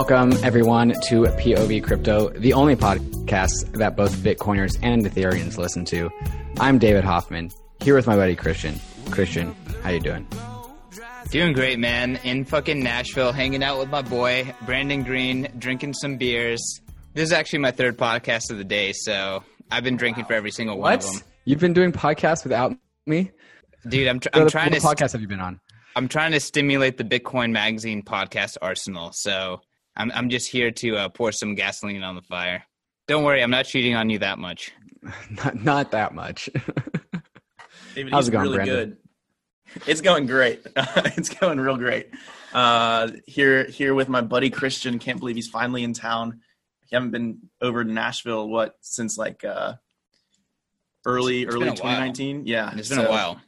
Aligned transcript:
Welcome, 0.00 0.32
everyone, 0.42 0.94
to 1.08 1.24
POV 1.24 1.84
Crypto, 1.84 2.30
the 2.30 2.54
only 2.54 2.74
podcast 2.74 3.70
that 3.74 3.96
both 3.96 4.16
Bitcoiners 4.16 4.78
and 4.82 5.04
Ethereans 5.04 5.58
listen 5.58 5.84
to. 5.84 6.08
I'm 6.58 6.78
David 6.78 7.04
Hoffman, 7.04 7.50
here 7.82 7.94
with 7.94 8.06
my 8.06 8.16
buddy 8.16 8.34
Christian. 8.34 8.80
Christian, 9.10 9.54
how 9.82 9.90
you 9.90 10.00
doing? 10.00 10.26
Doing 11.28 11.52
great, 11.52 11.78
man. 11.78 12.18
In 12.24 12.46
fucking 12.46 12.82
Nashville, 12.82 13.32
hanging 13.32 13.62
out 13.62 13.78
with 13.78 13.90
my 13.90 14.00
boy, 14.00 14.54
Brandon 14.64 15.02
Green, 15.02 15.48
drinking 15.58 15.92
some 15.92 16.16
beers. 16.16 16.80
This 17.12 17.24
is 17.24 17.32
actually 17.32 17.58
my 17.58 17.70
third 17.70 17.98
podcast 17.98 18.50
of 18.50 18.56
the 18.56 18.64
day, 18.64 18.94
so 18.94 19.44
I've 19.70 19.84
been 19.84 19.98
drinking 19.98 20.24
for 20.24 20.32
every 20.32 20.50
single 20.50 20.78
one 20.78 20.94
of 20.94 21.02
them. 21.02 21.20
You've 21.44 21.60
been 21.60 21.74
doing 21.74 21.92
podcasts 21.92 22.42
without 22.42 22.74
me? 23.04 23.32
Dude, 23.86 24.08
I'm, 24.08 24.18
tr- 24.18 24.30
I'm 24.32 24.44
What 24.44 24.50
trying 24.50 24.72
to 24.72 24.80
podcast 24.80 25.12
have 25.12 25.20
you 25.20 25.28
been 25.28 25.40
on? 25.40 25.60
I'm 25.94 26.08
trying 26.08 26.32
to 26.32 26.40
stimulate 26.40 26.96
the 26.96 27.04
Bitcoin 27.04 27.50
Magazine 27.50 28.02
podcast 28.02 28.56
arsenal. 28.62 29.10
So 29.12 29.60
I'm 30.00 30.10
I'm 30.14 30.30
just 30.30 30.50
here 30.50 30.70
to 30.70 30.96
uh, 30.96 31.08
pour 31.10 31.30
some 31.32 31.54
gasoline 31.54 32.02
on 32.02 32.14
the 32.16 32.22
fire. 32.22 32.64
Don't 33.06 33.24
worry, 33.24 33.42
I'm 33.42 33.50
not 33.50 33.66
cheating 33.66 33.94
on 33.94 34.08
you 34.08 34.18
that 34.20 34.38
much. 34.38 34.72
Not, 35.30 35.64
not 35.64 35.90
that 35.92 36.12
much. 36.14 36.50
David, 37.94 38.12
How's 38.12 38.28
it 38.28 38.32
going, 38.32 38.42
really 38.44 38.56
Brandon? 38.56 38.98
good. 39.74 39.82
It's 39.86 40.02
going 40.02 40.26
great. 40.26 40.60
it's 40.76 41.30
going 41.30 41.58
real 41.58 41.76
great. 41.78 42.10
Uh, 42.52 43.10
here, 43.26 43.64
here 43.64 43.94
with 43.94 44.10
my 44.10 44.20
buddy 44.20 44.50
Christian. 44.50 44.98
Can't 44.98 45.18
believe 45.18 45.36
he's 45.36 45.48
finally 45.48 45.84
in 45.84 45.94
town. 45.94 46.40
He 46.86 46.94
haven't 46.94 47.12
been 47.12 47.38
over 47.62 47.82
to 47.82 47.90
Nashville 47.90 48.46
what 48.48 48.76
since 48.82 49.16
like 49.16 49.42
uh, 49.42 49.74
early, 51.06 51.42
It's 51.44 51.54
early 51.54 51.64
been 51.64 51.68
while. 51.68 51.76
2019. 51.76 52.46
Yeah, 52.46 52.70
It's 52.76 52.90
been 52.90 52.98
a 52.98 53.08
while. 53.08 53.40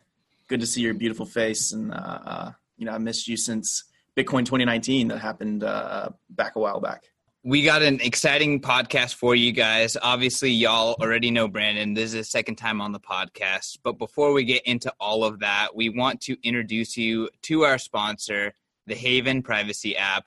Good 0.49 0.61
to 0.61 0.67
see 0.67 0.81
your 0.81 0.95
beautiful 0.95 1.27
face, 1.27 1.73
and 1.73 1.93
uh, 1.93 2.19
uh, 2.25 2.53
you 2.79 2.87
know 2.87 2.93
I 2.93 2.99
missed 2.99 3.29
you 3.29 3.37
since 3.37 3.85
Bitcoin 4.17 4.45
2019 4.45 5.09
that 5.09 5.19
happened 5.19 5.65
uh, 5.65 6.11
back 6.31 6.57
a 6.57 6.59
while 6.59 6.81
back. 6.81 7.05
We 7.45 7.65
got 7.65 7.83
an 7.83 8.01
exciting 8.01 8.61
podcast 8.61 9.15
for 9.15 9.35
you 9.35 9.51
guys. 9.51 9.97
Obviously, 10.01 10.51
y'all 10.51 10.95
already 11.01 11.31
know 11.31 11.49
Brandon. 11.49 11.95
This 11.95 12.11
is 12.11 12.13
his 12.13 12.31
second 12.31 12.55
time 12.57 12.81
on 12.81 12.93
the 12.93 13.01
podcast. 13.01 13.79
But 13.83 13.99
before 13.99 14.33
we 14.33 14.45
get 14.45 14.63
into 14.65 14.93
all 15.01 15.25
of 15.25 15.41
that, 15.41 15.75
we 15.75 15.89
want 15.89 16.21
to 16.23 16.37
introduce 16.47 16.97
you 16.97 17.31
to 17.43 17.63
our 17.65 17.79
sponsor, 17.79 18.53
the 18.87 18.95
Haven 18.95 19.43
Privacy 19.43 19.97
app. 19.97 20.27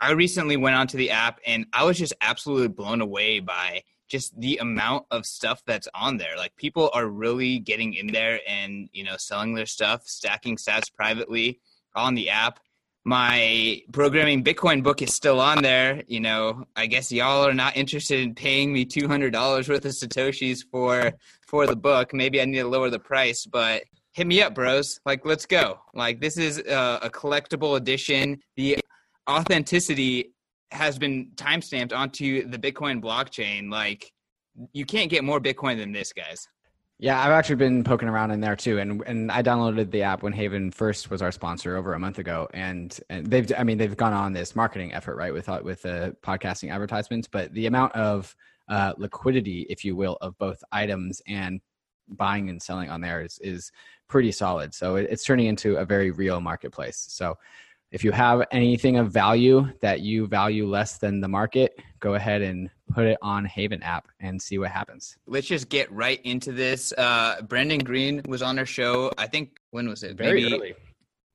I 0.00 0.10
recently 0.12 0.56
went 0.56 0.74
onto 0.74 0.98
the 0.98 1.10
app 1.10 1.38
and 1.46 1.66
I 1.72 1.84
was 1.84 1.98
just 1.98 2.14
absolutely 2.20 2.68
blown 2.68 3.00
away 3.00 3.38
by 3.38 3.82
just 4.08 4.38
the 4.40 4.56
amount 4.58 5.06
of 5.10 5.24
stuff 5.24 5.62
that's 5.66 5.88
on 5.94 6.16
there. 6.16 6.36
Like 6.36 6.56
people 6.56 6.90
are 6.94 7.06
really 7.06 7.58
getting 7.60 7.94
in 7.94 8.08
there 8.08 8.40
and, 8.48 8.88
you 8.92 9.04
know, 9.04 9.16
selling 9.18 9.54
their 9.54 9.66
stuff, 9.66 10.06
stacking 10.06 10.56
sats 10.56 10.92
privately 10.92 11.60
on 11.94 12.14
the 12.14 12.30
app 12.30 12.60
my 13.06 13.80
programming 13.92 14.42
Bitcoin 14.42 14.82
book 14.82 15.00
is 15.00 15.14
still 15.14 15.40
on 15.40 15.62
there. 15.62 16.02
You 16.08 16.18
know, 16.18 16.64
I 16.74 16.86
guess 16.86 17.12
y'all 17.12 17.46
are 17.46 17.54
not 17.54 17.76
interested 17.76 18.18
in 18.18 18.34
paying 18.34 18.72
me 18.72 18.84
two 18.84 19.06
hundred 19.06 19.32
dollars 19.32 19.68
worth 19.68 19.84
of 19.84 19.92
satoshis 19.92 20.64
for 20.72 21.12
for 21.46 21.68
the 21.68 21.76
book. 21.76 22.12
Maybe 22.12 22.42
I 22.42 22.44
need 22.46 22.58
to 22.58 22.66
lower 22.66 22.90
the 22.90 22.98
price, 22.98 23.46
but 23.46 23.84
hit 24.10 24.26
me 24.26 24.42
up, 24.42 24.56
bros. 24.56 24.98
Like, 25.06 25.24
let's 25.24 25.46
go. 25.46 25.78
Like, 25.94 26.20
this 26.20 26.36
is 26.36 26.58
a, 26.58 26.98
a 27.02 27.10
collectible 27.10 27.76
edition. 27.76 28.40
The 28.56 28.78
authenticity 29.30 30.32
has 30.72 30.98
been 30.98 31.30
timestamped 31.36 31.96
onto 31.96 32.48
the 32.48 32.58
Bitcoin 32.58 33.00
blockchain. 33.00 33.70
Like, 33.70 34.10
you 34.72 34.84
can't 34.84 35.10
get 35.10 35.22
more 35.22 35.40
Bitcoin 35.40 35.78
than 35.78 35.92
this, 35.92 36.12
guys. 36.12 36.48
Yeah, 36.98 37.22
I've 37.22 37.32
actually 37.32 37.56
been 37.56 37.84
poking 37.84 38.08
around 38.08 38.30
in 38.30 38.40
there 38.40 38.56
too, 38.56 38.78
and 38.78 39.02
and 39.06 39.30
I 39.30 39.42
downloaded 39.42 39.90
the 39.90 40.02
app 40.02 40.22
when 40.22 40.32
Haven 40.32 40.70
first 40.70 41.10
was 41.10 41.20
our 41.20 41.30
sponsor 41.30 41.76
over 41.76 41.92
a 41.92 41.98
month 41.98 42.18
ago, 42.18 42.48
and 42.54 42.98
and 43.10 43.26
they've 43.26 43.50
I 43.56 43.64
mean 43.64 43.76
they've 43.76 43.96
gone 43.96 44.14
on 44.14 44.32
this 44.32 44.56
marketing 44.56 44.94
effort 44.94 45.16
right 45.16 45.32
with 45.32 45.46
uh, 45.50 45.60
with 45.62 45.82
the 45.82 46.16
podcasting 46.22 46.72
advertisements, 46.72 47.28
but 47.28 47.52
the 47.52 47.66
amount 47.66 47.92
of 47.92 48.34
uh, 48.68 48.94
liquidity, 48.96 49.66
if 49.68 49.84
you 49.84 49.94
will, 49.94 50.16
of 50.22 50.38
both 50.38 50.62
items 50.72 51.20
and 51.28 51.60
buying 52.08 52.48
and 52.48 52.62
selling 52.62 52.88
on 52.88 53.02
there 53.02 53.20
is 53.22 53.38
is 53.40 53.72
pretty 54.08 54.32
solid. 54.32 54.72
So 54.72 54.96
it, 54.96 55.06
it's 55.10 55.24
turning 55.24 55.46
into 55.46 55.76
a 55.76 55.84
very 55.84 56.12
real 56.12 56.40
marketplace. 56.40 57.04
So 57.10 57.36
if 57.92 58.04
you 58.04 58.12
have 58.12 58.46
anything 58.52 58.96
of 58.96 59.12
value 59.12 59.68
that 59.82 60.00
you 60.00 60.26
value 60.26 60.66
less 60.66 60.96
than 60.96 61.20
the 61.20 61.28
market, 61.28 61.78
go 62.00 62.14
ahead 62.14 62.40
and 62.40 62.70
put 62.92 63.04
it 63.06 63.18
on 63.22 63.44
Haven 63.44 63.82
app 63.82 64.08
and 64.20 64.40
see 64.40 64.58
what 64.58 64.70
happens. 64.70 65.16
let's 65.26 65.46
just 65.46 65.68
get 65.68 65.90
right 65.92 66.20
into 66.24 66.52
this. 66.52 66.92
Uh, 66.96 67.40
Brandon 67.42 67.78
Green 67.80 68.22
was 68.28 68.42
on 68.42 68.58
our 68.58 68.66
show. 68.66 69.10
I 69.18 69.26
think 69.26 69.58
when 69.70 69.88
was 69.88 70.02
it? 70.02 70.16
Very 70.16 70.48
Maybe- 70.48 70.74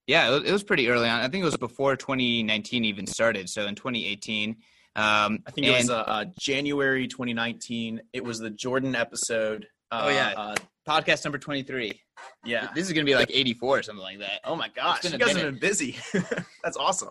Yeah, 0.07 0.27
it 0.29 0.31
was, 0.31 0.43
it 0.49 0.51
was 0.51 0.63
pretty 0.63 0.89
early 0.89 1.07
on. 1.09 1.19
I 1.19 1.27
think 1.27 1.41
it 1.41 1.45
was 1.45 1.57
before 1.57 1.95
2019 1.95 2.85
even 2.85 3.05
started. 3.07 3.49
So 3.49 3.65
in 3.67 3.75
2018. 3.75 4.57
Um, 4.93 5.39
I 5.47 5.51
think 5.51 5.67
it 5.67 5.71
was 5.77 5.89
uh, 5.89 5.99
uh, 5.99 6.25
January 6.39 7.07
2019. 7.07 8.01
It 8.11 8.23
was 8.23 8.39
the 8.39 8.49
Jordan 8.49 8.93
episode. 8.95 9.67
Uh, 9.89 10.01
Oh, 10.05 10.09
yeah. 10.09 10.33
uh, 10.35 10.55
podcast 10.87 11.23
number 11.23 11.37
23. 11.37 12.01
yeah. 12.45 12.67
This 12.75 12.87
is 12.87 12.93
gonna 12.93 13.05
be 13.05 13.15
like 13.15 13.29
84 13.31 13.79
or 13.79 13.83
something 13.83 14.03
like 14.03 14.19
that. 14.19 14.41
Oh 14.43 14.55
my 14.55 14.67
gosh, 14.69 15.01
been 15.01 15.11
you 15.11 15.15
a 15.15 15.19
guys 15.19 15.35
have 15.35 15.45
been 15.45 15.59
busy. 15.59 15.97
That's 16.63 16.75
awesome. 16.77 17.09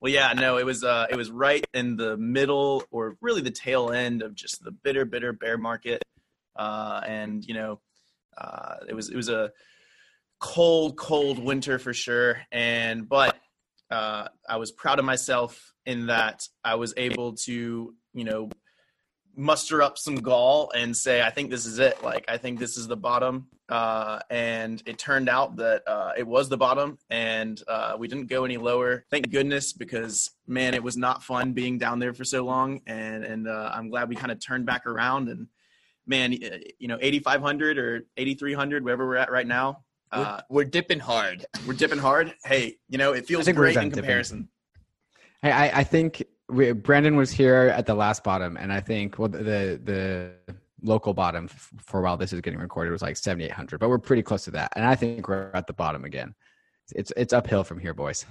Well, 0.00 0.12
yeah, 0.12 0.32
no, 0.32 0.58
it 0.58 0.66
was 0.66 0.84
uh, 0.84 1.06
it 1.10 1.16
was 1.16 1.30
right 1.30 1.64
in 1.74 1.96
the 1.96 2.16
middle, 2.16 2.84
or 2.90 3.16
really 3.20 3.40
the 3.40 3.50
tail 3.50 3.90
end 3.90 4.22
of 4.22 4.34
just 4.34 4.62
the 4.62 4.70
bitter, 4.70 5.04
bitter 5.04 5.32
bear 5.32 5.58
market, 5.58 6.02
uh, 6.54 7.00
and 7.04 7.44
you 7.44 7.54
know, 7.54 7.80
uh, 8.36 8.76
it 8.88 8.94
was 8.94 9.08
it 9.08 9.16
was 9.16 9.28
a 9.28 9.50
cold, 10.38 10.96
cold 10.96 11.38
winter 11.38 11.78
for 11.78 11.92
sure. 11.92 12.38
And 12.52 13.08
but 13.08 13.36
uh, 13.90 14.28
I 14.48 14.56
was 14.56 14.70
proud 14.70 14.98
of 14.98 15.04
myself 15.04 15.72
in 15.84 16.06
that 16.06 16.46
I 16.62 16.76
was 16.76 16.94
able 16.96 17.34
to, 17.46 17.94
you 18.12 18.24
know, 18.24 18.50
muster 19.38 19.80
up 19.80 19.96
some 19.96 20.16
gall 20.16 20.70
and 20.74 20.94
say, 20.94 21.22
I 21.22 21.30
think 21.30 21.48
this 21.48 21.64
is 21.64 21.78
it. 21.78 22.02
Like, 22.02 22.24
I 22.28 22.36
think 22.36 22.58
this 22.58 22.76
is 22.76 22.88
the 22.88 22.96
bottom. 22.96 23.46
Uh, 23.68 24.18
and 24.30 24.82
it 24.86 24.98
turned 24.98 25.28
out 25.28 25.56
that 25.56 25.82
uh, 25.86 26.12
it 26.16 26.26
was 26.26 26.48
the 26.48 26.56
bottom, 26.56 26.98
and 27.10 27.62
uh, 27.68 27.94
we 27.98 28.08
didn't 28.08 28.26
go 28.26 28.44
any 28.44 28.56
lower. 28.56 29.04
Thank 29.10 29.30
goodness, 29.30 29.74
because 29.74 30.30
man, 30.46 30.72
it 30.74 30.82
was 30.82 30.96
not 30.96 31.22
fun 31.22 31.52
being 31.52 31.76
down 31.76 31.98
there 31.98 32.14
for 32.14 32.24
so 32.24 32.44
long. 32.44 32.80
And 32.86 33.24
and 33.24 33.46
uh, 33.46 33.70
I'm 33.72 33.90
glad 33.90 34.08
we 34.08 34.16
kind 34.16 34.32
of 34.32 34.40
turned 34.40 34.64
back 34.64 34.86
around. 34.86 35.28
And 35.28 35.48
man, 36.06 36.32
you 36.32 36.88
know, 36.88 36.98
8,500 37.00 37.78
or 37.78 38.06
8,300, 38.16 38.82
wherever 38.82 39.06
we're 39.06 39.16
at 39.16 39.30
right 39.30 39.46
now, 39.46 39.84
uh, 40.12 40.40
we're, 40.48 40.64
we're 40.64 40.70
dipping 40.70 40.98
hard. 40.98 41.44
we're 41.66 41.74
dipping 41.74 41.98
hard. 41.98 42.34
Hey, 42.44 42.78
you 42.88 42.96
know, 42.96 43.12
it 43.12 43.26
feels 43.26 43.44
think 43.44 43.58
great 43.58 43.74
done 43.74 43.84
in 43.84 43.88
dipping. 43.90 44.02
comparison. 44.02 44.48
Hey, 45.42 45.52
I, 45.52 45.80
I 45.80 45.84
think 45.84 46.24
we, 46.48 46.72
Brandon 46.72 47.16
was 47.16 47.30
here 47.30 47.72
at 47.76 47.86
the 47.86 47.94
last 47.94 48.24
bottom, 48.24 48.56
and 48.56 48.72
I 48.72 48.80
think 48.80 49.18
well 49.18 49.28
the 49.28 49.80
the 49.82 50.32
local 50.82 51.12
bottom 51.12 51.46
f- 51.50 51.70
for 51.84 52.00
a 52.00 52.02
while 52.02 52.16
this 52.16 52.32
is 52.32 52.40
getting 52.40 52.58
recorded 52.60 52.90
was 52.90 53.02
like 53.02 53.16
seventy 53.16 53.44
eight 53.44 53.52
hundred, 53.52 53.78
but 53.78 53.88
we're 53.88 53.98
pretty 53.98 54.22
close 54.22 54.44
to 54.44 54.50
that, 54.52 54.72
and 54.76 54.84
I 54.84 54.94
think 54.94 55.28
we're 55.28 55.50
at 55.54 55.66
the 55.66 55.72
bottom 55.72 56.04
again. 56.04 56.34
It's 56.94 57.12
it's 57.16 57.32
uphill 57.32 57.64
from 57.64 57.78
here, 57.78 57.94
boys. 57.94 58.24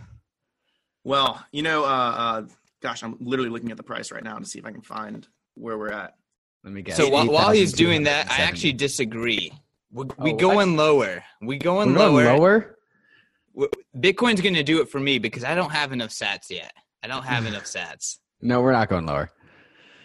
Well, 1.04 1.44
you 1.52 1.62
know, 1.62 1.84
uh, 1.86 1.88
uh, 1.88 2.42
gosh, 2.82 3.04
I'm 3.04 3.16
literally 3.20 3.50
looking 3.50 3.72
at 3.72 3.78
the 3.78 3.84
price 3.84 4.12
right 4.12 4.24
now 4.24 4.38
to 4.38 4.46
see 4.46 4.60
if 4.60 4.66
I 4.66 4.72
can 4.72 4.82
find 4.82 5.28
where 5.54 5.78
we're 5.78 5.92
at. 5.92 6.16
Let 6.64 6.74
me 6.74 6.82
guess. 6.82 6.98
so 6.98 7.08
while, 7.08 7.28
while 7.28 7.52
he's 7.52 7.72
doing 7.72 8.04
that, 8.04 8.30
I 8.32 8.42
actually 8.42 8.74
disagree. 8.74 9.54
We, 9.92 10.04
Oh, 10.04 10.08
we 10.20 10.32
what? 10.34 10.40
going 10.42 10.76
lower. 10.76 11.24
We 11.42 11.58
going 11.58 11.92
We're 11.94 11.98
going 12.00 12.26
lower. 12.26 12.76
lower. 13.56 13.68
Bitcoin's 13.96 14.42
gonna 14.42 14.64
do 14.64 14.82
it 14.82 14.90
for 14.90 15.00
me 15.00 15.18
because 15.18 15.44
I 15.44 15.56
don't 15.56 15.72
have 15.72 15.92
enough 15.94 16.10
Sats 16.10 16.50
yet. 16.50 16.74
I 17.04 17.08
don't 17.08 17.24
have 17.24 17.46
enough 17.46 17.66
Sats. 17.66 18.18
No, 18.40 18.62
we're 18.62 18.72
not 18.72 18.88
going 18.88 19.08
lower. 19.08 19.32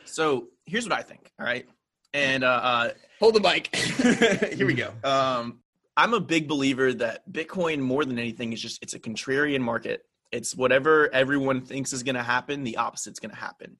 So 0.06 0.49
here's 0.65 0.89
what 0.89 0.99
I 0.99 1.03
think. 1.03 1.31
All 1.39 1.44
right, 1.44 1.67
and 2.15 2.43
uh, 2.43 2.93
Hold 3.21 3.35
the 3.35 3.41
mic. 3.41 3.69
uh, 3.75 4.47
here 4.56 4.67
we 4.67 4.73
go. 4.73 4.91
Um, 5.05 5.59
I'm 5.99 6.15
a 6.15 6.21
big 6.21 6.49
believer 6.49 6.94
that 6.94 7.31
Bitcoin, 7.31 7.81
more 7.81 8.06
than 8.06 8.19
anything, 8.19 8.55
is 8.55 8.62
just 8.62 8.83
it's 8.83 8.94
a 8.94 8.99
contrarian 8.99 9.61
market. 9.61 10.06
It's 10.31 10.56
whatever 10.56 11.12
everyone 11.12 11.61
thinks 11.61 11.93
is 11.93 12.03
going 12.03 12.15
to 12.15 12.23
happen, 12.23 12.65
the 12.65 12.79
opposite's 12.79 13.21
going 13.21 13.33
to 13.33 13.37
happen. 13.37 13.77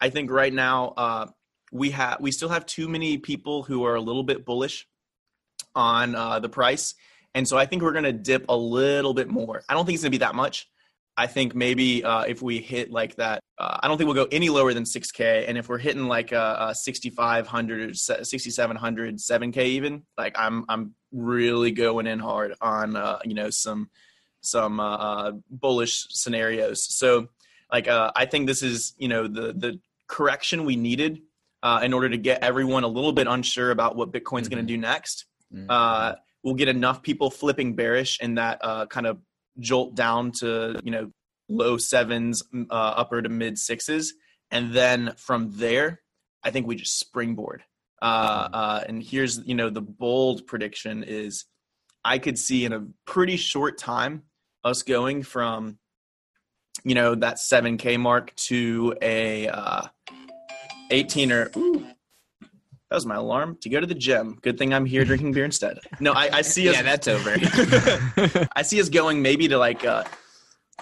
I 0.00 0.10
think 0.10 0.30
right 0.30 0.52
now 0.52 0.92
uh, 0.98 1.26
we 1.72 1.90
have 1.92 2.20
we 2.20 2.30
still 2.30 2.50
have 2.50 2.66
too 2.66 2.86
many 2.86 3.16
people 3.16 3.62
who 3.62 3.84
are 3.86 3.94
a 3.94 4.00
little 4.00 4.22
bit 4.22 4.44
bullish 4.44 4.86
on 5.74 6.14
uh, 6.14 6.40
the 6.40 6.50
price, 6.50 6.94
and 7.34 7.48
so 7.48 7.56
I 7.56 7.64
think 7.64 7.82
we're 7.82 7.92
going 7.92 8.04
to 8.04 8.12
dip 8.12 8.44
a 8.50 8.56
little 8.56 9.14
bit 9.14 9.28
more. 9.28 9.62
I 9.66 9.72
don't 9.72 9.86
think 9.86 9.94
it's 9.94 10.02
going 10.04 10.12
to 10.12 10.18
be 10.18 10.24
that 10.24 10.34
much. 10.34 10.68
I 11.16 11.26
think 11.28 11.54
maybe 11.54 12.02
uh, 12.02 12.22
if 12.22 12.42
we 12.42 12.58
hit 12.58 12.90
like 12.90 13.14
that, 13.16 13.40
uh, 13.58 13.78
I 13.80 13.88
don't 13.88 13.96
think 13.98 14.06
we'll 14.06 14.24
go 14.24 14.28
any 14.32 14.48
lower 14.48 14.74
than 14.74 14.84
6K. 14.84 15.48
And 15.48 15.56
if 15.56 15.68
we're 15.68 15.78
hitting 15.78 16.08
like 16.08 16.32
a, 16.32 16.56
a 16.70 16.74
6,500, 16.74 17.96
6,700, 17.96 19.16
7K 19.16 19.58
even, 19.58 20.02
like 20.18 20.34
I'm 20.36 20.64
I'm 20.68 20.94
really 21.12 21.70
going 21.70 22.06
in 22.08 22.18
hard 22.18 22.54
on 22.60 22.96
uh, 22.96 23.20
you 23.24 23.34
know 23.34 23.50
some 23.50 23.90
some 24.40 24.80
uh, 24.80 24.96
uh, 24.96 25.32
bullish 25.50 26.06
scenarios. 26.10 26.84
So 26.84 27.28
like 27.70 27.88
uh, 27.88 28.10
I 28.16 28.26
think 28.26 28.46
this 28.46 28.62
is 28.62 28.94
you 28.98 29.08
know 29.08 29.28
the 29.28 29.52
the 29.52 29.80
correction 30.06 30.64
we 30.64 30.76
needed 30.76 31.20
uh, 31.62 31.80
in 31.82 31.92
order 31.92 32.08
to 32.08 32.18
get 32.18 32.42
everyone 32.42 32.84
a 32.84 32.88
little 32.88 33.12
bit 33.12 33.26
unsure 33.26 33.70
about 33.70 33.96
what 33.96 34.12
Bitcoin's 34.12 34.48
going 34.48 34.64
to 34.64 34.66
do 34.66 34.76
next. 34.76 35.26
Mhm. 35.52 35.66
Uh, 35.68 36.16
we'll 36.42 36.54
get 36.54 36.68
enough 36.68 37.02
people 37.02 37.30
flipping 37.30 37.74
bearish 37.74 38.20
in 38.20 38.34
that 38.34 38.58
uh, 38.62 38.86
kind 38.86 39.06
of 39.06 39.18
jolt 39.58 39.94
down 39.94 40.32
to 40.40 40.80
you 40.82 40.90
know 40.90 41.10
low 41.48 41.76
sevens, 41.76 42.42
uh, 42.54 42.74
upper 42.74 43.22
to 43.22 43.28
mid 43.28 43.58
sixes, 43.58 44.14
and 44.50 44.72
then 44.72 45.14
from 45.16 45.52
there, 45.56 46.00
I 46.42 46.50
think 46.50 46.66
we 46.66 46.76
just 46.76 46.98
springboard. 46.98 47.62
Uh, 48.02 48.44
Mm-hmm. 48.44 48.54
uh, 48.54 48.80
and 48.88 49.02
here's 49.02 49.38
you 49.46 49.54
know 49.54 49.70
the 49.70 49.80
bold 49.80 50.46
prediction 50.46 51.04
is 51.04 51.46
I 52.04 52.18
could 52.18 52.38
see 52.38 52.64
in 52.64 52.72
a 52.72 52.86
pretty 53.06 53.36
short 53.36 53.78
time 53.78 54.24
us 54.62 54.82
going 54.82 55.22
from 55.22 55.78
you 56.82 56.94
know 56.94 57.14
that 57.14 57.36
7k 57.36 57.98
mark 57.98 58.34
to 58.48 58.94
a 59.00 59.48
uh, 59.48 59.82
18 60.90 61.32
or 61.32 61.50
ooh, 61.56 61.86
that 62.94 62.98
was 62.98 63.06
my 63.06 63.16
alarm 63.16 63.58
to 63.62 63.68
go 63.68 63.80
to 63.80 63.86
the 63.88 63.94
gym. 63.94 64.38
Good 64.40 64.56
thing 64.56 64.72
I'm 64.72 64.86
here 64.86 65.04
drinking 65.04 65.32
beer 65.32 65.44
instead. 65.44 65.80
No, 65.98 66.12
I, 66.12 66.28
I 66.32 66.42
see 66.42 66.68
us. 66.70 66.76
Yeah, 66.76 66.82
that's 66.82 67.08
over. 67.08 67.34
I 68.54 68.62
see 68.62 68.80
us 68.80 68.88
going 68.88 69.20
maybe 69.20 69.48
to 69.48 69.58
like, 69.58 69.84
uh, 69.84 70.04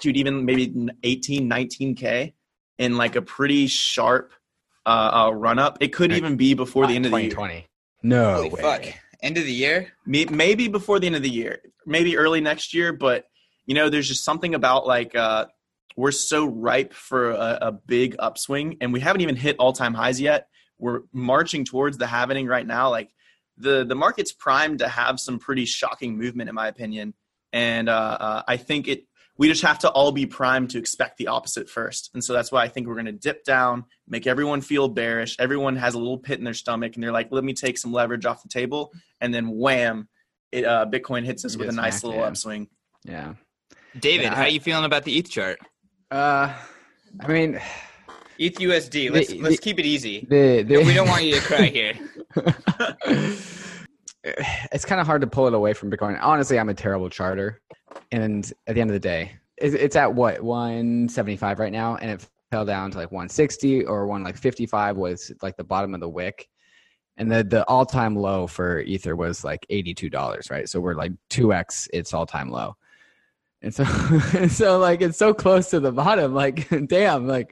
dude, 0.02 0.18
even 0.18 0.44
maybe 0.44 0.90
18, 1.02 1.48
19K 1.48 2.34
in 2.78 2.98
like 2.98 3.16
a 3.16 3.22
pretty 3.22 3.66
sharp 3.66 4.32
uh, 4.84 4.88
uh, 5.28 5.30
run 5.30 5.58
up. 5.58 5.78
It 5.80 5.94
could 5.94 6.10
Right. 6.10 6.18
even 6.18 6.36
be 6.36 6.52
before 6.52 6.86
the 6.86 6.94
end 6.94 7.06
of 7.06 7.12
the 7.12 7.20
year. 7.22 7.30
2020. 7.30 7.66
No 8.02 8.34
Holy 8.34 8.48
way. 8.50 8.60
fuck. 8.60 8.84
End 9.22 9.38
of 9.38 9.44
the 9.44 9.52
year? 9.52 9.92
Maybe 10.04 10.68
before 10.68 10.98
the 11.00 11.06
end 11.06 11.16
of 11.16 11.22
the 11.22 11.30
year, 11.30 11.60
maybe 11.86 12.18
early 12.18 12.42
next 12.42 12.74
year. 12.74 12.92
But, 12.92 13.24
you 13.64 13.74
know, 13.74 13.88
there's 13.88 14.08
just 14.08 14.22
something 14.22 14.54
about 14.54 14.86
like, 14.86 15.14
uh, 15.16 15.46
we're 15.96 16.10
so 16.12 16.44
ripe 16.44 16.92
for 16.92 17.30
a, 17.30 17.58
a 17.62 17.72
big 17.72 18.16
upswing 18.18 18.76
and 18.82 18.92
we 18.92 19.00
haven't 19.00 19.22
even 19.22 19.36
hit 19.36 19.56
all 19.58 19.72
time 19.72 19.94
highs 19.94 20.20
yet. 20.20 20.48
We're 20.82 21.02
marching 21.12 21.64
towards 21.64 21.96
the 21.96 22.08
happening 22.08 22.48
right 22.48 22.66
now. 22.66 22.90
Like 22.90 23.10
the, 23.56 23.84
the 23.84 23.94
market's 23.94 24.32
primed 24.32 24.80
to 24.80 24.88
have 24.88 25.20
some 25.20 25.38
pretty 25.38 25.64
shocking 25.64 26.18
movement, 26.18 26.48
in 26.48 26.56
my 26.56 26.66
opinion. 26.66 27.14
And 27.52 27.88
uh, 27.88 28.16
uh, 28.20 28.42
I 28.48 28.56
think 28.56 28.88
it, 28.88 29.04
we 29.38 29.46
just 29.46 29.62
have 29.62 29.78
to 29.80 29.90
all 29.90 30.10
be 30.10 30.26
primed 30.26 30.70
to 30.70 30.78
expect 30.78 31.18
the 31.18 31.28
opposite 31.28 31.70
first. 31.70 32.10
And 32.14 32.24
so 32.24 32.32
that's 32.32 32.50
why 32.50 32.64
I 32.64 32.68
think 32.68 32.88
we're 32.88 32.94
going 32.94 33.06
to 33.06 33.12
dip 33.12 33.44
down, 33.44 33.84
make 34.08 34.26
everyone 34.26 34.60
feel 34.60 34.88
bearish. 34.88 35.36
Everyone 35.38 35.76
has 35.76 35.94
a 35.94 35.98
little 35.98 36.18
pit 36.18 36.38
in 36.38 36.44
their 36.44 36.52
stomach 36.52 36.96
and 36.96 37.02
they're 37.04 37.12
like, 37.12 37.28
let 37.30 37.44
me 37.44 37.54
take 37.54 37.78
some 37.78 37.92
leverage 37.92 38.26
off 38.26 38.42
the 38.42 38.48
table. 38.48 38.92
And 39.20 39.32
then 39.32 39.56
wham, 39.56 40.08
it, 40.50 40.64
uh, 40.64 40.86
Bitcoin 40.90 41.24
hits 41.24 41.44
us 41.44 41.54
You 41.54 41.60
with 41.60 41.68
a 41.68 41.72
nice 41.72 42.02
little 42.02 42.18
yeah. 42.18 42.26
upswing. 42.26 42.68
Yeah. 43.04 43.34
David, 43.98 44.24
Yeah, 44.24 44.34
how 44.34 44.42
are 44.42 44.48
you 44.48 44.60
feeling 44.60 44.84
about 44.84 45.04
the 45.04 45.16
ETH 45.16 45.30
chart? 45.30 45.60
Uh, 46.10 46.52
I 47.20 47.26
mean, 47.28 47.60
ETH 48.38 48.54
USD. 48.58 49.10
Let's 49.10 49.28
The- 49.28 49.40
let's 49.40 49.56
the- 49.56 49.62
keep 49.62 49.78
it 49.78 49.86
easy. 49.86 50.26
the, 50.28 50.62
the 50.62 50.78
We 50.84 50.94
don't 50.94 51.08
want 51.08 51.24
you 51.24 51.34
to 51.34 51.40
cry 51.40 51.66
here. 51.66 51.94
it's 54.24 54.84
kind 54.84 55.00
of 55.00 55.06
hard 55.06 55.20
to 55.22 55.26
pull 55.26 55.46
it 55.46 55.54
away 55.54 55.72
from 55.72 55.90
Bitcoin. 55.90 56.18
Honestly, 56.20 56.58
I'm 56.58 56.68
a 56.68 56.74
terrible 56.74 57.10
charter, 57.10 57.60
and 58.10 58.50
at 58.66 58.74
the 58.74 58.80
end 58.80 58.90
of 58.90 58.94
the 58.94 59.00
day, 59.00 59.32
it's, 59.56 59.74
it's 59.74 59.96
at 59.96 60.14
what 60.14 60.42
175 60.42 61.58
right 61.58 61.72
now, 61.72 61.96
and 61.96 62.10
it 62.10 62.26
fell 62.50 62.64
down 62.64 62.90
to 62.90 62.98
like 62.98 63.10
160 63.10 63.84
or 63.86 64.06
one 64.06 64.22
like 64.22 64.36
55 64.36 64.96
was 64.96 65.32
like 65.42 65.56
the 65.56 65.64
bottom 65.64 65.94
of 65.94 66.00
the 66.00 66.08
wick, 66.08 66.48
and 67.16 67.30
the 67.30 67.42
the 67.44 67.64
all 67.68 67.84
time 67.86 68.14
low 68.16 68.46
for 68.46 68.80
Ether 68.80 69.16
was 69.16 69.44
like 69.44 69.66
82 69.70 70.08
dollars, 70.10 70.48
right? 70.50 70.68
So 70.68 70.80
we're 70.80 70.94
like 70.94 71.12
two 71.30 71.52
x 71.52 71.88
its 71.92 72.14
all 72.14 72.26
time 72.26 72.50
low. 72.50 72.76
And 73.62 73.74
so, 73.74 73.84
so 74.48 74.78
like 74.78 75.00
it's 75.00 75.18
so 75.18 75.32
close 75.32 75.70
to 75.70 75.80
the 75.80 75.92
bottom. 75.92 76.34
Like, 76.34 76.68
damn, 76.86 77.26
like 77.26 77.50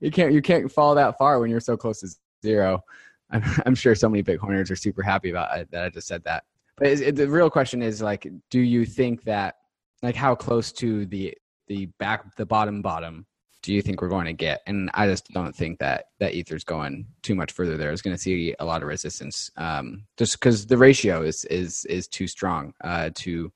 you 0.00 0.10
can't 0.10 0.32
you 0.32 0.42
can't 0.42 0.70
fall 0.70 0.94
that 0.94 1.18
far 1.18 1.38
when 1.38 1.50
you're 1.50 1.60
so 1.60 1.76
close 1.76 2.00
to 2.00 2.08
zero. 2.42 2.82
I'm, 3.30 3.42
I'm 3.66 3.74
sure 3.74 3.94
so 3.94 4.08
many 4.08 4.22
Bitcoiners 4.22 4.70
are 4.70 4.76
super 4.76 5.02
happy 5.02 5.30
about 5.30 5.56
it, 5.58 5.70
that 5.70 5.84
I 5.84 5.88
just 5.90 6.08
said 6.08 6.24
that. 6.24 6.44
But 6.76 6.88
it, 6.88 7.16
the 7.16 7.28
real 7.28 7.50
question 7.50 7.82
is 7.82 8.00
like, 8.00 8.26
do 8.50 8.60
you 8.60 8.86
think 8.86 9.22
that 9.24 9.56
like 10.02 10.16
how 10.16 10.34
close 10.34 10.72
to 10.72 11.06
the 11.06 11.34
the 11.68 11.86
back 11.98 12.34
the 12.36 12.46
bottom 12.46 12.82
bottom 12.82 13.26
do 13.62 13.74
you 13.74 13.82
think 13.82 14.00
we're 14.00 14.08
going 14.08 14.26
to 14.26 14.32
get? 14.32 14.62
And 14.66 14.90
I 14.94 15.06
just 15.06 15.28
don't 15.32 15.54
think 15.54 15.78
that 15.80 16.06
that 16.18 16.34
Ether's 16.34 16.64
going 16.64 17.06
too 17.22 17.34
much 17.34 17.52
further. 17.52 17.76
there 17.76 17.92
is 17.92 18.02
going 18.02 18.16
to 18.16 18.20
see 18.20 18.54
a 18.58 18.64
lot 18.64 18.82
of 18.82 18.88
resistance, 18.88 19.50
um, 19.56 20.04
just 20.16 20.40
because 20.40 20.66
the 20.66 20.78
ratio 20.78 21.22
is 21.22 21.44
is 21.46 21.84
is 21.86 22.08
too 22.08 22.26
strong 22.26 22.72
uh, 22.82 23.10
to 23.16 23.52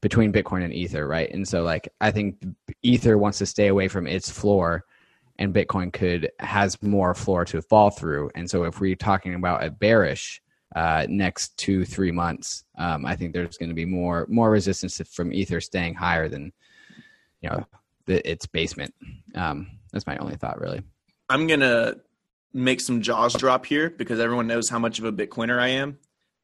between 0.00 0.32
Bitcoin 0.32 0.64
and 0.64 0.72
Ether, 0.72 1.06
right? 1.06 1.30
And 1.32 1.46
so 1.46 1.62
like 1.62 1.88
I 2.00 2.10
think 2.10 2.42
Ether 2.82 3.18
wants 3.18 3.38
to 3.38 3.46
stay 3.46 3.68
away 3.68 3.88
from 3.88 4.06
its 4.06 4.30
floor 4.30 4.84
and 5.38 5.54
Bitcoin 5.54 5.92
could 5.92 6.30
has 6.38 6.80
more 6.82 7.14
floor 7.14 7.44
to 7.46 7.62
fall 7.62 7.90
through. 7.90 8.30
And 8.34 8.48
so 8.48 8.64
if 8.64 8.80
we're 8.80 8.94
talking 8.94 9.34
about 9.34 9.64
a 9.64 9.70
bearish 9.70 10.40
uh, 10.76 11.06
next 11.08 11.56
two 11.56 11.84
three 11.84 12.12
months, 12.12 12.64
um, 12.78 13.04
I 13.04 13.16
think 13.16 13.32
there's 13.32 13.58
going 13.58 13.70
to 13.70 13.74
be 13.74 13.86
more 13.86 14.26
more 14.28 14.50
resistance 14.50 15.00
from 15.10 15.32
Ether 15.32 15.60
staying 15.60 15.94
higher 15.94 16.28
than 16.28 16.52
you 17.40 17.50
know 17.50 17.64
the, 18.06 18.30
its 18.30 18.46
basement. 18.46 18.94
Um, 19.34 19.66
that's 19.92 20.06
my 20.06 20.16
only 20.18 20.36
thought, 20.36 20.60
really. 20.60 20.82
I'm 21.28 21.46
gonna 21.46 21.96
make 22.52 22.80
some 22.80 23.00
jaws 23.00 23.34
drop 23.34 23.66
here 23.66 23.90
because 23.90 24.20
everyone 24.20 24.46
knows 24.46 24.68
how 24.68 24.78
much 24.78 24.98
of 24.98 25.04
a 25.04 25.12
Bitcoiner 25.12 25.60
I 25.60 25.68
am. 25.68 25.98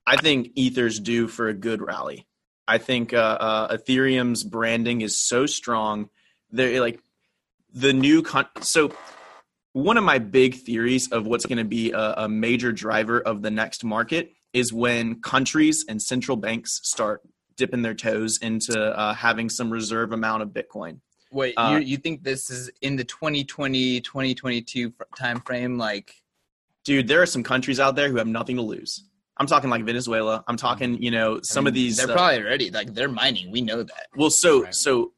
I 0.07 0.17
think 0.17 0.51
Ether's 0.57 1.01
due 1.01 1.27
for 1.27 1.49
a 1.49 1.55
good 1.55 1.83
rally. 1.83 2.27
I 2.69 2.79
think 2.79 3.13
uh, 3.13 3.17
uh, 3.17 3.77
Ethereum's 3.77 4.43
branding 4.43 5.01
is 5.01 5.19
so 5.19 5.47
strong. 5.47 6.11
They're 6.51 6.81
like 6.81 7.01
the 7.73 7.93
new 7.93 8.23
con- 8.23 8.49
so 8.61 8.93
one 9.73 9.99
of 9.99 10.05
my 10.05 10.19
big 10.19 10.55
theories 10.55 11.09
of 11.13 11.27
what's 11.27 11.45
going 11.45 11.59
to 11.59 11.65
be 11.65 11.93
a, 11.93 12.15
a 12.19 12.29
major 12.29 12.73
driver 12.73 13.21
of 13.21 13.43
the 13.43 13.51
next 13.51 13.85
market 13.85 14.33
is 14.53 14.73
when 14.73 15.21
countries 15.21 15.85
and 15.89 16.01
central 16.01 16.37
banks 16.37 16.81
start 16.83 17.21
dipping 17.57 17.83
their 17.83 17.95
toes 17.95 18.39
into 18.41 18.81
uh, 18.81 19.15
having 19.15 19.51
some 19.51 19.71
reserve 19.71 20.13
amount 20.13 20.43
of 20.43 20.49
Bitcoin. 20.49 21.01
Wait, 21.31 21.55
Uh, 21.57 21.79
you 21.79 21.87
you 21.87 21.97
think 21.97 22.23
this 22.23 22.51
is 22.51 22.71
in 22.83 22.97
the 22.97 23.05
2020 23.05 24.01
2022 24.01 24.91
fr- 24.91 25.03
time 25.17 25.41
frame 25.41 25.77
like 25.77 26.15
dude, 26.85 27.09
there 27.09 27.21
are 27.21 27.27
some 27.27 27.43
countries 27.43 27.81
out 27.81 27.97
there 27.97 28.09
who 28.09 28.17
have 28.17 28.29
nothing 28.29 28.57
to 28.57 28.63
lose. 28.63 29.05
I'm 29.39 29.47
talking 29.47 29.69
like 29.71 29.85
Venezuela. 29.85 30.43
I'm 30.49 30.57
talking, 30.57 31.03
you 31.03 31.11
know, 31.11 31.41
some 31.43 31.63
I 31.63 31.65
mean, 31.65 31.69
of 31.69 31.75
these. 31.75 31.97
they're 31.99 32.11
uh, 32.11 32.15
probably 32.15 32.43
ready 32.43 32.71
like 32.71 32.95
they're 32.95 33.09
mining. 33.09 33.51
We 33.51 33.61
know 33.61 33.83
that. 33.83 34.07
well, 34.17 34.31
so 34.31 34.65
Right. 34.65 34.75
so 34.75 35.13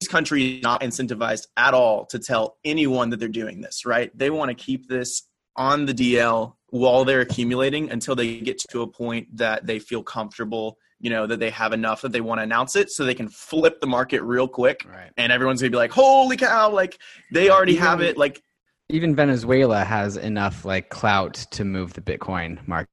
these 0.00 0.08
countries 0.08 0.62
not 0.62 0.80
incentivized 0.82 1.46
at 1.56 1.74
all 1.74 2.06
to 2.06 2.18
tell 2.18 2.56
anyone 2.64 3.10
that 3.10 3.18
they're 3.20 3.28
doing 3.28 3.60
this. 3.60 3.84
Right? 3.86 4.10
They 4.16 4.30
want 4.30 4.48
to 4.50 4.54
keep 4.54 4.88
this 4.88 5.22
on 5.56 5.86
the 5.86 5.92
DL 5.94 6.54
while 6.68 7.04
they're 7.04 7.20
accumulating 7.22 7.90
until 7.90 8.14
they 8.14 8.40
get 8.40 8.58
to 8.70 8.82
a 8.82 8.86
point 8.86 9.36
that 9.36 9.66
they 9.66 9.78
feel 9.78 10.02
comfortable. 10.02 10.78
You 11.00 11.08
know 11.08 11.26
that 11.26 11.40
they 11.40 11.48
have 11.50 11.72
enough 11.72 12.02
that 12.02 12.12
they 12.12 12.20
want 12.20 12.40
to 12.40 12.42
announce 12.42 12.76
it, 12.76 12.90
so 12.90 13.04
they 13.06 13.14
can 13.14 13.28
flip 13.28 13.80
the 13.80 13.86
market 13.86 14.22
real 14.22 14.46
quick, 14.46 14.84
Right. 14.86 15.10
and 15.16 15.32
everyone's 15.32 15.62
gonna 15.62 15.70
be 15.70 15.78
like, 15.78 15.92
"Holy 15.92 16.36
cow!" 16.36 16.70
Like 16.70 16.98
they 17.32 17.48
already 17.48 17.72
Even- 17.72 17.84
have 17.86 18.00
it. 18.02 18.18
Like 18.18 18.42
Even 18.90 19.14
Venezuela 19.16 19.82
has 19.84 20.16
enough 20.18 20.64
like 20.66 20.90
clout 20.90 21.34
to 21.52 21.64
move 21.64 21.94
the 21.94 22.00
Bitcoin 22.02 22.58
market, 22.68 22.90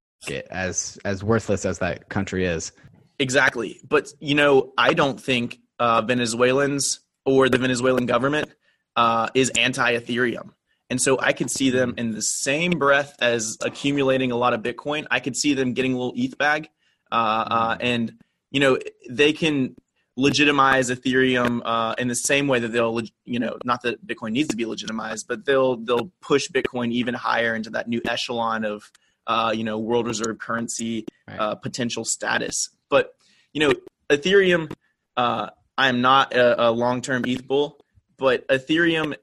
as 0.49 0.97
as 1.05 1.23
worthless 1.23 1.65
as 1.65 1.79
that 1.79 2.09
country 2.09 2.45
is. 2.45 2.71
Exactly. 3.19 3.79
But, 3.87 4.09
you 4.19 4.35
know, 4.35 4.73
I 4.77 4.93
don't 4.93 5.19
think 5.19 5.59
uh, 5.79 6.01
Venezuelans 6.01 6.99
or 7.25 7.49
the 7.49 7.57
Venezuelan 7.57 8.05
government 8.05 8.53
uh, 8.95 9.29
is 9.33 9.49
anti 9.51 9.97
Ethereum. 9.97 10.51
And 10.89 11.01
so 11.01 11.19
I 11.19 11.33
could 11.33 11.51
see 11.51 11.69
them 11.69 11.95
in 11.97 12.13
the 12.13 12.21
same 12.21 12.71
breath 12.71 13.15
as 13.19 13.57
accumulating 13.61 14.31
a 14.31 14.37
lot 14.37 14.53
of 14.53 14.61
Bitcoin. 14.61 15.05
I 15.11 15.19
could 15.19 15.35
see 15.35 15.53
them 15.53 15.73
getting 15.73 15.93
a 15.93 15.97
little 15.97 16.13
ETH 16.15 16.37
bag. 16.37 16.69
Uh, 17.11 17.15
uh, 17.15 17.77
and, 17.81 18.13
you 18.51 18.59
know, 18.59 18.77
they 19.09 19.33
can 19.33 19.75
legitimize 20.15 20.89
Ethereum 20.89 21.61
uh, 21.65 21.93
in 21.97 22.07
the 22.07 22.15
same 22.15 22.47
way 22.47 22.59
that 22.59 22.69
they'll, 22.69 23.01
you 23.25 23.39
know, 23.39 23.57
not 23.65 23.81
that 23.81 24.05
Bitcoin 24.05 24.31
needs 24.31 24.47
to 24.49 24.55
be 24.55 24.65
legitimized, 24.65 25.27
but 25.27 25.45
they'll 25.45 25.77
they'll 25.77 26.11
push 26.21 26.47
Bitcoin 26.49 26.91
even 26.91 27.13
higher 27.13 27.53
into 27.53 27.69
that 27.71 27.87
new 27.87 28.01
echelon 28.05 28.63
of, 28.63 28.89
uh, 29.27 29.53
you 29.55 29.63
know, 29.63 29.77
world 29.77 30.07
reserve 30.07 30.39
currency 30.39 31.05
Right. 31.27 31.39
uh, 31.39 31.55
potential 31.55 32.05
status. 32.05 32.69
But 32.89 33.13
you 33.53 33.59
know, 33.59 33.73
Ethereum, 34.09 34.71
uh, 35.17 35.49
I 35.77 35.89
am 35.89 35.99
not 36.01 36.33
a, 36.33 36.69
a 36.69 36.71
long-term 36.71 37.23
ETH 37.27 37.45
bull, 37.45 37.79
but 38.17 38.47
Ethereum 38.47 39.13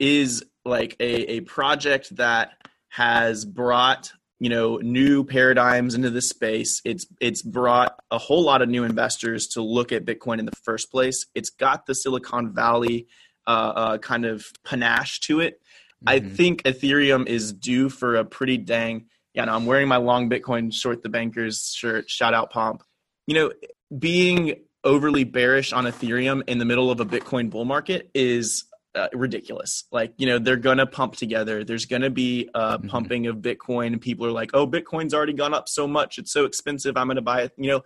is 0.00 0.44
like 0.64 0.96
a, 0.98 1.34
a 1.36 1.40
project 1.42 2.16
that 2.16 2.50
has 2.88 3.44
brought 3.44 4.10
you 4.40 4.48
know 4.50 4.78
new 4.78 5.22
paradigms 5.24 5.94
into 5.94 6.10
this 6.10 6.28
space. 6.28 6.82
It's 6.84 7.06
it's 7.20 7.40
brought 7.42 7.94
a 8.10 8.18
whole 8.18 8.42
lot 8.42 8.60
of 8.62 8.68
new 8.68 8.82
investors 8.84 9.46
to 9.48 9.62
look 9.62 9.92
at 9.92 10.04
Bitcoin 10.04 10.40
in 10.40 10.44
the 10.46 10.56
first 10.64 10.90
place. 10.90 11.26
It's 11.34 11.50
got 11.50 11.86
the 11.86 11.94
Silicon 11.94 12.52
Valley 12.52 13.06
uh, 13.46 13.50
uh, 13.50 13.98
kind 13.98 14.24
of 14.24 14.44
panache 14.64 15.20
to 15.20 15.38
it. 15.40 15.60
I 16.06 16.18
Mhm. 16.20 16.36
think 16.36 16.62
Ethereum 16.64 17.26
is 17.28 17.52
due 17.52 17.88
for 17.88 18.16
a 18.16 18.24
pretty 18.24 18.58
dang. 18.58 19.06
Yeah, 19.34 19.46
no, 19.46 19.54
I'm 19.54 19.66
wearing 19.66 19.88
my 19.88 19.96
long 19.96 20.30
Bitcoin 20.30 20.72
short 20.72 21.02
the 21.02 21.08
bankers 21.08 21.72
shirt. 21.76 22.08
Shout 22.08 22.34
out 22.34 22.50
Pomp. 22.50 22.82
You 23.26 23.34
know, 23.34 23.52
being 23.96 24.56
overly 24.84 25.24
bearish 25.24 25.72
on 25.72 25.84
Ethereum 25.84 26.42
in 26.46 26.58
the 26.58 26.64
middle 26.64 26.90
of 26.90 27.00
a 27.00 27.06
Bitcoin 27.06 27.50
bull 27.50 27.64
market 27.64 28.10
is 28.14 28.64
uh, 28.94 29.08
ridiculous. 29.12 29.84
Like, 29.90 30.12
you 30.18 30.26
know, 30.26 30.38
they're 30.38 30.56
going 30.56 30.78
to 30.78 30.86
pump 30.86 31.16
together. 31.16 31.64
There's 31.64 31.86
going 31.86 32.02
to 32.02 32.10
be 32.10 32.48
a 32.54 32.78
Mhm. 32.78 32.88
pumping 32.88 33.26
of 33.26 33.38
Bitcoin, 33.38 33.88
and 33.88 34.00
people 34.00 34.24
are 34.26 34.30
like, 34.30 34.50
oh, 34.54 34.68
Bitcoin's 34.68 35.12
already 35.12 35.32
gone 35.32 35.52
up 35.52 35.68
so 35.68 35.88
much. 35.88 36.18
It's 36.18 36.30
so 36.32 36.44
expensive. 36.44 36.96
I'm 36.96 37.08
going 37.08 37.16
to 37.16 37.22
buy 37.22 37.42
it. 37.42 37.52
You 37.56 37.70
know, 37.70 37.80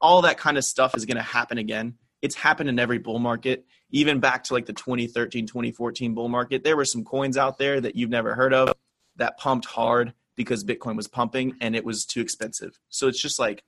all 0.00 0.22
that 0.22 0.38
kind 0.38 0.56
of 0.56 0.64
stuff 0.64 0.96
is 0.96 1.04
going 1.04 1.16
to 1.16 1.22
happen 1.22 1.58
again. 1.58 1.94
it's 2.20 2.36
happened 2.36 2.68
in 2.68 2.78
every 2.78 2.98
bull 2.98 3.18
market 3.18 3.64
even 3.90 4.20
back 4.20 4.44
to 4.44 4.52
like 4.54 4.66
the 4.66 4.72
2013 4.72 5.44
2014 5.46 6.14
bull 6.14 6.28
market 6.28 6.62
there 6.62 6.76
were 6.76 6.84
some 6.84 7.02
coins 7.04 7.36
out 7.36 7.58
there 7.58 7.80
that 7.80 7.96
you've 7.96 8.10
never 8.10 8.34
heard 8.36 8.54
of 8.54 8.72
that 9.16 9.36
pumped 9.38 9.66
hard 9.66 10.12
because 10.36 10.64
bitcoin 10.64 10.96
was 10.96 11.08
pumping 11.08 11.54
and 11.60 11.74
it 11.76 11.84
was 11.84 12.04
too 12.04 12.20
expensive 12.20 12.78
so 12.88 13.08
it's 13.08 13.20
just 13.20 13.38
like 13.38 13.62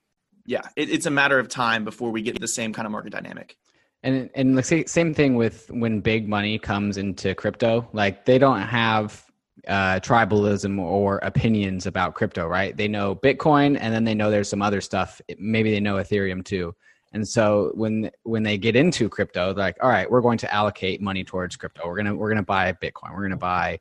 yeah 0.46 0.62
it, 0.76 0.90
it's 0.90 1.06
a 1.06 1.10
matter 1.10 1.38
of 1.38 1.48
time 1.48 1.84
before 1.84 2.10
we 2.10 2.22
get 2.22 2.40
the 2.40 2.48
same 2.48 2.72
kind 2.72 2.86
of 2.86 2.92
market 2.92 3.12
dynamic 3.12 3.56
and 4.02 4.30
and 4.34 4.56
the 4.56 4.84
same 4.86 5.14
thing 5.14 5.34
with 5.34 5.70
when 5.70 6.00
big 6.00 6.28
money 6.28 6.58
comes 6.58 6.96
into 6.96 7.34
crypto 7.34 7.88
like 7.92 8.24
they 8.24 8.38
don't 8.38 8.60
have 8.60 9.24
uh, 9.68 10.00
tribalism 10.00 10.78
or 10.78 11.18
opinions 11.18 11.86
about 11.86 12.14
crypto, 12.14 12.46
right? 12.46 12.76
They 12.76 12.88
know 12.88 13.14
Bitcoin, 13.14 13.78
and 13.80 13.94
then 13.94 14.04
they 14.04 14.14
know 14.14 14.30
there's 14.30 14.48
some 14.48 14.62
other 14.62 14.80
stuff. 14.80 15.20
Maybe 15.38 15.70
they 15.70 15.80
know 15.80 15.94
Ethereum 15.94 16.44
too. 16.44 16.74
And 17.12 17.26
so 17.26 17.70
when 17.74 18.10
when 18.24 18.42
they 18.42 18.58
get 18.58 18.74
into 18.74 19.08
crypto, 19.08 19.52
they're 19.54 19.64
like, 19.64 19.76
all 19.80 19.88
right, 19.88 20.10
we're 20.10 20.20
going 20.20 20.38
to 20.38 20.52
allocate 20.52 21.00
money 21.00 21.22
towards 21.22 21.56
crypto. 21.56 21.86
We're 21.86 21.96
gonna 21.96 22.14
we're 22.14 22.28
gonna 22.28 22.42
buy 22.42 22.72
Bitcoin. 22.72 23.14
We're 23.14 23.22
gonna 23.22 23.36
buy, 23.36 23.78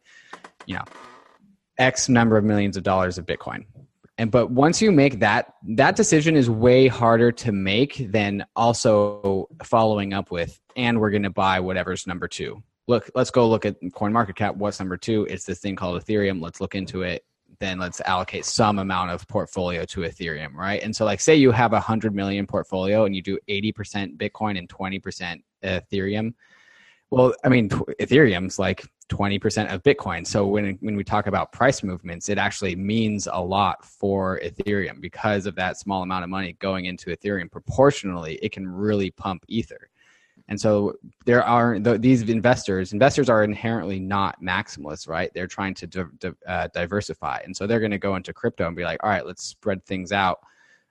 you 0.67 0.75
know, 0.75 0.83
X 1.77 2.10
number 2.10 2.38
of 2.38 2.44
millions 2.44 2.77
of 2.77 2.84
dollars 2.84 3.18
of 3.18 3.25
Bitcoin. 3.25 3.65
And 4.18 4.30
but 4.30 4.51
once 4.51 4.82
you 4.82 4.92
make 4.92 5.20
that 5.20 5.53
that 5.70 5.96
decision 5.96 6.36
is 6.36 6.50
way 6.50 6.88
harder 6.88 7.32
to 7.32 7.51
make 7.51 8.12
than 8.12 8.46
also 8.56 9.50
following 9.63 10.13
up 10.13 10.30
with, 10.32 10.60
and 10.75 11.00
we're 11.00 11.10
gonna 11.10 11.32
buy 11.32 11.60
whatever's 11.60 12.06
number 12.06 12.27
two 12.27 12.63
look, 12.88 13.10
let's 13.15 13.32
go 13.32 13.48
look 13.50 13.65
at 13.65 13.75
coin 13.94 14.13
market 14.13 14.36
cap. 14.36 14.56
What's 14.56 14.80
number 14.80 14.98
two? 14.98 15.25
It's 15.30 15.46
this 15.46 15.60
thing 15.60 15.75
called 15.75 16.01
Ethereum. 16.01 16.42
Let's 16.42 16.62
look 16.62 16.75
into 16.75 17.01
it. 17.03 17.24
Then 17.60 17.80
let's 17.80 18.01
allocate 18.01 18.46
some 18.46 18.80
amount 18.80 19.12
of 19.12 19.27
portfolio 19.27 19.86
to 19.86 20.01
Ethereum, 20.01 20.53
right? 20.53 20.82
And 20.82 20.96
so, 20.96 21.06
like, 21.06 21.22
say 21.22 21.36
you 21.36 21.51
have 21.51 21.72
a 21.72 21.80
hundred 21.80 22.13
million 22.13 22.46
portfolio 22.46 23.06
and 23.06 23.15
you 23.15 23.22
do 23.22 23.39
eighty 23.48 23.72
percent 23.72 24.18
Bitcoin 24.18 24.58
and 24.58 24.68
twenty 24.68 25.00
percent 25.00 25.44
Ethereum. 25.63 26.34
Well, 27.10 27.34
I 27.44 27.50
mean, 27.50 27.70
Ethereum's 27.70 28.58
like 28.58 28.86
twenty 29.13 29.38
percent 29.38 29.70
of 29.70 29.84
Bitcoin. 29.84 30.25
So 30.25 30.48
when 30.48 30.75
when 30.82 30.96
we 30.96 31.03
talk 31.03 31.27
about 31.27 31.51
price 31.51 31.84
movements, 31.84 32.29
it 32.29 32.39
actually 32.39 32.75
means 32.75 33.27
a 33.32 33.39
lot 33.39 33.86
for 33.86 34.39
Ethereum 34.43 35.00
because 35.00 35.46
of 35.46 35.53
that 35.55 35.77
small 35.77 36.01
amount 36.01 36.24
of 36.24 36.32
money 36.32 36.53
going 36.53 36.86
into 36.86 37.12
Ethereum. 37.12 37.51
Proportionally, 37.51 38.39
it 38.41 38.51
can 38.51 38.67
really 38.67 39.12
pump 39.12 39.46
Ether. 39.48 39.89
And 40.50 40.60
so 40.60 40.96
there 41.25 41.43
are 41.43 41.77
these 41.79 42.24
investors. 42.24 42.91
Investors 42.91 43.29
are 43.29 43.43
inherently 43.43 44.00
not 44.00 44.41
maximalists, 44.41 45.08
right? 45.08 45.32
They're 45.36 45.48
trying 45.48 45.75
to 45.75 45.88
di- 45.88 46.03
di- 46.20 46.32
uh, 46.48 46.67
diversify, 46.74 47.41
and 47.46 47.55
so 47.55 47.67
they're 47.67 47.79
going 47.79 47.91
to 47.91 48.00
go 48.00 48.15
into 48.15 48.34
crypto 48.34 48.65
and 48.65 48.75
be 48.75 48.84
like, 48.84 49.01
"All 49.03 49.12
right, 49.12 49.25
let's 49.25 49.43
spread 49.43 49.86
things 49.86 50.12
out." 50.12 50.39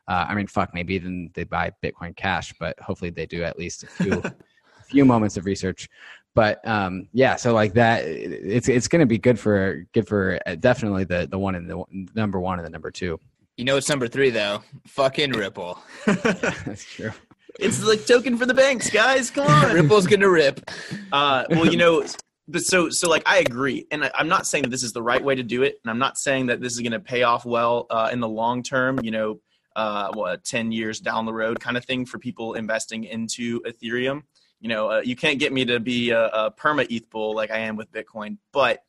Uh, 0.07 0.26
I 0.29 0.35
mean, 0.37 0.47
fuck, 0.47 0.73
maybe 0.73 0.97
then 0.99 1.31
they 1.35 1.45
buy 1.45 1.73
Bitcoin 1.83 2.14
Cash, 2.17 2.55
but 2.61 2.79
hopefully 2.79 3.11
they 3.11 3.26
do 3.26 3.43
at 3.43 3.59
least 3.59 3.83
a 3.83 3.87
few, 3.88 4.12
a 4.81 4.85
few 4.85 5.05
moments 5.05 5.37
of 5.37 5.45
research. 5.45 5.88
But 6.35 6.67
um, 6.67 7.09
yeah, 7.12 7.37
so 7.37 7.53
like 7.53 7.75
that, 7.75 8.05
it's 8.05 8.69
it's 8.69 8.89
going 8.89 9.01
to 9.01 9.07
be 9.07 9.19
good 9.19 9.39
for 9.39 9.87
good 9.93 10.09
for 10.09 10.39
uh, 10.47 10.55
definitely 10.55 11.05
the 11.05 11.27
the 11.31 11.39
one 11.39 11.55
and 11.55 11.69
the 11.69 11.85
number 12.15 12.41
one 12.41 12.59
and 12.59 12.67
the 12.67 12.71
number 12.71 12.91
two. 12.91 13.21
You 13.57 13.65
know, 13.65 13.77
it's 13.77 13.89
number 13.89 14.09
three 14.09 14.31
though. 14.31 14.62
Fucking 14.87 15.33
Ripple. 15.33 15.79
yeah, 16.07 16.15
that's 16.67 16.85
true. 16.85 17.12
It's 17.61 17.85
like 17.85 18.07
token 18.07 18.39
for 18.39 18.47
the 18.47 18.55
banks, 18.55 18.89
guys. 18.89 19.31
Come 19.31 19.47
on. 19.47 19.75
Ripple's 19.75 20.07
gonna 20.07 20.29
rip. 20.29 20.71
Uh, 21.12 21.45
well, 21.51 21.67
you 21.67 21.77
know, 21.77 22.03
but 22.49 22.62
so 22.62 22.89
so 22.89 23.09
like 23.09 23.23
I 23.27 23.39
agree, 23.39 23.87
and 23.91 24.05
I, 24.05 24.11
am 24.19 24.29
not 24.29 24.47
saying 24.47 24.62
that 24.65 24.71
this 24.71 24.83
is 24.83 24.93
the 24.93 25.03
right 25.03 25.23
way 25.23 25.35
to 25.35 25.43
do 25.43 25.62
it, 25.62 25.79
and 25.85 25.91
I'm 25.91 25.99
not 25.99 26.17
saying 26.17 26.47
that 26.47 26.61
this 26.61 26.73
is 26.73 26.81
going 26.81 26.93
to 26.93 27.01
pay 27.01 27.25
off 27.25 27.45
well 27.45 27.87
uh, 27.91 28.09
in 28.12 28.21
the 28.21 28.29
long 28.29 28.62
term. 28.62 29.01
You 29.03 29.11
know, 29.11 29.41
uh, 29.77 30.11
what 30.15 30.45
ten 30.45 30.73
years 30.73 30.99
down 30.99 31.27
the 31.27 31.35
road, 31.35 31.61
kind 31.61 31.77
of 31.77 31.85
thing 31.85 32.07
for 32.07 32.19
people 32.19 32.55
investing 32.55 33.05
into 33.05 33.61
Ethereum. 33.61 34.23
You 34.62 34.69
know, 34.69 34.90
uh, 34.92 35.02
you 35.04 35.16
can't 35.16 35.40
get 35.40 35.52
me 35.52 35.64
to 35.64 35.81
be 35.81 36.11
a, 36.11 36.26
a 36.26 36.50
perma 36.52 36.87
ETH 36.88 37.11
bull 37.11 37.35
like 37.35 37.50
I 37.50 37.59
am 37.59 37.75
with 37.75 37.90
Bitcoin, 37.90 38.38
but 38.52 38.85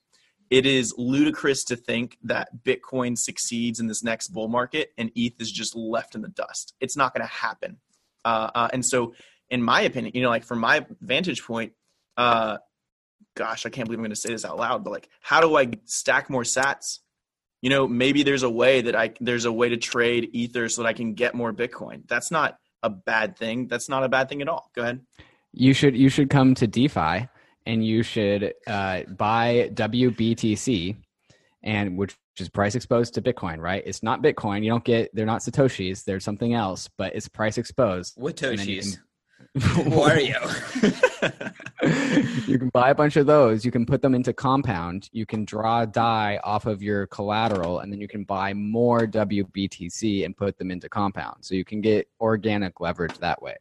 it 0.52 0.68
is 0.68 0.94
ludicrous 1.00 1.64
to 1.64 1.76
think 1.76 2.16
that 2.26 2.64
Bitcoin 2.64 3.18
succeeds 3.18 3.80
in 3.80 3.88
this 3.88 4.04
next 4.04 4.28
bull 4.28 4.48
market 4.48 4.92
and 5.00 5.12
ETH 5.16 5.42
is 5.42 5.52
just 5.52 5.76
left 5.76 6.14
in 6.14 6.22
the 6.22 6.28
dust. 6.28 6.76
It's 6.80 6.96
not 6.96 7.12
going 7.12 7.28
to 7.28 7.34
happen. 7.34 7.78
Uh, 8.24 8.52
uh, 8.54 8.68
and 8.72 8.86
so, 8.86 9.16
in 9.50 9.64
my 9.64 9.82
opinion, 9.82 10.12
you 10.16 10.22
know, 10.22 10.30
like 10.30 10.44
from 10.44 10.60
my 10.60 10.86
vantage 11.02 11.44
point, 11.44 11.74
uh, 12.18 12.60
gosh, 13.36 13.66
I 13.66 13.70
can't 13.70 13.88
believe 13.88 13.98
I'm 13.98 14.04
going 14.04 14.12
to 14.12 14.16
say 14.16 14.30
this 14.30 14.46
out 14.46 14.58
loud, 14.58 14.84
but 14.84 14.92
like, 14.92 15.10
how 15.22 15.42
do 15.42 15.58
I 15.58 15.72
stack 15.86 16.30
more 16.30 16.44
sats? 16.44 17.00
You 17.64 17.72
know, 17.72 17.88
maybe 17.88 18.22
there's 18.22 18.44
a 18.44 18.50
way 18.50 18.82
that 18.82 18.96
I 18.96 19.14
there's 19.22 19.46
a 19.46 19.52
way 19.52 19.70
to 19.70 19.78
trade 19.78 20.30
ether 20.34 20.70
so 20.70 20.84
that 20.84 20.88
I 20.88 20.94
can 20.94 21.16
get 21.16 21.34
more 21.34 21.52
Bitcoin. 21.52 22.08
That's 22.08 22.30
not 22.30 22.60
a 22.84 22.92
bad 22.92 23.38
thing. 23.40 23.68
That's 23.70 23.90
not 23.90 24.04
a 24.04 24.10
bad 24.10 24.30
thing 24.30 24.44
at 24.44 24.48
all. 24.48 24.70
Go 24.76 24.84
ahead. 24.84 25.02
You 25.54 25.74
should 25.74 25.96
you 25.96 26.10
should 26.10 26.30
come 26.30 26.56
to 26.56 26.68
DeFi 26.68 27.28
and 27.66 27.86
you 27.86 28.04
should 28.04 28.54
uh, 28.68 29.04
buy 29.04 29.70
WBTC, 29.74 30.98
and 31.64 31.98
which 31.98 32.16
is 32.40 32.50
price 32.50 32.76
exposed 32.76 33.14
to 33.14 33.22
Bitcoin, 33.22 33.60
right? 33.60 33.84
It's 33.86 34.04
not 34.04 34.22
Bitcoin. 34.22 34.64
You 34.64 34.70
don't 34.70 34.84
get 34.84 35.14
they're 35.14 35.26
not 35.26 35.42
Satoshis. 35.42 36.04
They're 36.04 36.20
something 36.20 36.54
else, 36.54 36.90
but 36.98 37.16
it's 37.16 37.28
price 37.28 37.58
exposed. 37.58 38.14
What 38.18 38.36
Toshis? 38.36 38.98
Who 39.62 40.02
are 40.02 40.20
you? 40.20 40.36
you 42.48 42.58
can 42.58 42.70
buy 42.70 42.90
a 42.90 42.96
bunch 42.96 43.18
of 43.18 43.28
those. 43.28 43.64
You 43.64 43.72
can 43.72 43.86
put 43.86 44.02
them 44.02 44.16
into 44.16 44.34
compound. 44.34 45.10
You 45.12 45.26
can 45.26 45.46
draw 45.46 45.86
DAI 45.86 46.40
off 46.44 46.66
of 46.66 46.82
your 46.82 47.08
collateral, 47.08 47.80
and 47.80 47.92
then 47.92 48.02
you 48.02 48.08
can 48.08 48.24
buy 48.24 48.54
more 48.54 49.02
WBTC 49.02 50.26
and 50.26 50.36
put 50.36 50.58
them 50.58 50.72
into 50.72 50.90
compound. 50.90 51.46
So 51.46 51.56
you 51.56 51.66
can 51.66 51.82
get 51.82 52.08
organic 52.20 52.80
leverage 52.80 53.18
that 53.20 53.42
way. 53.42 53.56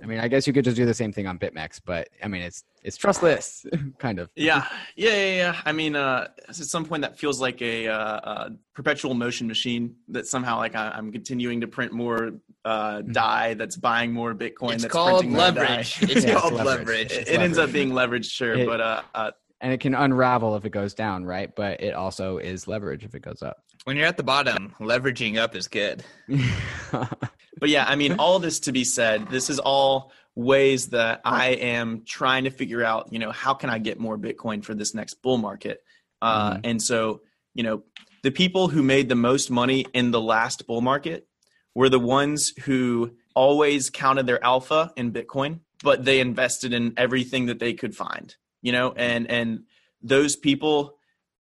I 0.00 0.06
mean, 0.06 0.20
I 0.20 0.28
guess 0.28 0.46
you 0.46 0.52
could 0.52 0.64
just 0.64 0.76
do 0.76 0.86
the 0.86 0.94
same 0.94 1.12
thing 1.12 1.26
on 1.26 1.38
BitMEX, 1.38 1.80
but 1.84 2.08
I 2.22 2.28
mean, 2.28 2.42
it's 2.42 2.64
it's 2.82 2.96
trustless, 2.96 3.66
kind 3.98 4.18
of. 4.18 4.30
Yeah, 4.34 4.66
yeah, 4.96 5.10
yeah, 5.10 5.34
yeah. 5.34 5.60
I 5.64 5.72
mean, 5.72 5.96
uh, 5.96 6.28
at 6.48 6.54
some 6.54 6.84
point, 6.84 7.02
that 7.02 7.18
feels 7.18 7.40
like 7.40 7.60
a, 7.60 7.88
uh, 7.88 7.94
a 7.96 8.50
perpetual 8.74 9.14
motion 9.14 9.46
machine 9.46 9.96
that 10.08 10.26
somehow, 10.26 10.56
like, 10.56 10.74
I, 10.74 10.96
am 10.96 11.12
continuing 11.12 11.60
to 11.60 11.68
print 11.68 11.92
more 11.92 12.32
uh, 12.64 13.02
mm-hmm. 13.02 13.58
That's 13.58 13.76
buying 13.76 14.12
more 14.12 14.34
Bitcoin. 14.34 14.74
It's 14.74 14.82
that's 14.82 14.92
called 14.92 15.26
leverage. 15.30 16.02
It's 16.02 16.24
yeah, 16.24 16.34
called 16.34 16.54
it's 16.54 16.62
leverage. 16.62 17.10
leverage. 17.10 17.12
It, 17.12 17.12
it 17.12 17.26
leverage. 17.26 17.40
ends 17.40 17.58
up 17.58 17.72
being 17.72 17.92
leverage, 17.92 18.30
sure, 18.30 18.54
it, 18.54 18.66
but 18.66 18.80
uh, 18.80 19.02
uh, 19.14 19.30
and 19.62 19.72
it 19.72 19.78
can 19.80 19.94
unravel 19.94 20.56
if 20.56 20.64
it 20.64 20.70
goes 20.70 20.92
down, 20.92 21.24
right? 21.24 21.54
But 21.54 21.80
it 21.80 21.94
also 21.94 22.38
is 22.38 22.66
leverage 22.66 23.04
if 23.04 23.14
it 23.14 23.22
goes 23.22 23.42
up. 23.42 23.62
When 23.84 23.96
you're 23.96 24.06
at 24.06 24.16
the 24.16 24.24
bottom, 24.24 24.74
leveraging 24.80 25.38
up 25.38 25.54
is 25.54 25.68
good. 25.68 26.04
but 26.90 27.68
yeah, 27.68 27.84
I 27.86 27.94
mean, 27.94 28.16
all 28.18 28.40
this 28.40 28.60
to 28.60 28.72
be 28.72 28.84
said, 28.84 29.28
this 29.28 29.48
is 29.48 29.60
all 29.60 30.12
ways 30.34 30.88
that 30.88 31.20
I 31.24 31.50
am 31.50 32.02
trying 32.04 32.44
to 32.44 32.50
figure 32.50 32.82
out, 32.82 33.12
you 33.12 33.20
know, 33.20 33.30
how 33.30 33.54
can 33.54 33.70
I 33.70 33.78
get 33.78 34.00
more 34.00 34.18
Bitcoin 34.18 34.64
for 34.64 34.74
this 34.74 34.94
next 34.94 35.14
bull 35.22 35.38
market? 35.38 35.82
Uh, 36.20 36.54
mm-hmm. 36.54 36.60
And 36.64 36.82
so, 36.82 37.22
you 37.54 37.62
know, 37.62 37.84
the 38.22 38.30
people 38.30 38.68
who 38.68 38.82
made 38.82 39.08
the 39.08 39.14
most 39.14 39.50
money 39.50 39.86
in 39.92 40.10
the 40.10 40.20
last 40.20 40.66
bull 40.66 40.80
market 40.80 41.26
were 41.74 41.88
the 41.88 42.00
ones 42.00 42.52
who 42.64 43.12
always 43.34 43.90
counted 43.90 44.26
their 44.26 44.42
alpha 44.44 44.92
in 44.96 45.12
Bitcoin, 45.12 45.60
but 45.82 46.04
they 46.04 46.20
invested 46.20 46.72
in 46.72 46.94
everything 46.96 47.46
that 47.46 47.58
they 47.58 47.74
could 47.74 47.96
find, 47.96 48.34
you 48.62 48.72
know, 48.72 48.92
and, 48.92 49.30
and 49.30 49.64
those 50.02 50.36
people, 50.36 50.96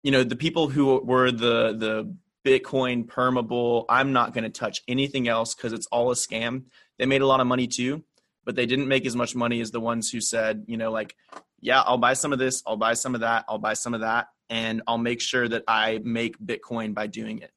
you 0.01 0.12
know, 0.12 0.24
the 0.24 0.36
people 0.36 0.67
who 0.67 1.00
were 1.00 1.32
the, 1.32 1.74
the 1.74 2.15
Bitcoin 2.46 3.05
permabull, 3.05 3.86
I'm 3.88 4.12
not 4.12 4.34
going 4.34 4.43
to 4.43 4.50
touch 4.50 4.82
anything 4.88 5.29
else 5.29 5.55
because 5.55 5.72
it's 5.72 5.88
all 5.88 6.12
a 6.12 6.15
scam. 6.15 6.63
They 7.00 7.05
made 7.05 7.22
a 7.22 7.27
lot 7.27 7.39
of 7.39 7.48
money 7.48 7.67
too 7.67 8.03
but 8.46 8.55
they 8.55 8.65
didn't 8.65 8.88
make 8.88 9.05
as 9.05 9.15
much 9.15 9.36
money 9.36 9.62
as 9.62 9.72
the 9.72 9.79
ones 9.79 10.10
who 10.10 10.22
said, 10.22 10.65
you 10.67 10.77
know, 10.77 10.91
like, 10.91 11.15
yeah, 11.60 11.82
I'll 11.82 11.98
buy 11.98 12.13
some 12.13 12.34
of 12.34 12.39
this, 12.39 12.62
I'll 12.67 12.77
buy 12.77 12.93
some 12.93 13.15
of 13.15 13.22
that, 13.22 13.46
I'll 13.48 13.58
buy 13.58 13.74
some 13.74 13.93
of 13.93 14.01
that, 14.01 14.27
and 14.50 14.82
I'll 14.88 14.98
make 14.98 15.22
sure 15.22 15.48
that 15.48 15.63
I 15.67 16.01
make 16.03 16.38
Bitcoin 16.39 16.93
by 16.93 17.08
doing 17.08 17.39
it. 17.39 17.51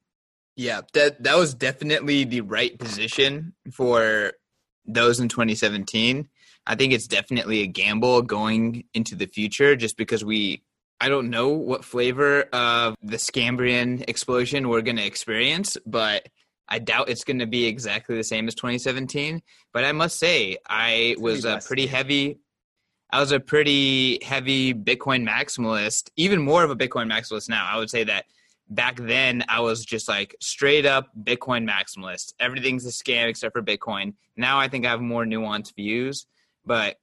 Yeah, 0.54 0.82
that 0.94 1.22
that 1.24 1.36
was 1.36 1.54
definitely 1.54 2.24
the 2.24 2.40
right 2.40 2.78
position 2.78 3.54
for 3.72 4.32
those 4.86 5.20
in 5.20 5.28
2017. 5.28 6.28
I 6.66 6.74
think 6.74 6.92
it's 6.92 7.06
definitely 7.06 7.62
a 7.62 7.66
gamble 7.66 8.22
going 8.22 8.84
into 8.92 9.14
the 9.14 9.26
future 9.26 9.76
just 9.76 9.96
because 9.96 10.24
we 10.24 10.62
I 11.00 11.08
don't 11.08 11.28
know 11.28 11.48
what 11.48 11.84
flavor 11.84 12.42
of 12.52 12.96
the 13.02 13.18
Scambrian 13.18 14.08
explosion 14.08 14.68
we're 14.68 14.80
going 14.80 14.96
to 14.96 15.04
experience, 15.04 15.76
but 15.84 16.28
I 16.68 16.78
doubt 16.78 17.10
it's 17.10 17.22
going 17.22 17.40
to 17.40 17.46
be 17.46 17.66
exactly 17.66 18.16
the 18.16 18.24
same 18.24 18.48
as 18.48 18.54
2017, 18.54 19.42
but 19.72 19.84
I 19.84 19.92
must 19.92 20.18
say 20.18 20.56
I 20.66 21.16
was 21.18 21.44
a 21.44 21.60
pretty 21.64 21.86
heavy 21.86 22.38
I 23.10 23.20
was 23.20 23.30
a 23.30 23.38
pretty 23.38 24.18
heavy 24.24 24.74
Bitcoin 24.74 25.28
maximalist, 25.28 26.10
even 26.16 26.42
more 26.42 26.64
of 26.64 26.70
a 26.70 26.76
Bitcoin 26.76 27.10
maximalist 27.10 27.48
now. 27.48 27.64
I 27.70 27.78
would 27.78 27.88
say 27.88 28.02
that 28.04 28.24
back 28.68 28.96
then 28.96 29.44
I 29.48 29.60
was 29.60 29.84
just 29.84 30.08
like 30.08 30.34
straight 30.40 30.86
up 30.86 31.10
Bitcoin 31.16 31.70
maximalist. 31.70 32.34
Everything's 32.40 32.84
a 32.84 32.90
scam 32.90 33.28
except 33.28 33.54
for 33.54 33.62
Bitcoin. 33.62 34.14
Now 34.36 34.58
I 34.58 34.68
think 34.68 34.84
I 34.84 34.90
have 34.90 35.00
more 35.00 35.24
nuanced 35.24 35.76
views, 35.76 36.26
but 36.66 36.96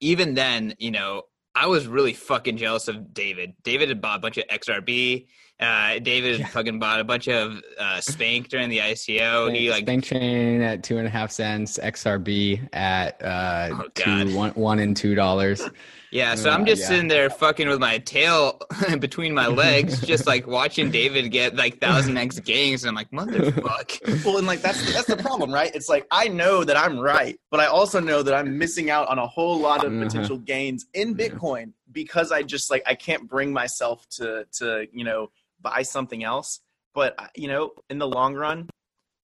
even 0.00 0.34
then, 0.34 0.74
you 0.78 0.90
know, 0.90 1.22
I 1.54 1.66
was 1.66 1.86
really 1.86 2.12
fucking 2.12 2.58
jealous 2.58 2.88
of 2.88 3.14
David. 3.14 3.54
David 3.62 3.88
had 3.88 4.00
bought 4.00 4.18
a 4.18 4.20
bunch 4.20 4.36
of 4.36 4.44
XRB. 4.48 5.26
Uh, 5.58 5.98
David 6.00 6.40
yeah. 6.40 6.46
fucking 6.48 6.78
bought 6.78 7.00
a 7.00 7.04
bunch 7.04 7.28
of 7.28 7.62
uh, 7.78 7.98
Spank 8.00 8.48
during 8.48 8.68
the 8.68 8.78
ICO. 8.78 9.44
Spank, 9.46 9.56
he 9.56 9.70
like 9.70 9.84
Spank 9.84 10.04
chain 10.04 10.60
at 10.60 10.82
two 10.82 10.98
and 10.98 11.06
a 11.06 11.10
half 11.10 11.30
cents, 11.30 11.78
XRB 11.82 12.68
at 12.74 13.22
uh, 13.22 13.70
oh, 13.72 13.88
two, 13.94 14.36
one, 14.36 14.50
one 14.50 14.78
and 14.80 14.94
two 14.94 15.14
dollars. 15.14 15.62
Yeah, 16.16 16.34
so 16.34 16.48
I'm 16.48 16.64
just 16.64 16.80
yeah. 16.80 16.88
sitting 16.88 17.08
there 17.08 17.28
fucking 17.28 17.68
with 17.68 17.78
my 17.78 17.98
tail 17.98 18.58
between 19.00 19.34
my 19.34 19.48
legs, 19.48 20.00
just 20.06 20.26
like 20.26 20.46
watching 20.46 20.90
David 20.90 21.30
get 21.30 21.56
like 21.56 21.78
thousand 21.78 22.16
X 22.16 22.40
gains. 22.40 22.84
And 22.84 22.88
I'm 22.88 22.94
like, 22.94 23.10
motherfuck. 23.10 24.24
well, 24.24 24.38
and 24.38 24.46
like 24.46 24.62
that's 24.62 24.94
that's 24.94 25.08
the 25.08 25.18
problem, 25.18 25.52
right? 25.52 25.70
It's 25.74 25.90
like 25.90 26.06
I 26.10 26.28
know 26.28 26.64
that 26.64 26.74
I'm 26.74 26.98
right, 26.98 27.38
but 27.50 27.60
I 27.60 27.66
also 27.66 28.00
know 28.00 28.22
that 28.22 28.32
I'm 28.32 28.56
missing 28.56 28.88
out 28.88 29.08
on 29.08 29.18
a 29.18 29.26
whole 29.26 29.58
lot 29.58 29.84
of 29.84 29.92
mm-hmm. 29.92 30.04
potential 30.04 30.38
gains 30.38 30.86
in 30.94 31.14
Bitcoin 31.14 31.74
because 31.92 32.32
I 32.32 32.42
just 32.42 32.70
like 32.70 32.82
I 32.86 32.94
can't 32.94 33.28
bring 33.28 33.52
myself 33.52 34.08
to 34.12 34.46
to 34.52 34.86
you 34.94 35.04
know 35.04 35.30
buy 35.60 35.82
something 35.82 36.24
else. 36.24 36.60
But 36.94 37.14
you 37.36 37.48
know, 37.48 37.72
in 37.90 37.98
the 37.98 38.08
long 38.08 38.34
run, 38.34 38.70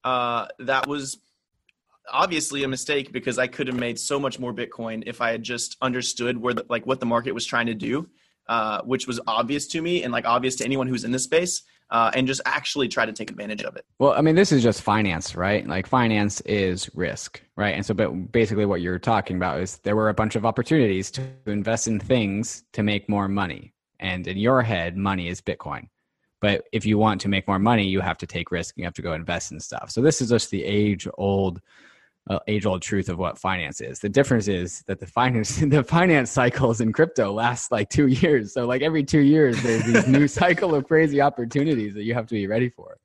uh, 0.04 0.48
that 0.58 0.86
was 0.86 1.18
obviously 2.10 2.64
a 2.64 2.68
mistake 2.68 3.12
because 3.12 3.38
I 3.38 3.46
could 3.46 3.66
have 3.66 3.78
made 3.78 3.98
so 3.98 4.18
much 4.18 4.38
more 4.38 4.52
Bitcoin 4.52 5.02
if 5.06 5.20
I 5.20 5.30
had 5.32 5.42
just 5.42 5.76
understood 5.80 6.36
where 6.36 6.54
the, 6.54 6.66
like 6.68 6.86
what 6.86 7.00
the 7.00 7.06
market 7.06 7.32
was 7.32 7.46
trying 7.46 7.66
to 7.66 7.74
do, 7.74 8.08
uh, 8.48 8.82
which 8.82 9.06
was 9.06 9.20
obvious 9.26 9.66
to 9.68 9.82
me 9.82 10.02
and 10.02 10.12
like 10.12 10.24
obvious 10.24 10.56
to 10.56 10.64
anyone 10.64 10.86
who's 10.86 11.04
in 11.04 11.12
this 11.12 11.24
space. 11.24 11.62
Uh, 11.90 12.10
and 12.14 12.26
just 12.26 12.40
actually 12.46 12.88
try 12.88 13.04
to 13.04 13.12
take 13.12 13.30
advantage 13.30 13.62
of 13.64 13.76
it. 13.76 13.84
Well, 13.98 14.12
I 14.12 14.22
mean, 14.22 14.34
this 14.34 14.50
is 14.50 14.62
just 14.62 14.80
finance, 14.80 15.36
right? 15.36 15.68
Like 15.68 15.86
finance 15.86 16.40
is 16.42 16.88
risk, 16.94 17.42
right? 17.54 17.74
And 17.74 17.84
so, 17.84 17.92
but 17.92 18.32
basically, 18.32 18.64
what 18.64 18.80
you're 18.80 18.98
talking 18.98 19.36
about 19.36 19.60
is 19.60 19.76
there 19.82 19.94
were 19.94 20.08
a 20.08 20.14
bunch 20.14 20.34
of 20.34 20.46
opportunities 20.46 21.10
to 21.10 21.22
invest 21.44 21.88
in 21.88 22.00
things 22.00 22.64
to 22.72 22.82
make 22.82 23.10
more 23.10 23.28
money, 23.28 23.74
and 24.00 24.26
in 24.26 24.38
your 24.38 24.62
head, 24.62 24.96
money 24.96 25.28
is 25.28 25.42
Bitcoin. 25.42 25.88
But 26.40 26.64
if 26.72 26.86
you 26.86 26.96
want 26.96 27.20
to 27.20 27.28
make 27.28 27.46
more 27.46 27.58
money, 27.58 27.86
you 27.86 28.00
have 28.00 28.16
to 28.18 28.26
take 28.26 28.50
risk. 28.50 28.78
You 28.78 28.84
have 28.84 28.94
to 28.94 29.02
go 29.02 29.12
invest 29.12 29.52
in 29.52 29.60
stuff. 29.60 29.90
So 29.90 30.00
this 30.00 30.22
is 30.22 30.30
just 30.30 30.50
the 30.50 30.64
age 30.64 31.06
old 31.18 31.60
uh, 32.30 32.38
age 32.46 32.66
old 32.66 32.82
truth 32.82 33.08
of 33.08 33.18
what 33.18 33.38
finance 33.38 33.80
is. 33.80 33.98
The 33.98 34.08
difference 34.08 34.48
is 34.48 34.82
that 34.86 35.00
the 35.00 35.06
finance 35.06 35.56
the 35.66 35.82
finance 35.82 36.30
cycles 36.30 36.80
in 36.80 36.92
crypto 36.92 37.32
last 37.32 37.72
like 37.72 37.88
two 37.90 38.06
years. 38.06 38.54
So 38.54 38.66
like 38.66 38.82
every 38.82 39.04
two 39.04 39.20
years, 39.20 39.62
there's 39.62 39.84
this 39.84 40.06
new 40.06 40.28
cycle 40.42 40.74
of 40.74 40.86
crazy 40.86 41.20
opportunities 41.20 41.94
that 41.94 42.04
you 42.04 42.14
have 42.14 42.26
to 42.26 42.34
be 42.34 42.46
ready 42.46 42.68
for. 42.68 42.98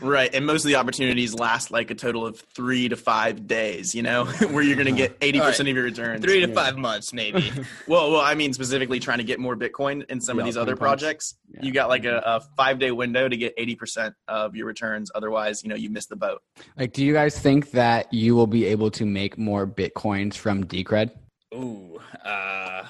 Right. 0.00 0.34
And 0.34 0.46
most 0.46 0.64
of 0.64 0.68
the 0.68 0.76
opportunities 0.76 1.34
last 1.34 1.70
like 1.70 1.90
a 1.90 1.94
total 1.94 2.26
of 2.26 2.38
three 2.54 2.88
to 2.88 2.96
five 2.96 3.46
days, 3.46 3.94
you 3.94 4.02
know, 4.02 4.24
where 4.50 4.62
you're 4.62 4.76
going 4.76 4.86
to 4.86 4.92
get 4.92 5.18
80% 5.20 5.40
right. 5.40 5.60
of 5.60 5.66
your 5.68 5.84
returns. 5.84 6.24
Three 6.24 6.40
to 6.40 6.48
yeah. 6.48 6.54
five 6.54 6.76
months, 6.76 7.12
maybe. 7.12 7.50
well, 7.86 8.10
well, 8.10 8.20
I 8.20 8.34
mean, 8.34 8.52
specifically 8.52 9.00
trying 9.00 9.18
to 9.18 9.24
get 9.24 9.40
more 9.40 9.56
Bitcoin 9.56 10.04
in 10.10 10.20
some 10.20 10.36
yeah, 10.36 10.42
of 10.42 10.46
these 10.46 10.56
other 10.56 10.76
projects. 10.76 11.34
Yeah. 11.52 11.60
You 11.62 11.72
got 11.72 11.88
like 11.88 12.04
a, 12.04 12.22
a 12.24 12.40
five 12.56 12.78
day 12.78 12.90
window 12.90 13.28
to 13.28 13.36
get 13.36 13.56
80% 13.56 14.14
of 14.28 14.56
your 14.56 14.66
returns. 14.66 15.10
Otherwise, 15.14 15.62
you 15.62 15.68
know, 15.68 15.76
you 15.76 15.90
miss 15.90 16.06
the 16.06 16.16
boat. 16.16 16.42
Like, 16.76 16.92
do 16.92 17.04
you 17.04 17.12
guys 17.12 17.38
think 17.38 17.70
that 17.72 18.12
you 18.12 18.34
will 18.34 18.46
be 18.46 18.66
able 18.66 18.90
to 18.92 19.06
make 19.06 19.38
more 19.38 19.66
Bitcoins 19.66 20.34
from 20.34 20.64
Decred? 20.64 21.10
Ooh, 21.54 22.00
uh, 22.24 22.84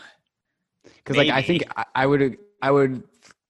because 0.85 1.17
like 1.17 1.31
I 1.31 1.43
think 1.43 1.65
I, 1.77 1.85
I 1.95 2.07
would 2.07 2.39
I 2.61 2.71
would 2.71 3.03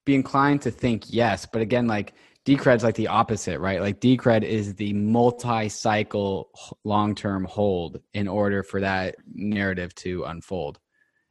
be 0.04 0.14
inclined 0.14 0.62
to 0.62 0.70
think 0.70 1.04
yes, 1.08 1.46
but 1.46 1.62
again, 1.62 1.86
like 1.86 2.14
Decred's 2.44 2.82
like 2.82 2.96
the 2.96 3.08
opposite, 3.08 3.60
right? 3.60 3.80
Like 3.80 4.00
Decred 4.00 4.42
is 4.42 4.74
the 4.74 4.92
multi-cycle 4.92 6.50
long-term 6.82 7.44
hold 7.44 8.00
in 8.14 8.26
order 8.26 8.62
for 8.62 8.80
that 8.80 9.14
narrative 9.32 9.94
to 9.96 10.24
unfold. 10.24 10.80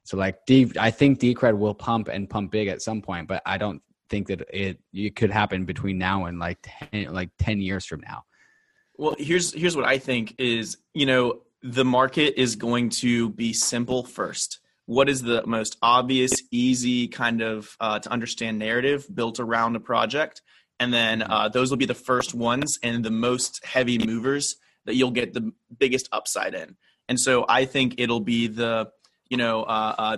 So 0.03 0.17
like 0.17 0.45
D, 0.45 0.71
I 0.79 0.89
think 0.91 1.19
Decred 1.19 1.57
will 1.57 1.75
pump 1.75 2.07
and 2.07 2.29
pump 2.29 2.51
big 2.51 2.69
at 2.69 2.81
some 2.81 3.01
point, 3.01 3.27
but 3.27 3.41
I 3.45 3.57
don't 3.57 3.81
think 4.09 4.27
that 4.27 4.41
it 4.53 4.79
it 4.93 5.15
could 5.15 5.31
happen 5.31 5.65
between 5.65 5.97
now 5.97 6.25
and 6.25 6.39
like 6.39 6.59
10, 6.91 7.13
like 7.13 7.29
10 7.39 7.59
years 7.61 7.85
from 7.85 8.01
now. 8.01 8.23
Well, 8.97 9.15
here's 9.17 9.53
here's 9.53 9.75
what 9.75 9.85
I 9.85 9.97
think 9.97 10.35
is, 10.37 10.77
you 10.93 11.05
know, 11.05 11.41
the 11.61 11.85
market 11.85 12.39
is 12.39 12.55
going 12.55 12.89
to 12.89 13.29
be 13.29 13.53
simple 13.53 14.03
first. 14.03 14.59
What 14.85 15.09
is 15.09 15.21
the 15.21 15.45
most 15.45 15.77
obvious, 15.81 16.31
easy 16.51 17.07
kind 17.07 17.41
of 17.41 17.75
uh, 17.79 17.99
to 17.99 18.09
understand 18.11 18.59
narrative 18.59 19.07
built 19.13 19.39
around 19.39 19.75
a 19.75 19.79
project? 19.79 20.41
And 20.81 20.91
then 20.91 21.21
uh, 21.21 21.47
those 21.47 21.69
will 21.69 21.77
be 21.77 21.85
the 21.85 21.93
first 21.93 22.33
ones 22.33 22.79
and 22.81 23.05
the 23.05 23.11
most 23.11 23.63
heavy 23.63 23.99
movers 23.99 24.55
that 24.85 24.95
you'll 24.95 25.11
get 25.11 25.31
the 25.31 25.53
biggest 25.77 26.09
upside 26.11 26.55
in. 26.55 26.75
And 27.07 27.19
so 27.19 27.45
I 27.47 27.65
think 27.65 27.95
it'll 27.99 28.19
be 28.19 28.47
the 28.47 28.89
you 29.29 29.37
know 29.37 29.61
uh, 29.61 29.95
uh, 29.97 30.17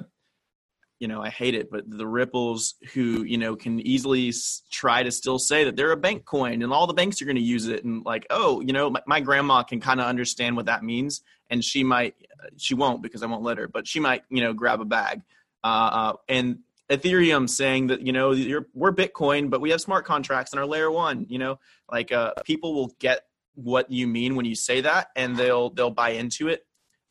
you 0.99 1.09
know 1.09 1.21
I 1.21 1.27
hate 1.27 1.53
it, 1.53 1.69
but 1.69 1.83
the 1.85 2.07
ripples 2.07 2.75
who 2.93 3.23
you 3.23 3.37
know 3.37 3.57
can 3.57 3.81
easily 3.81 4.29
s- 4.29 4.61
try 4.71 5.03
to 5.03 5.11
still 5.11 5.37
say 5.37 5.65
that 5.65 5.75
they're 5.75 5.91
a 5.91 5.97
bank 5.97 6.23
coin 6.23 6.61
and 6.61 6.71
all 6.71 6.87
the 6.87 6.93
banks 6.93 7.21
are 7.21 7.25
going 7.25 7.35
to 7.35 7.41
use 7.41 7.67
it 7.67 7.83
and 7.83 8.05
like 8.05 8.25
oh 8.29 8.61
you 8.61 8.71
know 8.71 8.89
my, 8.89 9.01
my 9.05 9.19
grandma 9.19 9.63
can 9.63 9.81
kind 9.81 9.99
of 9.99 10.05
understand 10.05 10.55
what 10.55 10.67
that 10.67 10.81
means 10.81 11.21
and 11.49 11.61
she 11.61 11.83
might 11.83 12.15
she 12.55 12.73
won't 12.73 13.01
because 13.01 13.21
I 13.21 13.25
won't 13.25 13.43
let 13.43 13.57
her, 13.57 13.67
but 13.67 13.85
she 13.85 13.99
might 13.99 14.23
you 14.29 14.41
know 14.41 14.53
grab 14.53 14.79
a 14.79 14.85
bag. 14.85 15.23
Uh, 15.61 15.67
uh 15.67 16.13
and 16.29 16.59
Ethereum 16.89 17.49
saying 17.49 17.87
that 17.87 18.01
you 18.01 18.11
know 18.11 18.31
we're 18.73 18.91
Bitcoin, 18.91 19.49
but 19.49 19.61
we 19.61 19.69
have 19.71 19.81
smart 19.81 20.05
contracts 20.05 20.53
in 20.53 20.59
our 20.59 20.65
layer 20.65 20.91
one. 20.91 21.25
You 21.29 21.39
know, 21.39 21.59
like 21.91 22.11
uh, 22.11 22.33
people 22.43 22.73
will 22.73 22.93
get 22.99 23.21
what 23.55 23.91
you 23.91 24.07
mean 24.07 24.35
when 24.35 24.45
you 24.45 24.55
say 24.55 24.81
that, 24.81 25.07
and 25.15 25.37
they'll 25.37 25.69
they'll 25.69 25.91
buy 25.91 26.11
into 26.11 26.49
it, 26.49 26.65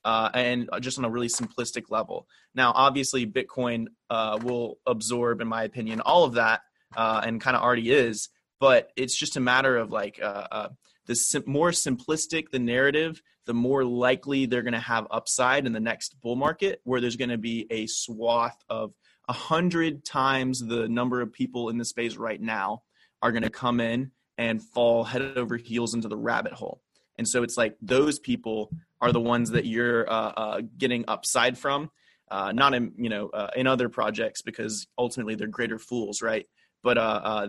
uh, 0.05 0.31
and 0.35 0.69
just 0.81 0.99
on 0.99 1.05
a 1.05 1.11
really 1.11 1.29
simplistic 1.29 1.85
level. 1.91 2.27
Now, 2.55 2.73
obviously, 2.75 3.27
Bitcoin 3.27 3.87
uh, 4.11 4.39
will 4.43 4.79
absorb, 4.87 5.41
in 5.41 5.49
my 5.49 5.65
opinion, 5.65 6.01
all 6.01 6.25
of 6.25 6.35
that, 6.35 6.63
uh, 6.97 7.23
and 7.25 7.41
kind 7.41 7.57
of 7.57 7.63
already 7.63 7.91
is. 7.91 8.29
But 8.61 8.93
it's 8.97 9.17
just 9.17 9.37
a 9.37 9.41
matter 9.41 9.77
of 9.77 9.91
like 9.91 10.21
uh, 10.23 10.47
uh, 10.51 10.69
the 11.07 11.15
sim- 11.15 11.45
more 11.47 11.71
simplistic 11.71 12.51
the 12.51 12.59
narrative, 12.59 13.23
the 13.47 13.55
more 13.55 13.85
likely 13.85 14.47
they're 14.47 14.63
going 14.63 14.73
to 14.75 14.79
have 14.79 15.07
upside 15.11 15.67
in 15.67 15.73
the 15.73 15.81
next 15.81 16.21
bull 16.21 16.37
market, 16.37 16.81
where 16.85 17.01
there's 17.01 17.17
going 17.17 17.31
to 17.31 17.39
be 17.39 17.67
a 17.71 17.87
swath 17.87 18.57
of 18.69 18.93
a 19.29 19.33
hundred 19.33 20.05
times 20.05 20.61
the 20.61 20.89
number 20.89 21.21
of 21.21 21.33
people 21.33 21.69
in 21.69 21.79
the 21.79 21.85
space 21.85 22.17
right 22.17 22.41
now 22.41 22.83
are 23.23 23.33
going 23.33 23.45
to 23.45 23.51
come 23.51 23.81
in 23.81 24.11
and 24.39 24.63
fall 24.63 25.05
head 25.05 25.23
over 25.37 25.57
heels 25.57 25.95
into 25.95 26.09
the 26.09 26.17
rabbit 26.17 26.53
hole. 26.53 26.83
And 27.19 27.29
so 27.29 27.43
it's 27.43 27.57
like 27.57 27.77
those 27.81 28.19
people 28.19 28.71
are 29.01 29.13
the 29.13 29.21
ones 29.21 29.51
that 29.51 29.67
you're 29.67 30.11
uh, 30.11 30.33
uh, 30.37 30.61
getting 30.79 31.05
upside 31.07 31.59
from, 31.59 31.91
uh, 32.31 32.51
not 32.53 32.75
in 32.75 32.93
you 32.97 33.11
know 33.11 33.29
uh, 33.29 33.51
in 33.55 33.67
other 33.67 33.89
projects 33.89 34.43
because 34.43 34.87
ultimately 34.99 35.35
they're 35.35 35.47
greater 35.47 35.79
fools, 35.79 36.23
right? 36.23 36.47
But 36.83 36.99
uh, 36.99 37.21
uh, 37.23 37.49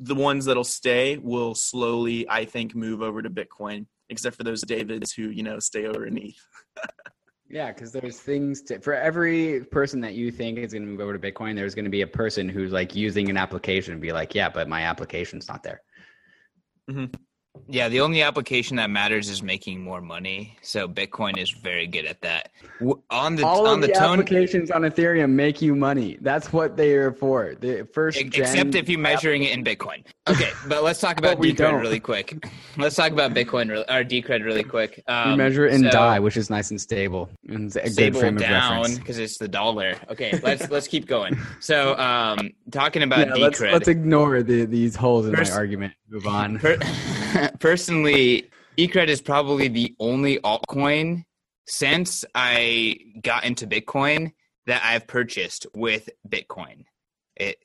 the 0.00 0.14
ones 0.14 0.46
that'll 0.46 0.64
stay 0.64 1.18
will 1.18 1.54
slowly, 1.54 2.28
I 2.28 2.44
think, 2.44 2.74
move 2.74 3.02
over 3.02 3.22
to 3.22 3.30
Bitcoin, 3.30 3.86
except 4.08 4.36
for 4.36 4.42
those 4.42 4.62
Davids 4.62 5.12
who 5.12 5.28
you 5.28 5.42
know 5.42 5.58
stay 5.58 5.86
underneath. 5.86 6.40
Yeah, 7.54 7.70
because 7.70 7.92
there's 7.92 8.18
things 8.18 8.62
to 8.62 8.80
for 8.80 8.94
every 8.94 9.64
person 9.66 10.00
that 10.00 10.14
you 10.14 10.32
think 10.32 10.58
is 10.58 10.72
going 10.72 10.82
to 10.82 10.88
move 10.88 11.00
over 11.00 11.16
to 11.16 11.32
Bitcoin, 11.32 11.54
there's 11.54 11.72
going 11.72 11.84
to 11.84 11.90
be 11.90 12.02
a 12.02 12.06
person 12.06 12.48
who's 12.48 12.72
like 12.72 12.96
using 12.96 13.30
an 13.30 13.36
application 13.36 13.92
and 13.92 14.02
be 14.02 14.10
like, 14.10 14.34
yeah, 14.34 14.48
but 14.48 14.68
my 14.68 14.82
application's 14.82 15.46
not 15.46 15.62
there. 15.62 15.80
Mm-hmm. 16.90 17.14
Yeah, 17.68 17.88
the 17.88 18.00
only 18.00 18.22
application 18.22 18.76
that 18.76 18.90
matters 18.90 19.28
is 19.28 19.42
making 19.42 19.82
more 19.82 20.00
money. 20.00 20.56
So 20.62 20.88
Bitcoin 20.88 21.38
is 21.38 21.50
very 21.50 21.86
good 21.86 22.04
at 22.04 22.20
that. 22.22 22.50
On 23.10 23.36
the 23.36 23.46
all 23.46 23.66
on 23.66 23.80
the, 23.80 23.86
the 23.86 23.92
tone, 23.94 24.20
applications 24.20 24.70
on 24.70 24.82
Ethereum 24.82 25.30
make 25.30 25.62
you 25.62 25.74
money. 25.74 26.18
That's 26.20 26.52
what 26.52 26.76
they 26.76 26.94
are 26.94 27.12
for. 27.12 27.54
The 27.58 27.88
first, 27.92 28.18
except 28.18 28.74
if 28.74 28.88
you're 28.88 29.00
measuring 29.00 29.44
it 29.44 29.52
in 29.52 29.64
Bitcoin. 29.64 30.04
Okay, 30.28 30.50
but 30.68 30.82
let's 30.82 31.00
talk 31.00 31.18
about 31.18 31.38
Decred 31.38 31.80
really 31.80 32.00
quick. 32.00 32.44
Let's 32.76 32.96
talk 32.96 33.12
about 33.12 33.34
Bitcoin 33.34 33.70
or 33.70 34.04
Decred 34.04 34.44
really 34.44 34.64
quick. 34.64 35.02
Um, 35.06 35.32
we 35.32 35.36
measure 35.36 35.66
it 35.66 35.74
in 35.74 35.82
so, 35.84 35.90
DAI, 35.90 36.18
which 36.18 36.36
is 36.36 36.50
nice 36.50 36.70
and 36.70 36.80
stable 36.80 37.30
and 37.46 37.74
a 37.76 37.88
stable 37.88 38.20
down 38.32 38.96
because 38.96 39.18
it's 39.18 39.38
the 39.38 39.46
dollar. 39.46 39.94
Okay, 40.10 40.40
let's 40.42 40.68
let's 40.70 40.88
keep 40.88 41.06
going. 41.06 41.38
So, 41.60 41.96
um, 41.98 42.50
talking 42.72 43.02
about 43.02 43.28
yeah, 43.28 43.34
Decred, 43.34 43.40
let's, 43.40 43.60
let's 43.60 43.88
ignore 43.88 44.42
the, 44.42 44.64
these 44.64 44.96
holes 44.96 45.26
in 45.26 45.36
first, 45.36 45.52
my 45.52 45.58
argument. 45.58 45.94
Move 46.08 46.26
on. 46.26 46.58
Per, 46.58 46.78
personally, 47.60 48.50
Decred 48.76 49.08
is 49.08 49.20
probably 49.20 49.68
the 49.68 49.94
only 49.98 50.38
altcoin 50.40 51.24
since 51.66 52.24
I 52.34 52.96
got 53.22 53.44
into 53.44 53.66
Bitcoin 53.66 54.32
that 54.66 54.82
I've 54.84 55.06
purchased 55.06 55.66
with 55.74 56.08
Bitcoin. 56.28 56.84
It 57.36 57.58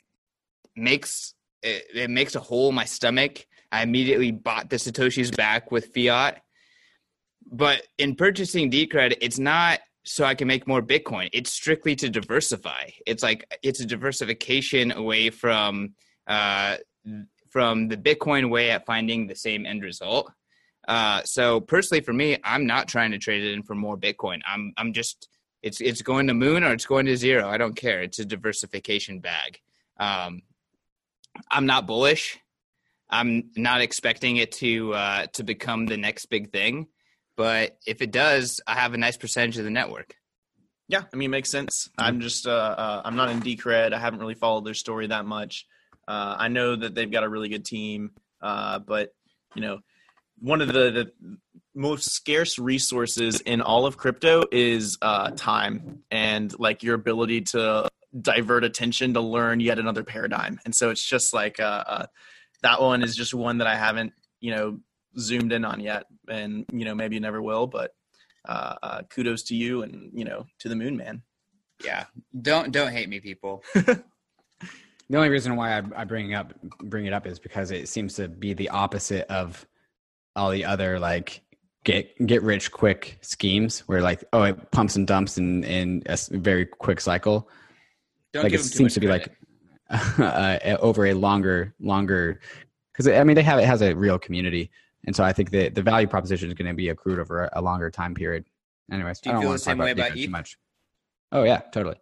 makes 0.76 1.34
it, 1.62 1.86
it 1.94 2.10
makes 2.10 2.36
a 2.36 2.40
hole 2.40 2.70
in 2.70 2.76
my 2.76 2.86
stomach. 2.86 3.46
I 3.72 3.84
immediately 3.84 4.32
bought 4.32 4.70
the 4.70 4.78
Satoshis 4.78 5.36
back 5.36 5.72
with 5.72 5.94
fiat. 5.94 6.42
But 7.52 7.84
in 7.98 8.16
purchasing 8.16 8.72
Decred, 8.72 9.18
it's 9.22 9.40
not 9.40 9.80
so 10.06 10.24
I 10.24 10.36
can 10.36 10.48
make 10.48 10.68
more 10.68 10.82
Bitcoin. 10.82 11.30
It's 11.34 11.52
strictly 11.52 11.96
to 11.98 12.10
diversify. 12.10 12.90
It's 13.06 13.24
like 13.24 13.46
it's 13.62 13.80
a 13.80 13.86
diversification 13.86 14.92
away 14.92 15.30
from 15.30 15.96
uh, 16.28 16.78
from 17.50 17.88
the 17.88 17.98
Bitcoin 17.98 18.50
way 18.50 18.72
at 18.72 18.86
finding 18.86 19.28
the 19.28 19.36
same 19.36 19.66
end 19.66 19.84
result. 19.84 20.32
Uh, 20.88 21.22
so 21.24 21.60
personally, 21.60 22.02
for 22.02 22.14
me, 22.14 22.38
I'm 22.44 22.66
not 22.66 22.88
trying 22.88 23.12
to 23.12 23.18
trade 23.18 23.44
it 23.44 23.54
in 23.54 23.64
for 23.64 23.76
more 23.76 23.98
Bitcoin. 23.98 24.40
I'm 24.48 24.74
I'm 24.78 24.94
just 24.94 25.28
it's 25.62 25.82
it's 25.82 26.02
going 26.02 26.28
to 26.28 26.34
moon 26.34 26.64
or 26.64 26.74
it's 26.74 26.86
going 26.86 27.06
to 27.06 27.18
zero. 27.18 27.48
I 27.48 27.58
don't 27.58 27.76
care. 27.76 28.02
It's 28.02 28.20
a 28.20 28.26
diversification 28.26 29.20
bag. 29.20 29.60
Um, 30.00 30.42
I'm 31.52 31.66
not 31.66 31.86
bullish. 31.86 32.40
I'm 33.10 33.52
not 33.56 33.82
expecting 33.82 34.38
it 34.38 34.52
to 34.54 34.94
uh, 34.94 35.28
to 35.34 35.44
become 35.44 35.86
the 35.86 35.98
next 35.98 36.28
big 36.28 36.52
thing, 36.52 36.88
but 37.36 37.78
if 37.86 38.02
it 38.02 38.12
does, 38.12 38.62
I 38.68 38.76
have 38.76 38.94
a 38.94 38.98
nice 38.98 39.18
percentage 39.18 39.58
of 39.58 39.64
the 39.64 39.72
network. 39.72 40.16
Yeah, 40.88 41.04
I 41.14 41.16
mean, 41.16 41.28
it 41.28 41.32
makes 41.32 41.52
sense. 41.52 41.90
I'm 42.00 42.20
just 42.20 42.48
uh, 42.48 42.52
uh, 42.52 43.02
I'm 43.06 43.16
not 43.16 43.30
in 43.30 43.42
Decred. 43.42 43.94
I 43.94 44.00
haven't 44.00 44.20
really 44.20 44.34
followed 44.34 44.66
their 44.66 44.74
story 44.74 45.08
that 45.08 45.26
much. 45.26 45.68
Uh, 46.10 46.36
I 46.40 46.48
know 46.48 46.76
that 46.76 46.96
they've 46.96 47.12
got 47.12 47.24
a 47.24 47.30
really 47.30 47.50
good 47.50 47.64
team, 47.64 48.12
uh, 48.42 48.80
but 48.80 49.14
you 49.54 49.62
know, 49.62 49.80
one 50.40 50.60
of 50.62 50.70
the, 50.70 50.74
the 50.74 51.38
most 51.76 52.12
scarce 52.12 52.58
resources 52.58 53.42
in 53.42 53.62
all 53.62 53.86
of 53.86 53.96
crypto 53.96 54.46
is 54.52 54.98
uh, 55.04 55.30
time 55.32 56.02
and 56.10 56.58
like 56.60 56.82
your 56.82 56.96
ability 56.96 57.42
to 57.42 57.88
divert 58.20 58.64
attention 58.64 59.14
to 59.14 59.22
learn 59.22 59.60
yet 59.60 59.78
another 59.78 60.04
paradigm. 60.04 60.60
And 60.66 60.74
so 60.74 60.90
it's 60.90 61.08
just 61.08 61.32
like 61.32 61.60
uh, 61.60 61.84
uh, 61.86 62.06
that 62.64 62.82
one 62.82 63.04
is 63.04 63.16
just 63.16 63.36
one 63.36 63.60
that 63.60 63.68
I 63.68 63.76
haven't 63.76 64.14
you 64.40 64.56
know 64.56 64.80
zoomed 65.20 65.52
in 65.52 65.64
on 65.64 65.80
yet, 65.80 66.06
and 66.28 66.66
you 66.74 66.86
know 66.86 66.96
maybe 66.96 67.20
never 67.20 67.40
will. 67.40 67.68
But 67.68 67.94
uh, 68.48 68.76
uh, 68.82 69.02
kudos 69.12 69.44
to 69.44 69.56
you 69.56 69.84
and 69.84 70.10
you 70.14 70.26
know 70.26 70.48
to 70.60 70.70
the 70.70 70.76
moon 70.76 70.98
man. 70.98 71.22
Yeah, 71.86 72.06
don't 72.42 72.72
don't 72.72 72.92
hate 72.92 73.10
me, 73.10 73.20
people. 73.20 73.64
the 75.10 75.18
only 75.18 75.30
reason 75.30 75.56
why 75.56 75.78
I, 75.78 75.84
I 75.96 76.04
bring 76.04 76.34
up 76.34 76.54
bring 76.84 77.06
it 77.06 77.14
up 77.14 77.26
is 77.26 77.40
because 77.40 77.72
it 77.72 77.90
seems 77.90 78.14
to 78.16 78.28
be 78.28 78.54
the 78.54 78.70
opposite 78.70 79.28
of 79.28 79.66
all 80.36 80.52
the 80.52 80.66
other 80.66 81.00
like 81.00 81.42
get 81.84 82.26
get 82.26 82.44
rich 82.44 82.72
quick 82.72 83.18
schemes 83.22 83.80
where 83.82 84.02
like 84.02 84.24
oh 84.34 84.44
it 84.44 84.72
pumps 84.72 84.96
and 84.96 85.08
dumps 85.08 85.38
in 85.38 85.64
in 85.64 86.04
a 86.06 86.18
very 86.32 86.66
quick 86.66 87.02
cycle. 87.02 87.50
Don't 88.34 88.44
like 88.44 88.54
it 88.54 88.62
seems 88.62 88.94
to 88.94 89.00
be 89.00 89.08
credit. 89.08 89.36
like 89.90 90.20
uh, 90.20 90.78
over 90.80 91.08
a 91.08 91.14
longer 91.14 91.74
longer 91.80 92.40
because 92.94 93.08
I 93.08 93.24
mean 93.24 93.36
they 93.36 93.42
have 93.42 93.60
it 93.60 93.66
has 93.66 93.82
a 93.82 93.96
real 93.96 94.20
community, 94.20 94.70
and 95.08 95.16
so 95.16 95.24
I 95.24 95.34
think 95.34 95.50
that 95.52 95.74
the 95.74 95.82
value 95.82 96.08
proposition 96.08 96.48
is 96.48 96.54
going 96.54 96.68
to 96.68 96.76
be 96.76 96.90
accrued 96.90 97.20
over 97.20 97.46
a, 97.46 97.50
a, 97.54 97.62
longer 97.62 97.90
time 97.90 98.14
period. 98.14 98.46
Anyways, 98.92 99.20
do 99.20 99.32
I 99.32 99.34
don't 99.34 99.46
want 99.46 99.56
the 99.56 99.60
same 99.60 99.80
way 99.80 99.92
about 99.92 100.14
too 100.14 100.30
much. 100.30 100.60
Oh 101.32 101.44
yeah, 101.44 101.62
totally. 101.74 101.96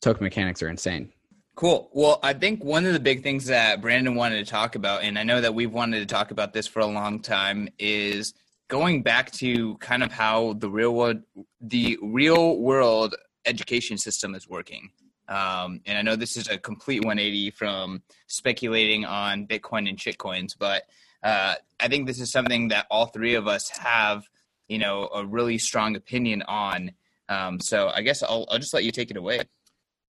Token 0.00 0.24
mechanics 0.24 0.62
are 0.62 0.68
insane. 0.68 1.12
Cool. 1.60 1.90
Well, 1.92 2.20
I 2.22 2.32
think 2.32 2.64
one 2.64 2.86
of 2.86 2.94
the 2.94 3.00
big 3.00 3.22
things 3.22 3.44
that 3.48 3.82
Brandon 3.82 4.14
wanted 4.14 4.42
to 4.42 4.50
talk 4.50 4.76
about, 4.76 5.02
and 5.02 5.18
I 5.18 5.24
know 5.24 5.42
that 5.42 5.54
we've 5.54 5.70
wanted 5.70 5.98
to 5.98 6.06
talk 6.06 6.30
about 6.30 6.54
this 6.54 6.66
for 6.66 6.80
a 6.80 6.86
long 6.86 7.20
time, 7.20 7.68
is 7.78 8.32
going 8.68 9.02
back 9.02 9.30
to 9.32 9.76
kind 9.76 10.02
of 10.02 10.10
how 10.10 10.54
the 10.54 10.70
real 10.70 10.94
world, 10.94 11.20
the 11.60 11.98
real 12.00 12.56
world 12.56 13.14
education 13.44 13.98
system 13.98 14.34
is 14.34 14.48
working. 14.48 14.88
Um, 15.28 15.82
and 15.84 15.98
I 15.98 16.00
know 16.00 16.16
this 16.16 16.38
is 16.38 16.48
a 16.48 16.56
complete 16.56 17.04
180 17.04 17.50
from 17.50 18.02
speculating 18.26 19.04
on 19.04 19.46
Bitcoin 19.46 19.86
and 19.86 19.98
shitcoins, 19.98 20.52
but 20.58 20.84
uh, 21.22 21.56
I 21.78 21.88
think 21.88 22.06
this 22.06 22.22
is 22.22 22.32
something 22.32 22.68
that 22.68 22.86
all 22.90 23.04
three 23.04 23.34
of 23.34 23.46
us 23.46 23.68
have, 23.76 24.24
you 24.66 24.78
know, 24.78 25.10
a 25.14 25.26
really 25.26 25.58
strong 25.58 25.94
opinion 25.94 26.40
on. 26.40 26.92
Um, 27.28 27.60
so 27.60 27.90
I 27.94 28.00
guess 28.00 28.22
I'll, 28.22 28.46
I'll 28.50 28.58
just 28.58 28.72
let 28.72 28.84
you 28.84 28.92
take 28.92 29.10
it 29.10 29.18
away. 29.18 29.42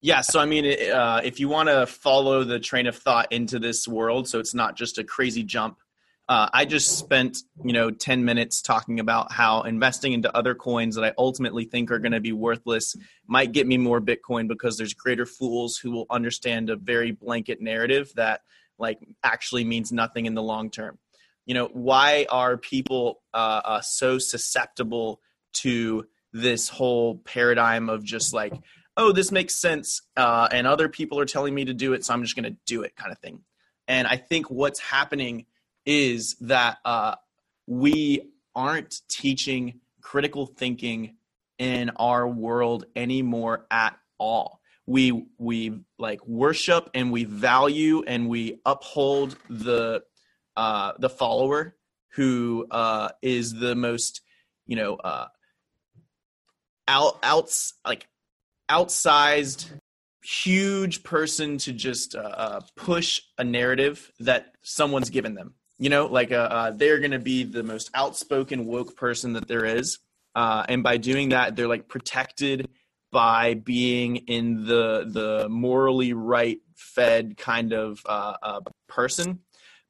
Yeah, 0.04 0.22
so 0.22 0.40
I 0.40 0.46
mean, 0.46 0.66
uh, 0.90 1.20
if 1.22 1.38
you 1.38 1.48
want 1.48 1.68
to 1.68 1.86
follow 1.86 2.42
the 2.42 2.58
train 2.58 2.88
of 2.88 2.96
thought 2.96 3.30
into 3.30 3.60
this 3.60 3.86
world, 3.86 4.28
so 4.28 4.40
it's 4.40 4.52
not 4.52 4.76
just 4.76 4.98
a 4.98 5.04
crazy 5.04 5.44
jump. 5.44 5.78
Uh, 6.28 6.48
I 6.52 6.64
just 6.64 6.98
spent 6.98 7.38
you 7.64 7.72
know 7.72 7.92
ten 7.92 8.24
minutes 8.24 8.62
talking 8.62 8.98
about 8.98 9.30
how 9.30 9.62
investing 9.62 10.12
into 10.12 10.36
other 10.36 10.56
coins 10.56 10.96
that 10.96 11.04
I 11.04 11.12
ultimately 11.16 11.64
think 11.64 11.92
are 11.92 12.00
going 12.00 12.12
to 12.12 12.20
be 12.20 12.32
worthless 12.32 12.96
might 13.28 13.52
get 13.52 13.68
me 13.68 13.78
more 13.78 14.00
Bitcoin 14.00 14.48
because 14.48 14.76
there's 14.76 14.92
greater 14.92 15.24
fools 15.24 15.76
who 15.76 15.92
will 15.92 16.06
understand 16.10 16.68
a 16.68 16.74
very 16.74 17.12
blanket 17.12 17.60
narrative 17.60 18.12
that 18.16 18.40
like 18.78 18.98
actually 19.22 19.64
means 19.64 19.92
nothing 19.92 20.26
in 20.26 20.34
the 20.34 20.42
long 20.42 20.68
term. 20.68 20.98
You 21.46 21.54
know, 21.54 21.66
why 21.72 22.26
are 22.28 22.56
people 22.56 23.22
uh, 23.32 23.60
uh 23.64 23.80
so 23.82 24.18
susceptible 24.18 25.20
to 25.54 26.06
this 26.32 26.68
whole 26.68 27.18
paradigm 27.18 27.88
of 27.88 28.02
just 28.02 28.32
like 28.32 28.54
oh, 28.96 29.12
this 29.12 29.32
makes 29.32 29.54
sense, 29.60 30.02
uh, 30.16 30.48
and 30.52 30.66
other 30.66 30.88
people 30.88 31.18
are 31.18 31.24
telling 31.24 31.54
me 31.54 31.64
to 31.64 31.74
do 31.74 31.92
it, 31.92 32.04
so 32.04 32.14
I'm 32.14 32.22
just 32.22 32.36
going 32.36 32.44
to 32.44 32.56
do 32.66 32.82
it, 32.82 32.94
kind 32.96 33.12
of 33.12 33.18
thing. 33.18 33.40
And 33.88 34.06
I 34.06 34.16
think 34.16 34.50
what's 34.50 34.80
happening 34.80 35.46
is 35.84 36.36
that 36.40 36.78
uh, 36.84 37.16
we 37.66 38.30
aren't 38.54 38.94
teaching 39.08 39.80
critical 40.00 40.46
thinking 40.46 41.16
in 41.58 41.90
our 41.96 42.28
world 42.28 42.86
anymore 42.94 43.66
at 43.70 43.96
all. 44.18 44.60
We 44.86 45.26
we 45.38 45.80
like 45.98 46.26
worship 46.26 46.90
and 46.92 47.12
we 47.12 47.24
value 47.24 48.02
and 48.06 48.28
we 48.28 48.60
uphold 48.66 49.36
the 49.48 50.02
uh, 50.56 50.92
the 50.98 51.08
follower 51.08 51.76
who 52.14 52.66
uh, 52.70 53.10
is 53.22 53.54
the 53.54 53.74
most 53.76 54.22
you 54.66 54.76
know 54.76 54.96
uh, 54.96 55.28
out 56.88 57.18
outs 57.22 57.74
like 57.86 58.08
outsized 58.72 59.70
huge 60.24 61.02
person 61.02 61.58
to 61.58 61.72
just 61.72 62.14
uh, 62.14 62.20
uh, 62.20 62.60
push 62.76 63.20
a 63.36 63.44
narrative 63.44 64.10
that 64.20 64.54
someone's 64.62 65.10
given 65.10 65.34
them. 65.34 65.54
You 65.78 65.90
know 65.90 66.06
like 66.06 66.30
uh, 66.32 66.48
uh 66.58 66.70
they're 66.70 67.00
going 67.00 67.10
to 67.12 67.18
be 67.18 67.44
the 67.44 67.62
most 67.62 67.90
outspoken 67.94 68.66
woke 68.66 68.96
person 68.96 69.34
that 69.34 69.48
there 69.48 69.64
is. 69.64 69.98
Uh, 70.34 70.64
and 70.68 70.82
by 70.82 70.96
doing 70.96 71.30
that 71.30 71.56
they're 71.56 71.68
like 71.68 71.88
protected 71.88 72.68
by 73.10 73.54
being 73.54 74.16
in 74.16 74.64
the 74.64 75.04
the 75.06 75.48
morally 75.48 76.12
right 76.12 76.58
fed 76.76 77.36
kind 77.36 77.72
of 77.72 78.00
uh, 78.06 78.60
person. 78.88 79.40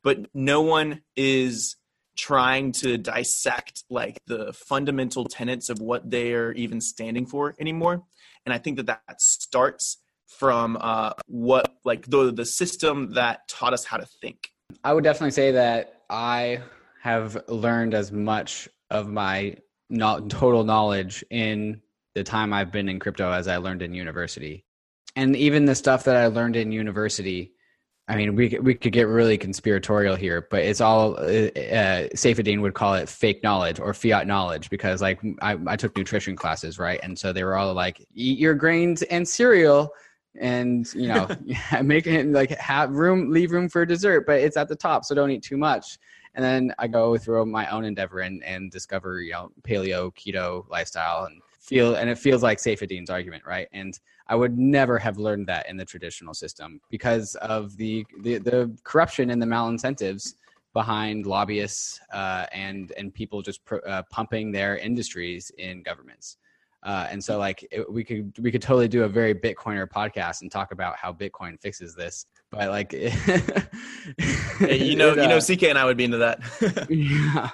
But 0.02 0.26
no 0.34 0.62
one 0.62 1.02
is 1.14 1.76
trying 2.16 2.72
to 2.72 2.98
dissect 2.98 3.84
like 3.88 4.18
the 4.26 4.52
fundamental 4.52 5.24
tenets 5.24 5.68
of 5.68 5.78
what 5.80 6.10
they 6.10 6.34
are 6.34 6.52
even 6.52 6.80
standing 6.80 7.26
for 7.26 7.54
anymore 7.58 8.02
and 8.46 8.52
I 8.52 8.58
think 8.58 8.76
that 8.76 8.86
that 8.86 9.20
starts 9.20 9.98
from 10.26 10.78
uh, 10.80 11.12
what 11.26 11.74
like 11.84 12.06
the 12.06 12.32
the 12.32 12.46
system 12.46 13.14
that 13.14 13.48
taught 13.48 13.72
us 13.72 13.84
how 13.84 13.96
to 13.96 14.06
think. 14.20 14.50
I 14.82 14.92
would 14.92 15.04
definitely 15.04 15.32
say 15.32 15.52
that 15.52 16.02
I 16.08 16.60
have 17.02 17.36
learned 17.48 17.94
as 17.94 18.12
much 18.12 18.68
of 18.90 19.08
my 19.08 19.56
not 19.90 20.30
total 20.30 20.64
knowledge 20.64 21.24
in 21.30 21.80
the 22.14 22.24
time 22.24 22.52
I've 22.52 22.72
been 22.72 22.88
in 22.88 22.98
crypto 22.98 23.30
as 23.30 23.48
I 23.48 23.58
learned 23.58 23.82
in 23.82 23.94
university. 23.94 24.64
And 25.16 25.36
even 25.36 25.66
the 25.66 25.74
stuff 25.74 26.04
that 26.04 26.16
I 26.16 26.26
learned 26.28 26.56
in 26.56 26.72
university 26.72 27.52
I 28.08 28.16
mean, 28.16 28.34
we 28.34 28.58
we 28.60 28.74
could 28.74 28.92
get 28.92 29.06
really 29.06 29.38
conspiratorial 29.38 30.16
here, 30.16 30.48
but 30.50 30.62
it's 30.62 30.80
all 30.80 31.14
uh, 31.14 31.22
uh, 31.22 32.08
Saifedean 32.14 32.60
would 32.60 32.74
call 32.74 32.94
it 32.94 33.08
fake 33.08 33.42
knowledge 33.44 33.78
or 33.78 33.94
fiat 33.94 34.26
knowledge 34.26 34.70
because, 34.70 35.00
like, 35.00 35.20
I, 35.40 35.56
I 35.66 35.76
took 35.76 35.96
nutrition 35.96 36.34
classes, 36.34 36.78
right? 36.80 36.98
And 37.02 37.16
so 37.16 37.32
they 37.32 37.44
were 37.44 37.56
all 37.56 37.72
like, 37.74 38.04
"Eat 38.12 38.38
your 38.40 38.54
grains 38.54 39.02
and 39.02 39.26
cereal, 39.26 39.92
and 40.40 40.92
you 40.94 41.06
know, 41.08 41.28
make 41.82 42.08
it 42.08 42.26
like 42.26 42.50
have 42.50 42.90
room, 42.90 43.30
leave 43.30 43.52
room 43.52 43.68
for 43.68 43.86
dessert, 43.86 44.26
but 44.26 44.40
it's 44.40 44.56
at 44.56 44.68
the 44.68 44.76
top, 44.76 45.04
so 45.04 45.14
don't 45.14 45.30
eat 45.30 45.42
too 45.42 45.56
much." 45.56 45.98
And 46.34 46.44
then 46.44 46.74
I 46.78 46.88
go 46.88 47.16
through 47.16 47.46
my 47.46 47.68
own 47.68 47.84
endeavor 47.84 48.20
and 48.20 48.42
and 48.42 48.70
discover, 48.70 49.20
you 49.20 49.32
know, 49.32 49.52
paleo 49.62 50.12
keto 50.16 50.68
lifestyle 50.68 51.26
and 51.26 51.40
feel, 51.62 51.94
and 51.94 52.10
it 52.10 52.18
feels 52.18 52.42
like 52.42 52.58
Saifedean's 52.58 53.08
argument, 53.08 53.44
right? 53.46 53.68
And 53.72 53.98
I 54.26 54.34
would 54.34 54.58
never 54.58 54.98
have 54.98 55.18
learned 55.18 55.46
that 55.46 55.68
in 55.68 55.76
the 55.76 55.84
traditional 55.84 56.34
system 56.34 56.80
because 56.90 57.34
of 57.36 57.76
the 57.76 58.04
the, 58.22 58.38
the 58.38 58.76
corruption 58.84 59.30
and 59.30 59.40
the 59.40 59.46
malincentives 59.46 60.34
behind 60.74 61.26
lobbyists 61.26 62.00
uh, 62.12 62.46
and 62.52 62.92
and 62.96 63.14
people 63.14 63.42
just 63.42 63.64
pr- 63.64 63.86
uh, 63.86 64.02
pumping 64.10 64.52
their 64.52 64.76
industries 64.76 65.50
in 65.58 65.82
governments. 65.82 66.36
Uh, 66.84 67.06
and 67.10 67.22
so, 67.22 67.38
like, 67.38 67.64
it, 67.70 67.90
we 67.92 68.02
could 68.02 68.36
we 68.40 68.50
could 68.50 68.62
totally 68.62 68.88
do 68.88 69.04
a 69.04 69.08
very 69.08 69.34
Bitcoiner 69.34 69.88
podcast 69.88 70.42
and 70.42 70.50
talk 70.50 70.72
about 70.72 70.96
how 70.96 71.12
Bitcoin 71.12 71.60
fixes 71.60 71.94
this. 71.94 72.26
But 72.50 72.70
like, 72.70 72.90
hey, 72.92 74.84
you 74.84 74.96
know, 74.96 75.12
it, 75.12 75.18
you 75.18 75.28
know, 75.28 75.36
uh, 75.36 75.40
CK 75.40 75.64
and 75.64 75.78
I 75.78 75.84
would 75.84 75.96
be 75.96 76.04
into 76.04 76.18
that. 76.18 76.40
yeah. 76.90 77.50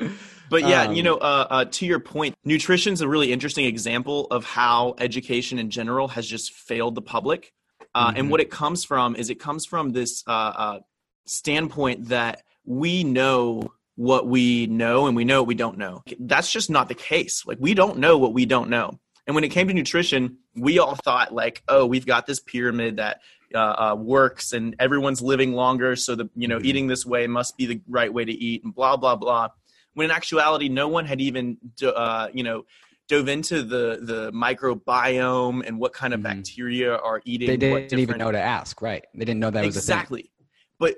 But 0.48 0.62
yeah, 0.62 0.84
um, 0.84 0.94
you 0.94 1.02
know, 1.02 1.16
uh, 1.16 1.46
uh, 1.50 1.64
to 1.64 1.86
your 1.86 2.00
point, 2.00 2.36
nutrition 2.44 2.92
is 2.92 3.00
a 3.00 3.08
really 3.08 3.32
interesting 3.32 3.64
example 3.64 4.26
of 4.26 4.44
how 4.44 4.94
education 4.98 5.58
in 5.58 5.70
general 5.70 6.08
has 6.08 6.26
just 6.26 6.52
failed 6.52 6.94
the 6.94 7.02
public. 7.02 7.52
Uh, 7.94 8.08
mm-hmm. 8.08 8.16
And 8.16 8.30
what 8.30 8.40
it 8.40 8.50
comes 8.50 8.84
from 8.84 9.16
is 9.16 9.30
it 9.30 9.40
comes 9.40 9.66
from 9.66 9.92
this 9.92 10.22
uh, 10.26 10.30
uh, 10.30 10.80
standpoint 11.24 12.08
that 12.08 12.42
we 12.64 13.04
know 13.04 13.72
what 13.96 14.26
we 14.26 14.66
know 14.66 15.06
and 15.06 15.16
we 15.16 15.24
know 15.24 15.40
what 15.42 15.48
we 15.48 15.54
don't 15.54 15.78
know. 15.78 16.02
That's 16.20 16.52
just 16.52 16.70
not 16.70 16.88
the 16.88 16.94
case. 16.94 17.44
Like, 17.46 17.58
we 17.60 17.74
don't 17.74 17.98
know 17.98 18.18
what 18.18 18.34
we 18.34 18.44
don't 18.44 18.68
know. 18.68 19.00
And 19.26 19.34
when 19.34 19.42
it 19.42 19.48
came 19.48 19.66
to 19.66 19.74
nutrition, 19.74 20.38
we 20.54 20.78
all 20.78 20.94
thought, 20.94 21.34
like, 21.34 21.62
oh, 21.66 21.86
we've 21.86 22.06
got 22.06 22.26
this 22.26 22.38
pyramid 22.38 22.98
that 22.98 23.20
uh, 23.54 23.58
uh, 23.58 23.96
works 23.98 24.52
and 24.52 24.76
everyone's 24.78 25.22
living 25.22 25.52
longer 25.52 25.94
so 25.94 26.16
the 26.16 26.28
you 26.34 26.48
know 26.48 26.56
mm-hmm. 26.58 26.66
eating 26.66 26.86
this 26.88 27.06
way 27.06 27.28
must 27.28 27.56
be 27.56 27.64
the 27.66 27.80
right 27.88 28.12
way 28.12 28.24
to 28.24 28.32
eat 28.32 28.64
and 28.64 28.74
blah 28.74 28.96
blah 28.96 29.14
blah 29.14 29.48
when 29.96 30.04
in 30.04 30.10
actuality 30.10 30.68
no 30.68 30.88
one 30.88 31.06
had 31.06 31.22
even 31.22 31.56
uh, 31.82 32.28
you 32.32 32.44
know 32.44 32.66
dove 33.08 33.28
into 33.28 33.62
the 33.62 33.98
the 34.02 34.30
microbiome 34.32 35.66
and 35.66 35.78
what 35.78 35.92
kind 35.94 36.12
of 36.12 36.20
Mhm. 36.20 36.24
bacteria 36.24 36.94
are 36.96 37.22
eating. 37.24 37.58
They 37.58 37.70
what 37.70 37.88
didn't 37.88 38.00
even 38.00 38.18
know 38.18 38.30
to 38.30 38.40
ask, 38.40 38.82
right? 38.82 39.04
They 39.14 39.24
didn't 39.24 39.40
know 39.40 39.50
that 39.50 39.64
was 39.64 39.76
a 39.76 39.80
thing. 39.80 39.94
exactly. 39.96 40.30
But 40.78 40.96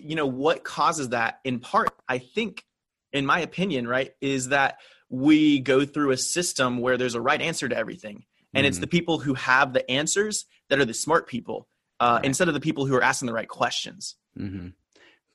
you 0.00 0.16
know 0.16 0.26
what 0.26 0.64
causes 0.64 1.10
that? 1.10 1.38
In 1.44 1.60
part, 1.60 1.90
I 2.08 2.18
think, 2.18 2.64
in 3.12 3.24
my 3.24 3.38
opinion, 3.38 3.86
right, 3.86 4.12
is 4.20 4.48
that 4.48 4.78
we 5.08 5.60
go 5.60 5.84
through 5.84 6.10
a 6.10 6.16
system 6.16 6.78
where 6.78 6.96
there's 6.98 7.14
a 7.14 7.20
right 7.20 7.40
answer 7.40 7.68
to 7.68 7.76
everything, 7.76 8.24
and 8.52 8.66
it's 8.66 8.78
Mhm. 8.78 8.80
the 8.82 8.86
people 8.88 9.20
who 9.20 9.34
have 9.34 9.72
the 9.72 9.88
answers 9.88 10.46
that 10.68 10.80
are 10.80 10.84
the 10.84 10.94
smart 10.94 11.28
people, 11.28 11.68
uh, 12.00 12.14
Right. 12.16 12.24
instead 12.24 12.48
of 12.48 12.54
the 12.54 12.60
people 12.60 12.86
who 12.86 12.96
are 12.96 13.02
asking 13.02 13.26
the 13.26 13.32
right 13.32 13.48
questions. 13.48 14.16
hmm 14.36 14.68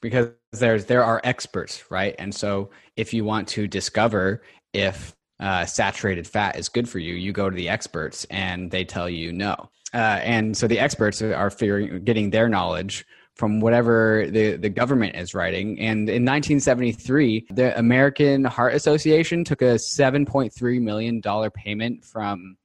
Because 0.06 0.30
there's 0.52 0.86
there 0.86 1.04
are 1.04 1.20
experts, 1.24 1.90
right? 1.90 2.14
And 2.20 2.34
so 2.34 2.70
if 2.96 3.12
you 3.12 3.26
want 3.26 3.48
to 3.50 3.68
discover 3.68 4.44
if 4.72 5.16
uh, 5.40 5.66
saturated 5.66 6.28
fat 6.28 6.58
is 6.58 6.70
good 6.70 6.88
for 6.88 7.00
you, 7.00 7.16
you 7.16 7.34
go 7.34 7.50
to 7.50 7.56
the 7.56 7.70
experts 7.70 8.24
and 8.30 8.70
they 8.70 8.86
tell 8.86 9.10
you 9.10 9.34
no. 9.34 9.56
Uh, 9.96 10.20
and 10.22 10.56
so 10.56 10.68
the 10.68 10.78
experts 10.78 11.24
are 11.24 11.50
figuring, 11.50 12.04
getting 12.04 12.30
their 12.30 12.48
knowledge 12.48 13.04
from 13.34 13.60
whatever 13.60 14.28
the, 14.30 14.58
the 14.58 14.70
government 14.70 15.16
is 15.16 15.34
writing. 15.34 15.80
And 15.80 16.08
in 16.08 16.24
1973, 16.24 17.48
the 17.50 17.78
American 17.80 18.44
Heart 18.44 18.76
Association 18.76 19.44
took 19.44 19.64
a 19.64 19.76
$7.3 19.76 20.82
million 20.82 21.22
payment 21.52 22.06
from, 22.06 22.58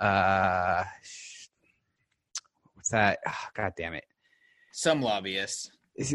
uh, 0.00 0.84
what's 2.74 2.90
that? 2.90 3.18
Oh, 3.26 3.46
God 3.54 3.72
damn 3.76 3.94
it. 3.94 4.04
Some 4.72 5.02
lobbyists. 5.02 5.72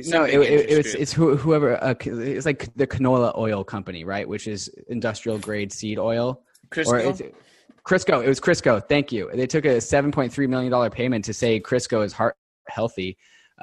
No, 0.07 0.23
it, 0.23 0.39
it, 0.39 0.69
it's 0.69 0.95
it's 0.95 1.13
who, 1.13 1.37
whoever. 1.37 1.81
Uh, 1.83 1.93
it's 1.99 2.45
like 2.45 2.73
the 2.75 2.87
canola 2.87 3.37
oil 3.37 3.63
company, 3.63 4.03
right? 4.03 4.27
Which 4.27 4.47
is 4.47 4.69
industrial 4.87 5.37
grade 5.37 5.71
seed 5.71 5.99
oil. 5.99 6.41
Or 6.63 6.69
Crisco? 6.69 7.33
Crisco. 7.85 8.23
It 8.23 8.27
was 8.27 8.39
Crisco. 8.39 8.85
Thank 8.87 9.11
you. 9.11 9.29
They 9.33 9.45
took 9.47 9.65
a 9.65 9.79
seven 9.79 10.11
point 10.11 10.33
three 10.33 10.47
million 10.47 10.71
dollar 10.71 10.89
payment 10.89 11.25
to 11.25 11.33
say 11.33 11.59
Crisco 11.59 12.03
is 12.03 12.11
heart 12.11 12.35
healthy, 12.67 13.17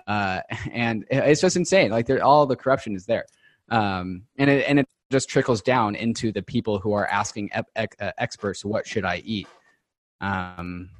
uh, 0.07 0.41
and 0.73 1.05
it's 1.11 1.41
just 1.41 1.57
insane. 1.57 1.91
Like 1.91 2.09
all 2.23 2.47
the 2.47 2.57
corruption 2.57 2.95
is 2.95 3.07
there, 3.07 3.27
um, 3.71 4.23
and 4.39 4.49
it 4.49 4.65
and 4.69 4.79
it 4.79 4.89
just 5.11 5.29
trickles 5.29 5.63
down 5.63 5.97
into 5.97 6.31
the 6.31 6.43
people 6.43 6.79
who 6.79 6.93
are 6.93 7.07
asking 7.09 7.51
ep- 7.53 7.71
ec- 7.77 7.97
uh, 8.01 8.13
experts, 8.19 8.65
"What 8.65 8.87
should 8.87 9.05
I 9.05 9.21
eat?" 9.25 9.49
Um, 10.21 10.91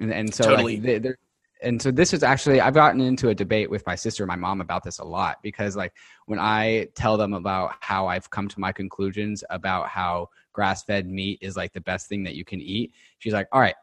and, 0.00 0.12
and 0.12 0.34
so 0.34 0.44
Totally. 0.44 0.74
like, 0.74 0.82
they, 0.82 0.98
they're 0.98 1.18
and 1.62 1.80
so 1.80 1.90
this 1.90 2.12
is 2.12 2.22
actually 2.22 2.60
I've 2.60 2.74
gotten 2.74 3.00
into 3.00 3.28
a 3.28 3.34
debate 3.34 3.70
with 3.70 3.86
my 3.86 3.94
sister 3.94 4.22
and 4.22 4.28
my 4.28 4.36
mom 4.36 4.60
about 4.60 4.84
this 4.84 4.98
a 4.98 5.04
lot 5.04 5.38
because 5.42 5.76
like 5.76 5.94
when 6.26 6.38
I 6.38 6.88
tell 6.94 7.16
them 7.16 7.32
about 7.32 7.72
how 7.80 8.06
I've 8.06 8.30
come 8.30 8.48
to 8.48 8.60
my 8.60 8.72
conclusions 8.72 9.42
about 9.50 9.88
how 9.88 10.28
grass-fed 10.52 11.08
meat 11.08 11.38
is 11.40 11.56
like 11.56 11.72
the 11.72 11.80
best 11.80 12.08
thing 12.08 12.22
that 12.24 12.34
you 12.34 12.44
can 12.44 12.60
eat, 12.60 12.92
she's 13.18 13.32
like, 13.32 13.48
"All 13.52 13.60
right, 13.60 13.74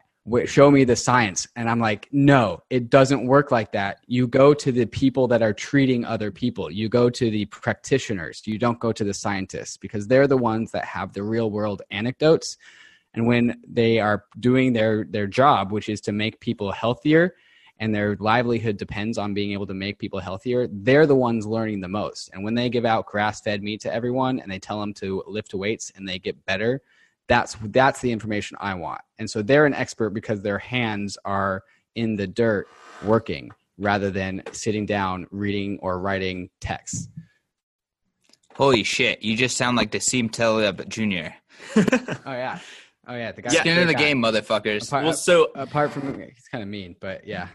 show 0.45 0.71
me 0.71 0.83
the 0.83 0.95
science." 0.95 1.47
And 1.55 1.69
I'm 1.69 1.79
like, 1.79 2.07
"No, 2.11 2.61
it 2.69 2.89
doesn't 2.89 3.25
work 3.25 3.51
like 3.51 3.71
that. 3.73 3.99
You 4.07 4.27
go 4.27 4.53
to 4.53 4.71
the 4.71 4.85
people 4.85 5.27
that 5.29 5.41
are 5.41 5.53
treating 5.53 6.05
other 6.05 6.31
people. 6.31 6.71
You 6.71 6.89
go 6.89 7.09
to 7.09 7.31
the 7.31 7.45
practitioners. 7.45 8.41
You 8.45 8.57
don't 8.57 8.79
go 8.79 8.91
to 8.91 9.03
the 9.03 9.13
scientists 9.13 9.77
because 9.77 10.07
they're 10.07 10.27
the 10.27 10.37
ones 10.37 10.71
that 10.71 10.85
have 10.85 11.13
the 11.13 11.23
real-world 11.23 11.81
anecdotes." 11.91 12.57
And 13.13 13.27
when 13.27 13.61
they 13.67 13.99
are 13.99 14.25
doing 14.39 14.73
their 14.73 15.03
their 15.03 15.27
job, 15.27 15.71
which 15.71 15.89
is 15.89 15.99
to 16.01 16.11
make 16.11 16.39
people 16.39 16.71
healthier, 16.71 17.35
and 17.81 17.93
their 17.93 18.15
livelihood 18.19 18.77
depends 18.77 19.17
on 19.17 19.33
being 19.33 19.53
able 19.53 19.65
to 19.65 19.73
make 19.73 19.97
people 19.97 20.19
healthier, 20.19 20.67
they're 20.71 21.07
the 21.07 21.15
ones 21.15 21.47
learning 21.47 21.81
the 21.81 21.87
most. 21.87 22.29
And 22.31 22.43
when 22.43 22.53
they 22.53 22.69
give 22.69 22.85
out 22.85 23.07
grass-fed 23.07 23.63
meat 23.63 23.81
to 23.81 23.93
everyone 23.93 24.39
and 24.39 24.51
they 24.51 24.59
tell 24.59 24.79
them 24.79 24.93
to 24.95 25.23
lift 25.25 25.55
weights 25.55 25.91
and 25.95 26.07
they 26.07 26.19
get 26.19 26.45
better, 26.45 26.81
that's 27.27 27.57
that's 27.65 27.99
the 27.99 28.11
information 28.11 28.55
I 28.61 28.75
want. 28.75 29.01
And 29.17 29.27
so 29.27 29.41
they're 29.41 29.65
an 29.65 29.73
expert 29.73 30.11
because 30.11 30.43
their 30.43 30.59
hands 30.59 31.17
are 31.25 31.63
in 31.95 32.15
the 32.15 32.27
dirt 32.27 32.67
working 33.03 33.51
rather 33.79 34.11
than 34.11 34.43
sitting 34.51 34.85
down 34.85 35.25
reading 35.31 35.79
or 35.81 35.99
writing 35.99 36.51
texts. 36.59 37.09
Holy 38.53 38.83
shit! 38.83 39.23
You 39.23 39.35
just 39.35 39.57
sound 39.57 39.75
like 39.75 39.91
Nassim 39.91 40.31
Taleb 40.31 40.87
Jr. 40.87 41.33
Oh 42.25 42.33
yeah. 42.33 42.59
Oh 43.07 43.15
yeah, 43.15 43.31
the 43.31 43.41
guy. 43.41 43.49
Skin 43.49 43.77
in 43.79 43.87
the 43.87 43.93
guy. 43.93 43.99
game, 43.99 44.21
motherfuckers. 44.21 44.87
Apart, 44.87 45.03
well, 45.05 45.13
so 45.13 45.49
apart 45.55 45.91
from 45.91 46.19
he's 46.19 46.47
kind 46.51 46.61
of 46.61 46.69
mean, 46.69 46.95
but 46.99 47.25
yeah. 47.25 47.47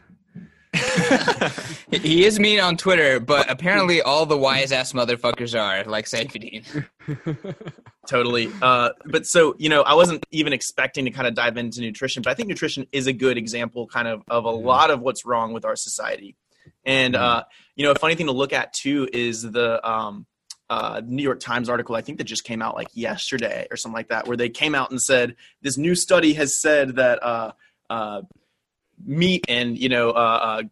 He 1.90 2.24
is 2.24 2.38
mean 2.40 2.58
on 2.60 2.76
Twitter, 2.76 3.20
but 3.20 3.48
apparently 3.50 4.02
all 4.02 4.26
the 4.26 4.36
wise 4.36 4.72
ass 4.72 4.92
motherfuckers 4.92 5.58
are 5.58 5.84
like 5.88 6.06
Saifedean. 6.06 6.84
Totally. 8.06 8.50
Uh, 8.60 8.90
but 9.06 9.26
so, 9.26 9.54
you 9.58 9.68
know, 9.68 9.82
I 9.82 9.94
wasn't 9.94 10.24
even 10.30 10.52
expecting 10.52 11.04
to 11.04 11.10
kind 11.10 11.26
of 11.26 11.34
dive 11.34 11.56
into 11.56 11.80
nutrition, 11.80 12.22
but 12.22 12.30
I 12.30 12.34
think 12.34 12.48
nutrition 12.48 12.86
is 12.92 13.06
a 13.06 13.12
good 13.12 13.38
example 13.38 13.86
kind 13.86 14.08
of 14.08 14.22
of 14.28 14.44
a 14.44 14.50
Mhm. 14.52 14.64
lot 14.64 14.90
of 14.90 15.00
what's 15.00 15.24
wrong 15.24 15.52
with 15.52 15.64
our 15.64 15.76
society. 15.76 16.36
And, 16.84 17.14
uh, 17.16 17.44
you 17.76 17.84
know, 17.84 17.92
a 17.92 17.94
funny 17.94 18.14
thing 18.16 18.26
to 18.26 18.32
look 18.32 18.52
at 18.52 18.72
too 18.72 19.08
is 19.12 19.42
the 19.42 19.84
um, 19.88 20.26
uh, 20.68 21.00
New 21.04 21.22
York 21.22 21.38
Times 21.40 21.68
article, 21.68 21.94
I 21.94 22.00
think 22.00 22.18
that 22.18 22.24
just 22.24 22.42
came 22.44 22.62
out 22.62 22.74
like 22.74 22.88
yesterday 22.94 23.68
or 23.70 23.76
something 23.76 23.94
like 23.94 24.08
that, 24.08 24.26
where 24.26 24.36
they 24.36 24.48
came 24.48 24.74
out 24.74 24.90
and 24.90 25.00
said 25.00 25.36
this 25.62 25.78
new 25.78 25.94
study 25.94 26.34
has 26.34 26.60
said 26.60 26.96
that 26.96 27.22
uh, 27.22 27.52
uh, 27.88 28.22
meat 29.04 29.44
and, 29.48 29.76
you 29.78 29.88
know, 29.88 30.10
uh, 30.10 30.62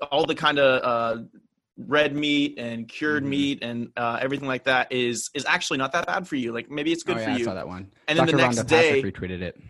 uh, 0.00 0.06
all 0.10 0.24
the 0.24 0.34
kind 0.34 0.58
of 0.58 0.82
uh, 0.82 1.22
red 1.76 2.14
meat 2.14 2.58
and 2.58 2.88
cured 2.88 3.24
Mhm. 3.24 3.28
meat 3.28 3.58
and 3.62 3.90
uh, 3.96 4.18
everything 4.20 4.48
like 4.48 4.64
that 4.64 4.92
is 4.92 5.30
is 5.34 5.44
actually 5.46 5.78
not 5.78 5.92
that 5.92 6.06
bad 6.06 6.26
for 6.28 6.36
you. 6.36 6.52
Like 6.52 6.70
maybe 6.70 6.92
it's 6.92 7.02
good 7.02 7.16
oh, 7.18 7.24
for 7.24 7.30
you. 7.30 7.36
I 7.36 7.42
saw 7.44 7.54
that 7.54 7.68
one. 7.68 7.90
And 8.08 8.18
then 8.18 8.26
Dr. 8.26 8.36
the 8.36 8.42
next 8.42 8.62
day- 8.64 9.02
Patrick 9.02 9.14
retweeted 9.30 9.42
it. 9.42 9.60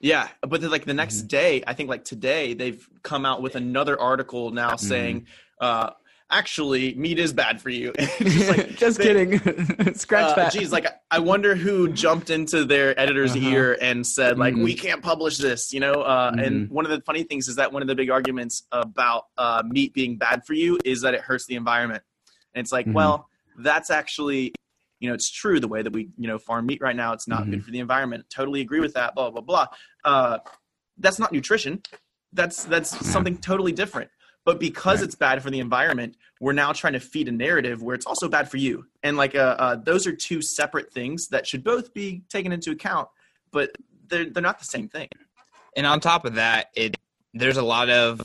Yeah, 0.00 0.28
but 0.42 0.60
then 0.60 0.70
like 0.70 0.84
the 0.84 0.92
next 0.94 1.22
Mhm. 1.24 1.28
day, 1.28 1.62
I 1.66 1.72
think 1.74 1.88
like 1.88 2.04
today 2.04 2.52
they've 2.54 2.86
come 3.02 3.24
out 3.24 3.40
with 3.40 3.56
another 3.56 3.98
article 3.98 4.50
now 4.50 4.70
Mm-hmm. 4.70 4.86
saying, 4.86 5.26
uh, 5.60 5.90
actually, 6.38 6.94
meat 6.94 7.18
is 7.18 7.32
bad 7.32 7.60
for 7.62 7.70
you. 7.70 7.92
Just 8.18 8.48
like, 8.48 8.76
Just 8.76 8.98
they- 8.98 9.04
kidding. 9.04 9.94
Scratch 9.94 10.32
uh, 10.32 10.34
that. 10.36 10.52
Geez, 10.52 10.72
like 10.72 10.86
I 11.10 11.18
wonder 11.20 11.54
who 11.54 11.88
jumped 11.88 12.30
into 12.30 12.64
their 12.64 12.98
editor's 12.98 13.34
Uh-huh. 13.36 13.48
ear 13.48 13.78
and 13.80 14.06
said 14.06 14.38
like, 14.38 14.54
Mhm. 14.54 14.64
we 14.64 14.74
can't 14.74 15.02
publish 15.02 15.38
this, 15.38 15.72
you 15.72 15.80
know. 15.80 15.92
Uh, 16.02 16.32
And 16.34 16.66
Mm-hmm. 16.66 16.74
one 16.74 16.84
of 16.84 16.90
the 16.90 17.00
funny 17.02 17.22
things 17.22 17.48
is 17.48 17.56
that 17.56 17.72
one 17.72 17.82
of 17.82 17.88
the 17.88 17.94
big 17.94 18.10
arguments 18.10 18.64
about 18.72 19.24
uh, 19.38 19.62
meat 19.66 19.94
being 19.94 20.16
bad 20.16 20.44
for 20.46 20.54
you 20.54 20.78
is 20.84 21.02
that 21.02 21.14
it 21.14 21.20
hurts 21.20 21.46
the 21.46 21.54
environment. 21.54 22.02
And 22.54 22.62
it's 22.62 22.72
like, 22.72 22.86
Mhm. 22.86 22.92
well, 22.94 23.28
that's 23.58 23.90
actually, 23.90 24.52
you 25.00 25.08
know, 25.08 25.14
it's 25.14 25.30
true 25.30 25.60
the 25.60 25.68
way 25.68 25.82
that 25.82 25.92
we, 25.92 26.08
you 26.18 26.26
know, 26.28 26.38
farm 26.38 26.66
meat 26.66 26.80
right 26.80 26.96
now. 26.96 27.12
It's 27.12 27.28
not 27.28 27.42
Mm-hmm. 27.42 27.50
good 27.52 27.64
for 27.64 27.70
the 27.70 27.78
environment. 27.80 28.26
Totally 28.30 28.60
agree 28.60 28.80
with 28.80 28.94
that. 28.94 29.14
Blah 29.14 29.30
blah 29.30 29.40
blah. 29.42 29.66
Uh, 30.04 30.38
that's 30.98 31.18
not 31.18 31.32
nutrition. 31.32 31.82
That's 32.32 32.64
that's 32.64 32.92
Yeah. 32.94 33.00
something 33.14 33.36
totally 33.38 33.72
different. 33.72 34.10
But 34.44 34.60
because 34.60 35.00
Right. 35.00 35.06
it's 35.06 35.14
bad 35.14 35.42
for 35.42 35.50
the 35.50 35.58
environment, 35.58 36.16
we're 36.40 36.52
now 36.52 36.72
trying 36.72 36.92
to 36.92 37.00
feed 37.00 37.28
a 37.28 37.32
narrative 37.32 37.82
where 37.82 37.94
it's 37.94 38.06
also 38.06 38.28
bad 38.28 38.50
for 38.50 38.58
you. 38.58 38.86
And 39.02 39.16
like, 39.16 39.34
uh, 39.34 39.56
uh, 39.58 39.76
those 39.76 40.06
are 40.06 40.14
two 40.14 40.42
separate 40.42 40.92
things 40.92 41.28
that 41.28 41.46
should 41.46 41.64
both 41.64 41.94
be 41.94 42.22
taken 42.28 42.52
into 42.52 42.70
account, 42.70 43.08
but 43.50 43.70
they're 44.08 44.28
they're 44.28 44.42
not 44.42 44.58
the 44.58 44.64
same 44.66 44.88
thing. 44.88 45.08
And 45.76 45.86
on 45.86 46.00
top 46.00 46.24
of 46.24 46.34
that, 46.34 46.68
it 46.76 46.96
there's 47.32 47.56
a 47.56 47.62
lot 47.62 47.88
of 47.88 48.20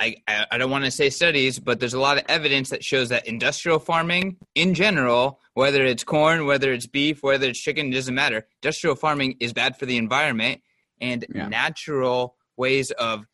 I, 0.00 0.16
I 0.26 0.46
I 0.52 0.58
don't 0.58 0.70
want 0.70 0.86
to 0.86 0.90
say 0.90 1.10
studies, 1.10 1.58
but 1.58 1.78
there's 1.78 1.94
a 1.94 2.00
lot 2.00 2.16
of 2.16 2.24
evidence 2.28 2.70
that 2.70 2.82
shows 2.82 3.10
that 3.10 3.26
industrial 3.28 3.78
farming 3.78 4.38
in 4.54 4.72
general, 4.74 5.40
whether 5.52 5.84
it's 5.84 6.02
corn, 6.04 6.46
whether 6.46 6.72
it's 6.72 6.86
beef, 6.86 7.22
whether 7.22 7.46
it's 7.48 7.60
chicken, 7.60 7.88
it 7.92 7.94
doesn't 7.94 8.14
matter. 8.14 8.46
Industrial 8.62 8.96
farming 8.96 9.36
is 9.40 9.52
bad 9.52 9.76
for 9.78 9.84
the 9.86 9.98
environment 9.98 10.62
and 11.00 11.26
Yeah. 11.34 11.48
natural 11.48 12.36
ways 12.56 12.90
of 12.92 13.26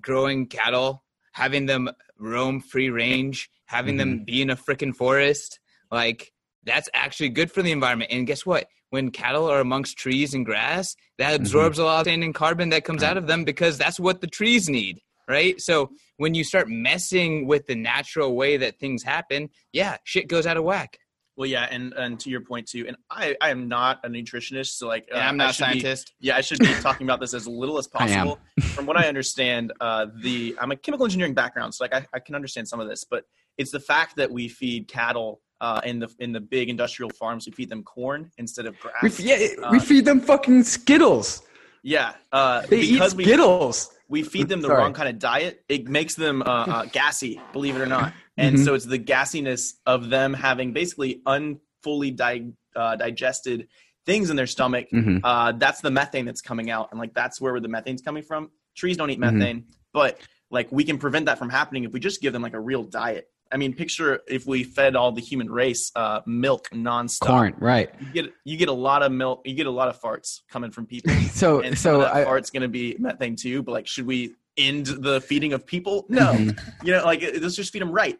growing 0.00 0.46
cattle, 0.46 1.04
having 1.32 1.66
them 1.66 1.90
roam 2.18 2.60
free 2.60 2.90
range, 2.90 3.50
having 3.66 3.96
them 3.96 4.16
mm-hmm. 4.16 4.24
be 4.24 4.42
in 4.42 4.50
a 4.50 4.56
freaking 4.56 4.94
forest, 4.94 5.58
like 5.90 6.32
that's 6.64 6.88
actually 6.94 7.28
good 7.28 7.50
for 7.50 7.62
the 7.62 7.72
environment. 7.72 8.10
And 8.12 8.26
guess 8.26 8.46
what? 8.46 8.66
When 8.90 9.10
cattle 9.10 9.50
are 9.50 9.60
amongst 9.60 9.98
trees 9.98 10.34
and 10.34 10.46
grass, 10.46 10.94
that 11.18 11.32
mm-hmm. 11.32 11.42
absorbs 11.42 11.78
a 11.78 11.84
lot 11.84 12.00
of 12.00 12.04
standing 12.04 12.32
carbon 12.32 12.70
that 12.70 12.84
comes 12.84 13.02
out 13.02 13.16
of 13.16 13.26
them 13.26 13.44
because 13.44 13.78
that's 13.78 13.98
what 13.98 14.20
the 14.20 14.26
trees 14.26 14.68
need, 14.68 15.00
right? 15.28 15.60
So 15.60 15.90
when 16.16 16.34
you 16.34 16.44
start 16.44 16.68
messing 16.68 17.46
with 17.46 17.66
the 17.66 17.74
natural 17.74 18.36
way 18.36 18.56
that 18.58 18.78
things 18.78 19.02
happen, 19.02 19.50
yeah, 19.72 19.96
shit 20.04 20.28
goes 20.28 20.46
out 20.46 20.56
of 20.56 20.64
whack. 20.64 20.98
Well, 21.36 21.48
yeah, 21.48 21.66
and 21.70 21.92
and 21.94 22.18
to 22.20 22.30
your 22.30 22.42
point 22.42 22.68
too, 22.68 22.84
and 22.86 22.96
I 23.10 23.34
I 23.40 23.50
am 23.50 23.66
not 23.66 23.98
a 24.04 24.08
nutritionist, 24.08 24.76
so 24.78 24.86
like 24.86 25.08
uh, 25.12 25.18
I'm 25.18 25.36
not 25.36 25.50
a 25.50 25.52
should 25.52 25.64
be- 25.66 25.80
scientist. 25.80 26.12
yeah, 26.20 26.36
I 26.36 26.40
should 26.42 26.60
be 26.60 26.72
talking 26.74 27.06
about 27.06 27.18
this 27.20 27.34
as 27.34 27.48
little 27.48 27.76
as 27.76 27.86
possible. 27.98 28.38
From 28.74 28.86
what 28.86 28.96
I 28.96 29.08
understand, 29.08 29.72
uh, 29.80 30.06
the 30.22 30.56
I'm 30.60 30.70
a 30.70 30.76
chemical 30.76 31.04
engineering 31.06 31.34
background, 31.34 31.74
so 31.74 31.82
like 31.84 31.92
I, 31.94 32.06
I 32.14 32.20
can 32.20 32.36
understand 32.36 32.68
some 32.68 32.78
of 32.78 32.88
this, 32.88 33.02
but 33.04 33.24
it's 33.58 33.72
the 33.72 33.80
fact 33.80 34.14
that 34.16 34.30
we 34.30 34.48
feed 34.48 34.86
cattle 34.86 35.40
uh, 35.60 35.80
in 35.84 35.98
the 35.98 36.08
in 36.20 36.30
the 36.30 36.40
big 36.40 36.68
industrial 36.70 37.10
farms, 37.10 37.46
we 37.46 37.52
feed 37.52 37.68
them 37.68 37.82
corn 37.82 38.30
instead 38.38 38.66
of 38.66 38.78
grass. 38.78 39.18
We, 39.18 39.24
yeah, 39.24 39.46
Uh, 39.60 39.70
we 39.72 39.80
feed 39.80 40.04
them 40.04 40.20
fucking 40.20 40.62
Skittles. 40.62 41.42
yeah, 41.82 42.12
uh, 42.30 42.62
They 42.66 42.78
eat 42.80 42.92
because 42.92 43.14
we 43.16 43.24
Skittles. 43.24 43.90
we 44.08 44.22
feed 44.22 44.48
them 44.48 44.60
the 44.60 44.68
Sorry. 44.68 44.78
wrong 44.82 44.92
kind 44.92 45.08
of 45.08 45.18
diet. 45.18 45.64
It 45.68 45.88
makes 45.88 46.14
them 46.14 46.42
uh, 46.42 46.44
uh, 46.46 46.84
gassy, 46.92 47.40
believe 47.52 47.74
it 47.74 47.80
or 47.80 47.86
not. 47.86 48.12
And 48.36 48.56
Mhm. 48.56 48.64
so 48.64 48.74
it's 48.74 48.84
the 48.84 48.98
gassiness 48.98 49.74
of 49.86 50.10
them 50.10 50.34
having 50.34 50.72
basically 50.72 51.22
unfully 51.26 52.10
di- 52.10 52.52
uh, 52.74 52.96
digested 52.96 53.68
things 54.06 54.28
in 54.30 54.36
their 54.36 54.46
stomach. 54.46 54.88
Mhm. 54.92 55.20
Uh, 55.22 55.52
that's 55.52 55.80
the 55.80 55.90
methane 55.90 56.24
that's 56.26 56.40
coming 56.42 56.70
out, 56.70 56.88
and 56.90 56.98
like 57.00 57.14
that's 57.14 57.40
where 57.40 57.58
the 57.60 57.68
methane's 57.68 58.02
coming 58.02 58.22
from. 58.22 58.50
Trees 58.76 58.96
don't 58.96 59.10
eat 59.10 59.18
Mhm. 59.20 59.32
methane, 59.34 59.64
but 59.92 60.18
like 60.50 60.70
we 60.70 60.84
can 60.84 60.98
prevent 60.98 61.26
that 61.26 61.38
from 61.38 61.48
happening 61.48 61.84
if 61.84 61.92
we 61.92 62.00
just 62.00 62.20
give 62.20 62.32
them 62.32 62.42
like 62.42 62.54
a 62.54 62.60
real 62.60 62.82
diet. 62.82 63.28
I 63.52 63.56
mean, 63.56 63.72
picture 63.72 64.20
if 64.26 64.46
we 64.46 64.64
fed 64.64 64.96
all 64.96 65.12
the 65.12 65.20
human 65.20 65.48
race 65.48 65.92
uh, 65.94 66.20
milk 66.26 66.68
nonstop. 66.70 67.26
Corn, 67.28 67.54
right? 67.60 67.90
You 68.00 68.06
get 68.12 68.32
you 68.44 68.56
get 68.56 68.68
a 68.68 68.72
lot 68.72 69.02
of 69.02 69.12
milk. 69.12 69.42
You 69.46 69.54
get 69.54 69.66
a 69.66 69.70
lot 69.70 69.88
of 69.88 70.00
farts 70.00 70.40
coming 70.50 70.70
from 70.72 70.86
people, 70.86 71.12
So 71.32 71.60
and 71.60 71.78
so 71.78 72.04
I, 72.04 72.24
fart's 72.24 72.50
going 72.50 72.62
to 72.62 72.68
be 72.68 72.96
methane 72.98 73.36
too. 73.36 73.62
But 73.62 73.72
like, 73.72 73.86
should 73.86 74.06
we 74.06 74.34
end 74.56 74.86
the 74.86 75.20
feeding 75.20 75.52
of 75.52 75.66
people? 75.66 76.06
No, 76.08 76.32
Mhm. 76.32 76.58
you 76.82 76.92
know, 76.92 77.04
like 77.04 77.22
let's 77.40 77.56
just 77.56 77.72
feed 77.72 77.82
them 77.82 77.90
right. 77.92 78.18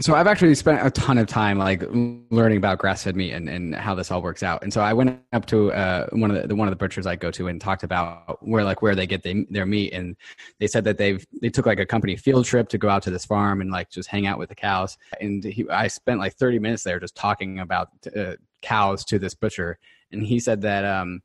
So 0.00 0.14
I've 0.14 0.26
actually 0.26 0.54
spent 0.54 0.84
a 0.84 0.90
ton 0.90 1.18
of 1.18 1.26
time 1.26 1.58
like 1.58 1.82
learning 2.30 2.56
about 2.56 2.78
grass-fed 2.78 3.14
meat 3.14 3.32
and, 3.32 3.46
and 3.48 3.74
how 3.74 3.94
this 3.94 4.10
all 4.10 4.22
works 4.22 4.42
out. 4.42 4.62
And 4.62 4.72
so 4.72 4.80
I 4.80 4.94
went 4.94 5.20
up 5.34 5.44
to 5.46 5.70
uh, 5.72 6.06
one 6.12 6.30
of 6.30 6.40
the, 6.40 6.48
the 6.48 6.56
one 6.56 6.66
of 6.66 6.72
the 6.72 6.76
butchers 6.76 7.06
I 7.06 7.14
go 7.14 7.30
to 7.32 7.46
and 7.46 7.60
talked 7.60 7.82
about 7.84 8.38
where 8.44 8.64
like 8.64 8.80
where 8.80 8.94
they 8.94 9.06
get 9.06 9.22
they, 9.22 9.46
their 9.50 9.66
meat. 9.66 9.92
And 9.92 10.16
they 10.58 10.66
said 10.66 10.84
that 10.84 10.96
they've 10.96 11.24
they 11.42 11.50
took 11.50 11.66
like 11.66 11.78
a 11.78 11.86
company 11.86 12.16
field 12.16 12.46
trip 12.46 12.70
to 12.70 12.78
go 12.78 12.88
out 12.88 13.02
to 13.02 13.10
this 13.10 13.26
farm 13.26 13.60
and 13.60 13.70
like 13.70 13.90
just 13.90 14.08
hang 14.08 14.26
out 14.26 14.38
with 14.38 14.48
the 14.48 14.54
cows. 14.54 14.96
And 15.20 15.44
he, 15.44 15.68
I 15.68 15.88
spent 15.88 16.18
like 16.18 16.34
30 16.36 16.58
minutes 16.58 16.82
there 16.84 16.98
just 16.98 17.14
talking 17.14 17.58
about 17.60 17.90
uh, 18.16 18.36
cows 18.62 19.04
to 19.04 19.18
this 19.18 19.34
butcher. 19.34 19.78
And 20.10 20.22
he 20.22 20.40
said 20.40 20.62
that 20.62 20.84
um, 20.86 21.20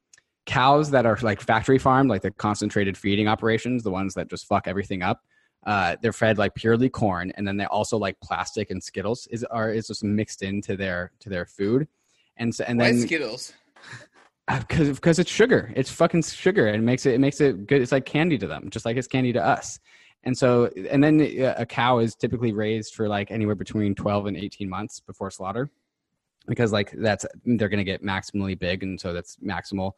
cows 0.47 0.89
that 0.89 1.05
are 1.05 1.19
like 1.21 1.41
factory 1.41 1.77
farmed, 1.77 2.09
like 2.09 2.23
the 2.23 2.31
concentrated 2.31 2.97
feeding 2.97 3.27
operations, 3.27 3.83
the 3.83 3.91
ones 3.91 4.15
that 4.15 4.27
just 4.29 4.47
fuck 4.47 4.67
everything 4.67 5.03
up 5.03 5.21
uh, 5.67 5.97
they're 6.01 6.13
fed 6.13 6.37
like 6.37 6.55
purely 6.55 6.89
corn, 6.89 7.31
and 7.35 7.45
then 7.45 7.57
they 7.57 7.65
also 7.65 7.97
like 7.97 8.17
plastic 8.21 8.71
and 8.71 8.81
Skittles 8.81 9.27
is 9.27 9.43
are 9.43 9.71
is 9.71 9.87
just 9.87 10.01
mixed 10.01 10.41
into 10.41 10.77
their 10.77 11.11
to 11.19 11.29
their 11.29 11.45
food, 11.45 11.87
and 12.37 12.55
so 12.55 12.63
and 12.65 12.79
Why 12.79 12.91
then 12.91 13.01
Skittles? 13.01 13.53
because 14.59 14.91
because 14.91 15.19
it's 15.19 15.29
sugar, 15.29 15.73
it's 15.75 15.91
fucking 15.91 16.23
sugar, 16.23 16.67
and 16.67 16.77
it 16.77 16.85
makes 16.85 17.05
it 17.05 17.15
it 17.15 17.19
makes 17.19 17.41
it 17.41 17.67
good. 17.67 17.81
It's 17.81 17.91
like 17.91 18.05
candy 18.05 18.37
to 18.37 18.47
them, 18.47 18.69
just 18.69 18.85
like 18.85 18.95
it's 18.95 19.07
candy 19.07 19.33
to 19.33 19.45
us. 19.45 19.79
And 20.23 20.37
so 20.37 20.69
and 20.89 21.03
then 21.03 21.19
uh, 21.21 21.55
a 21.57 21.65
cow 21.65 21.99
is 21.99 22.15
typically 22.15 22.53
raised 22.53 22.93
for 22.95 23.09
like 23.09 23.29
anywhere 23.29 23.55
between 23.55 23.93
twelve 23.93 24.25
and 24.25 24.37
eighteen 24.37 24.69
months 24.69 25.01
before 25.01 25.31
slaughter, 25.31 25.69
because 26.47 26.71
like 26.71 26.91
that's 26.91 27.25
they're 27.45 27.67
going 27.67 27.77
to 27.77 27.83
get 27.83 28.03
maximally 28.03 28.57
big, 28.57 28.83
and 28.83 28.99
so 28.99 29.11
that's 29.11 29.35
maximal, 29.37 29.91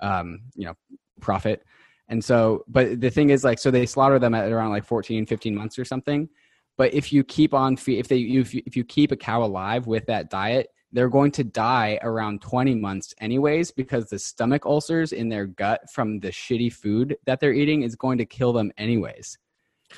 um, 0.00 0.40
you 0.54 0.66
know, 0.66 0.74
profit. 1.20 1.64
And 2.08 2.24
so, 2.24 2.64
but 2.68 3.00
the 3.00 3.10
thing 3.10 3.30
is 3.30 3.44
like, 3.44 3.58
so 3.58 3.70
they 3.70 3.86
slaughter 3.86 4.18
them 4.18 4.34
at 4.34 4.50
around 4.50 4.70
like 4.70 4.84
14, 4.84 5.26
15 5.26 5.54
months 5.54 5.78
or 5.78 5.84
something. 5.84 6.28
But 6.76 6.94
if 6.94 7.12
you 7.12 7.24
keep 7.24 7.52
on, 7.52 7.76
fe- 7.76 7.98
if 7.98 8.08
they, 8.08 8.18
if 8.20 8.54
you, 8.54 8.62
if 8.64 8.76
you 8.76 8.84
keep 8.84 9.12
a 9.12 9.16
cow 9.16 9.42
alive 9.42 9.86
with 9.86 10.06
that 10.06 10.30
diet, 10.30 10.68
they're 10.92 11.10
going 11.10 11.32
to 11.32 11.44
die 11.44 11.98
around 12.02 12.40
20 12.40 12.74
months 12.76 13.12
anyways, 13.20 13.70
because 13.70 14.08
the 14.08 14.18
stomach 14.18 14.64
ulcers 14.64 15.12
in 15.12 15.28
their 15.28 15.46
gut 15.46 15.90
from 15.90 16.18
the 16.20 16.28
shitty 16.28 16.72
food 16.72 17.16
that 17.26 17.40
they're 17.40 17.52
eating 17.52 17.82
is 17.82 17.94
going 17.94 18.16
to 18.18 18.24
kill 18.24 18.52
them 18.52 18.72
anyways. 18.78 19.36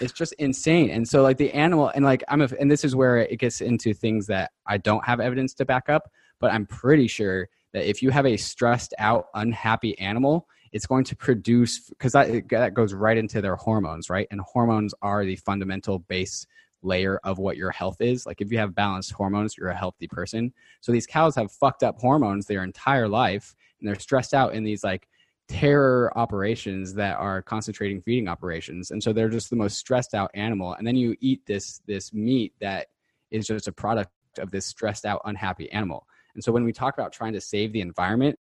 It's 0.00 0.12
just 0.12 0.32
insane. 0.34 0.90
And 0.90 1.06
so 1.06 1.22
like 1.22 1.36
the 1.36 1.52
animal 1.52 1.90
and 1.94 2.04
like 2.04 2.24
I'm 2.28 2.42
a, 2.42 2.48
and 2.58 2.70
this 2.70 2.84
is 2.84 2.96
where 2.96 3.18
it 3.18 3.38
gets 3.38 3.60
into 3.60 3.92
things 3.92 4.26
that 4.28 4.52
I 4.66 4.78
don't 4.78 5.04
have 5.04 5.20
evidence 5.20 5.54
to 5.54 5.64
back 5.64 5.88
up, 5.88 6.10
but 6.40 6.52
I'm 6.52 6.66
pretty 6.66 7.08
sure 7.08 7.48
that 7.72 7.88
if 7.88 8.02
you 8.02 8.10
have 8.10 8.26
a 8.26 8.36
stressed 8.36 8.94
out, 8.98 9.26
unhappy 9.34 9.98
animal, 9.98 10.48
it's 10.72 10.86
going 10.86 11.04
to 11.04 11.16
produce 11.16 11.88
because 11.88 12.12
that, 12.12 12.48
that 12.50 12.74
goes 12.74 12.94
right 12.94 13.16
into 13.16 13.40
their 13.40 13.56
hormones, 13.56 14.08
right? 14.08 14.28
And 14.30 14.40
hormones 14.40 14.94
are 15.02 15.24
the 15.24 15.36
fundamental 15.36 15.98
base 15.98 16.46
layer 16.82 17.20
of 17.24 17.38
what 17.38 17.56
your 17.56 17.70
health 17.70 18.00
is. 18.00 18.26
Like 18.26 18.40
if 18.40 18.50
you 18.50 18.58
have 18.58 18.74
balanced 18.74 19.12
hormones, 19.12 19.56
you're 19.56 19.68
a 19.68 19.76
healthy 19.76 20.06
person. 20.06 20.52
So 20.80 20.92
these 20.92 21.06
cows 21.06 21.34
have 21.36 21.52
fucked 21.52 21.82
up 21.82 21.98
hormones 21.98 22.46
their 22.46 22.62
entire 22.62 23.08
life 23.08 23.54
and 23.78 23.88
they're 23.88 23.98
stressed 23.98 24.34
out 24.34 24.54
in 24.54 24.64
these 24.64 24.84
like 24.84 25.08
terror 25.48 26.16
operations 26.16 26.94
that 26.94 27.16
are 27.16 27.42
concentrating 27.42 28.00
feeding 28.00 28.28
operations. 28.28 28.90
And 28.90 29.02
so 29.02 29.12
they're 29.12 29.28
just 29.28 29.50
the 29.50 29.56
most 29.56 29.78
stressed 29.78 30.14
out 30.14 30.30
animal. 30.34 30.74
And 30.74 30.86
then 30.86 30.96
you 30.96 31.16
eat 31.20 31.44
this 31.46 31.80
this 31.86 32.12
meat 32.12 32.54
that 32.60 32.86
is 33.30 33.46
just 33.46 33.68
a 33.68 33.72
product 33.72 34.12
of 34.38 34.50
this 34.50 34.66
stressed 34.66 35.04
out 35.04 35.22
unhappy 35.24 35.70
animal. 35.72 36.06
And 36.34 36.42
so 36.42 36.52
when 36.52 36.64
we 36.64 36.72
talk 36.72 36.94
about 36.94 37.12
trying 37.12 37.32
to 37.34 37.40
save 37.40 37.72
the 37.72 37.80
environment 37.80 38.38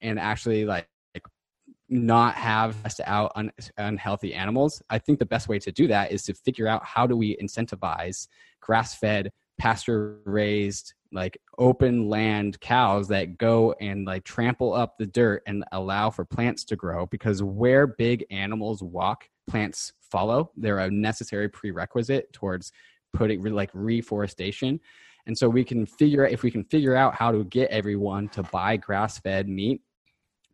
and 0.00 0.18
actually 0.18 0.64
like 0.64 0.88
not 1.88 2.34
have 2.34 2.74
stressed 2.76 3.00
out 3.04 3.32
un- 3.34 3.50
unhealthy 3.76 4.32
animals 4.32 4.80
i 4.90 4.96
think 4.98 5.18
the 5.18 5.26
best 5.26 5.48
way 5.48 5.58
to 5.58 5.72
do 5.72 5.88
that 5.88 6.12
is 6.12 6.22
to 6.22 6.32
figure 6.32 6.68
out 6.68 6.84
how 6.84 7.04
do 7.04 7.16
we 7.16 7.36
incentivize 7.42 8.28
grass-fed 8.60 9.32
pasture 9.58 10.18
raised 10.24 10.94
like 11.12 11.36
open 11.58 12.08
land 12.08 12.60
cows 12.60 13.08
that 13.08 13.36
go 13.38 13.74
and 13.80 14.06
like 14.06 14.22
trample 14.22 14.72
up 14.72 14.96
the 14.98 15.06
dirt 15.06 15.42
and 15.46 15.64
allow 15.72 16.08
for 16.08 16.24
plants 16.24 16.62
to 16.64 16.76
grow 16.76 17.06
because 17.06 17.42
where 17.42 17.88
big 17.88 18.24
animals 18.30 18.82
walk 18.82 19.28
plants 19.48 19.92
follow. 20.10 20.50
They're 20.56 20.78
a 20.78 20.90
necessary 20.90 21.48
prerequisite 21.48 22.32
towards 22.32 22.72
putting 23.12 23.42
like 23.42 23.70
reforestation 23.74 24.80
and 25.26 25.36
so 25.36 25.48
we 25.48 25.64
can 25.64 25.86
figure 25.86 26.26
if 26.26 26.42
we 26.42 26.50
can 26.50 26.64
figure 26.64 26.94
out 26.94 27.14
how 27.14 27.30
to 27.30 27.44
get 27.44 27.70
everyone 27.70 28.28
to 28.28 28.42
buy 28.44 28.76
grass-fed 28.76 29.48
meat 29.48 29.80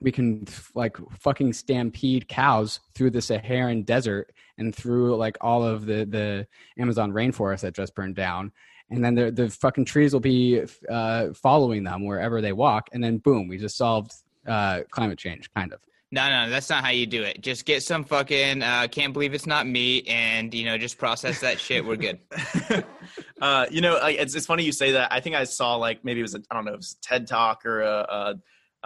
we 0.00 0.12
can 0.12 0.46
like 0.74 0.96
fucking 1.18 1.52
stampede 1.52 2.28
cows 2.28 2.80
through 2.94 3.10
the 3.10 3.22
Saharan 3.22 3.82
desert 3.82 4.32
and 4.58 4.74
through 4.74 5.16
like 5.16 5.36
all 5.40 5.64
of 5.64 5.86
the 5.86 6.04
the 6.04 6.46
Amazon 6.78 7.12
rainforest 7.12 7.60
that 7.60 7.74
just 7.74 7.94
burned 7.94 8.16
down, 8.16 8.52
and 8.90 9.04
then 9.04 9.14
the 9.14 9.30
the 9.30 9.48
fucking 9.48 9.84
trees 9.84 10.12
will 10.12 10.20
be 10.20 10.62
uh, 10.88 11.32
following 11.34 11.84
them 11.84 12.04
wherever 12.04 12.40
they 12.40 12.52
walk, 12.52 12.88
and 12.92 13.02
then 13.02 13.18
boom, 13.18 13.48
we 13.48 13.58
just 13.58 13.76
solved 13.76 14.12
uh, 14.46 14.82
climate 14.90 15.18
change, 15.18 15.50
kind 15.54 15.72
of. 15.72 15.80
No, 16.12 16.28
no, 16.28 16.48
that's 16.48 16.70
not 16.70 16.84
how 16.84 16.90
you 16.90 17.04
do 17.04 17.24
it. 17.24 17.40
Just 17.40 17.66
get 17.66 17.82
some 17.82 18.04
fucking 18.04 18.62
uh, 18.62 18.86
can't 18.88 19.12
believe 19.12 19.34
it's 19.34 19.46
not 19.46 19.66
meat, 19.66 20.06
and 20.08 20.52
you 20.52 20.64
know, 20.64 20.78
just 20.78 20.98
process 20.98 21.40
that 21.40 21.58
shit. 21.58 21.84
We're 21.84 21.96
good. 21.96 22.20
uh, 23.40 23.66
you 23.70 23.80
know, 23.80 23.94
like, 23.94 24.18
it's, 24.18 24.34
it's 24.34 24.46
funny 24.46 24.64
you 24.64 24.72
say 24.72 24.92
that. 24.92 25.12
I 25.12 25.20
think 25.20 25.36
I 25.36 25.44
saw 25.44 25.76
like 25.76 26.04
maybe 26.04 26.20
it 26.20 26.22
was 26.22 26.34
a, 26.34 26.42
I 26.50 26.54
don't 26.54 26.64
know, 26.64 26.72
it 26.72 26.76
was 26.76 26.96
a 26.98 27.06
TED 27.06 27.26
talk 27.26 27.66
or 27.66 27.82
a, 27.82 28.06
a 28.08 28.34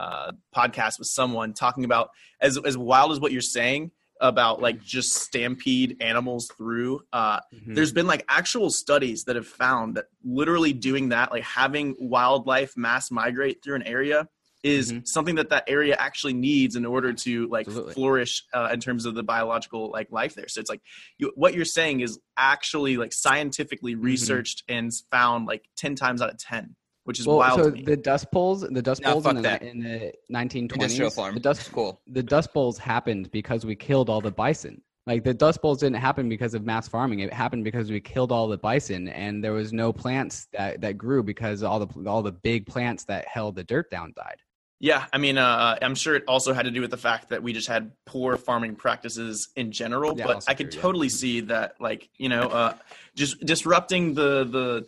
uh, 0.01 0.33
podcast 0.55 0.99
with 0.99 1.09
someone 1.09 1.53
talking 1.53 1.85
about 1.85 2.11
as 2.41 2.59
as 2.65 2.77
wild 2.79 3.13
as 3.13 3.21
what 3.21 3.33
you're 3.33 3.43
saying 3.43 3.91
about 4.21 4.61
like 4.61 4.83
just 4.83 5.15
stampede 5.15 5.97
animals 6.01 6.51
through. 6.57 7.01
Uh, 7.13 7.41
Mm-hmm. 7.55 7.75
There's 7.75 7.93
been 7.93 8.07
like 8.07 8.25
actual 8.29 8.71
studies 8.71 9.25
that 9.25 9.37
have 9.37 9.47
found 9.47 9.97
that 9.97 10.07
literally 10.25 10.73
doing 10.73 11.11
that, 11.11 11.31
like 11.31 11.43
having 11.43 11.97
wildlife 11.99 12.77
mass 12.77 13.11
migrate 13.11 13.63
through 13.63 13.77
an 13.77 13.83
area, 13.83 14.29
is 14.63 14.93
Mhm. 14.93 15.09
something 15.09 15.37
that 15.37 15.49
that 15.51 15.65
area 15.69 15.97
actually 15.99 16.35
needs 16.35 16.77
in 16.77 16.85
order 16.85 17.13
to 17.15 17.47
like 17.49 17.67
Absolutely. 17.67 17.95
flourish 17.95 18.45
uh, 18.53 18.69
in 18.73 18.81
terms 18.81 19.07
of 19.07 19.15
the 19.15 19.23
biological 19.23 19.91
like 19.91 20.13
life 20.13 20.35
there. 20.35 20.49
So 20.49 20.61
it's 20.61 20.69
like 20.69 20.83
you, 21.19 21.33
what 21.35 21.55
you're 21.55 21.65
saying 21.65 22.01
is 22.01 22.19
actually 22.37 22.97
like 22.97 23.13
scientifically 23.13 23.95
Mm-hmm. 23.95 24.05
researched 24.05 24.65
and 24.69 24.91
found 25.11 25.47
like 25.47 25.65
ten 25.77 25.95
times 25.95 26.21
out 26.21 26.31
of 26.31 26.39
ten, 26.39 26.77
which 27.05 27.19
is 27.21 27.27
well, 27.27 27.39
wild 27.39 27.59
so 27.61 27.71
to 27.71 27.77
me. 27.77 27.83
the 27.85 27.97
dust 27.97 28.31
bowls, 28.31 28.61
the 28.61 28.83
dust 28.83 29.01
No, 29.03 29.13
bowls 29.15 29.25
fuck 29.25 29.31
in 29.37 29.37
the, 29.37 29.43
that. 29.49 29.63
in 29.63 29.81
the 29.81 30.13
1920s, 30.31 31.15
farm. 31.15 31.35
the 31.35 31.41
dust 31.41 31.61
It's 31.61 31.69
cool. 31.71 32.01
the 32.07 32.23
dust 32.23 32.53
bowls 32.53 32.79
happened 32.79 33.31
because 33.31 33.65
we 33.65 33.75
killed 33.75 34.11
all 34.11 34.21
the 34.21 34.31
bison. 34.31 34.83
Like 35.07 35.25
the 35.25 35.33
dust 35.35 35.63
bowls 35.63 35.79
didn't 35.79 35.97
happen 35.97 36.29
because 36.29 36.53
of 36.53 36.65
mass 36.65 36.87
farming. 36.87 37.21
It 37.21 37.33
happened 37.33 37.65
because 37.65 37.91
we 37.91 38.01
killed 38.01 38.31
all 38.31 38.47
the 38.49 38.59
bison, 38.59 39.09
and 39.09 39.43
there 39.43 39.53
was 39.55 39.73
no 39.73 39.93
plants 39.93 40.47
that, 40.53 40.83
that 40.83 40.99
grew 40.99 41.23
because 41.23 41.63
all 41.63 41.85
the 41.85 42.09
all 42.09 42.23
the 42.23 42.33
big 42.33 42.67
plants 42.67 43.05
that 43.07 43.27
held 43.27 43.57
the 43.57 43.65
dirt 43.65 43.91
down 43.91 44.13
died. 44.15 44.37
Yeah, 44.83 45.05
I 45.13 45.19
mean, 45.19 45.37
uh, 45.37 45.77
I'm 45.83 45.95
sure 45.95 46.15
it 46.15 46.25
also 46.27 46.55
had 46.55 46.65
to 46.65 46.71
do 46.71 46.81
with 46.81 46.91
the 46.91 46.97
fact 46.97 47.29
that 47.29 47.43
we 47.43 47.53
just 47.53 47.69
had 47.69 47.93
poor 48.07 48.39
farming 48.39 48.77
practices 48.77 49.51
in 49.55 49.73
general. 49.73 50.17
Yeah, 50.17 50.27
but 50.27 50.45
I 50.49 50.55
could 50.55 50.71
true, 50.71 50.79
yeah. 50.79 50.83
totally 50.83 51.09
see 51.11 51.41
that, 51.43 51.75
like 51.79 52.09
you 52.17 52.31
know, 52.31 52.45
uh, 52.45 52.75
just 53.15 53.41
disrupting 53.45 54.15
the 54.15 54.45
the 54.45 54.87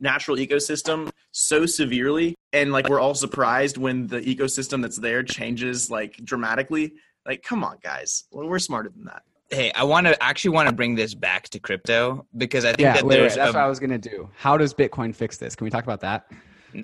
natural 0.00 0.38
ecosystem 0.38 1.10
so 1.32 1.66
severely, 1.66 2.34
and 2.54 2.72
like 2.72 2.88
we're 2.88 2.98
all 2.98 3.14
surprised 3.14 3.76
when 3.76 4.06
the 4.06 4.22
ecosystem 4.22 4.80
that's 4.80 4.96
there 4.96 5.22
changes 5.22 5.90
like 5.90 6.16
dramatically. 6.24 6.94
Like, 7.26 7.42
come 7.42 7.62
on, 7.62 7.76
guys, 7.82 8.24
we're 8.32 8.58
smarter 8.58 8.88
than 8.88 9.04
that. 9.04 9.22
Hey, 9.50 9.70
I 9.74 9.84
want 9.84 10.06
to 10.06 10.20
actually 10.22 10.52
want 10.52 10.70
to 10.70 10.74
bring 10.74 10.94
this 10.94 11.12
back 11.12 11.50
to 11.50 11.58
crypto 11.58 12.26
because 12.38 12.64
I 12.64 12.68
think 12.68 12.80
Yeah, 12.80 12.94
that 12.94 13.04
wait, 13.04 13.16
wait, 13.16 13.20
there's 13.20 13.34
that's 13.34 13.50
a, 13.52 13.58
what 13.58 13.64
I 13.64 13.68
was 13.68 13.80
gonna 13.80 13.98
do. 13.98 14.30
How 14.34 14.56
does 14.56 14.72
Bitcoin 14.72 15.14
fix 15.14 15.36
this? 15.36 15.54
Can 15.54 15.66
we 15.66 15.70
talk 15.70 15.84
about 15.84 16.00
that? 16.00 16.26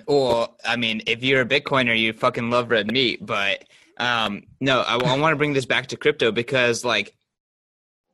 Well, 0.07 0.57
I 0.65 0.75
mean, 0.75 1.01
if 1.07 1.23
you're 1.23 1.41
a 1.41 1.45
Bitcoiner, 1.45 1.97
you 1.97 2.13
fucking 2.13 2.49
love 2.49 2.71
red 2.71 2.91
meat. 2.91 3.25
But 3.25 3.63
um, 3.97 4.43
no, 4.59 4.81
I, 4.81 4.97
want 4.97 5.33
to 5.33 5.37
bring 5.37 5.53
this 5.53 5.65
back 5.65 5.87
to 5.87 5.97
crypto 5.97 6.31
because, 6.31 6.85
like, 6.85 7.15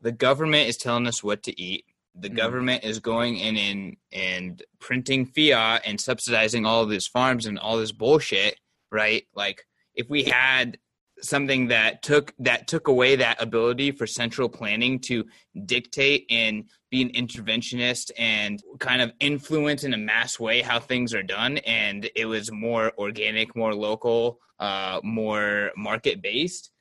the 0.01 0.11
government 0.11 0.69
is 0.69 0.77
telling 0.77 1.07
us 1.07 1.23
what 1.23 1.43
to 1.43 1.61
eat. 1.61 1.85
The 2.15 2.29
Mhm. 2.29 2.35
government 2.35 2.83
is 2.83 2.99
going 2.99 3.37
in 3.37 3.57
and 3.57 3.97
and 4.11 4.63
printing 4.79 5.25
fiat 5.25 5.81
and 5.85 5.99
subsidizing 5.99 6.65
all 6.65 6.83
of 6.83 6.89
these 6.89 7.07
farms 7.07 7.45
and 7.45 7.57
all 7.57 7.77
this 7.77 7.91
bullshit, 7.91 8.59
right? 8.91 9.25
Like, 9.33 9.65
if 9.95 10.09
we 10.09 10.23
had 10.23 10.77
something 11.21 11.67
that 11.67 12.03
took 12.03 12.33
that 12.39 12.67
took 12.67 12.87
away 12.87 13.15
that 13.15 13.41
ability 13.41 13.91
for 13.91 14.05
central 14.05 14.49
planning 14.49 14.99
to 14.99 15.25
dictate 15.65 16.25
and 16.29 16.65
be 16.93 17.01
an 17.01 17.09
interventionist 17.09 18.11
and 18.17 18.63
kind 18.79 19.01
of 19.01 19.11
influence 19.19 19.83
in 19.83 19.93
a 19.93 19.97
mass 19.97 20.39
way 20.39 20.61
how 20.61 20.79
things 20.79 21.13
are 21.13 21.23
done 21.23 21.57
and 21.59 22.09
it 22.15 22.25
was 22.25 22.51
more 22.51 22.93
organic 22.97 23.55
more 23.55 23.73
local 23.73 24.39
uh, 24.59 24.99
more 25.03 25.71
market 25.75 26.21
based 26.21 26.71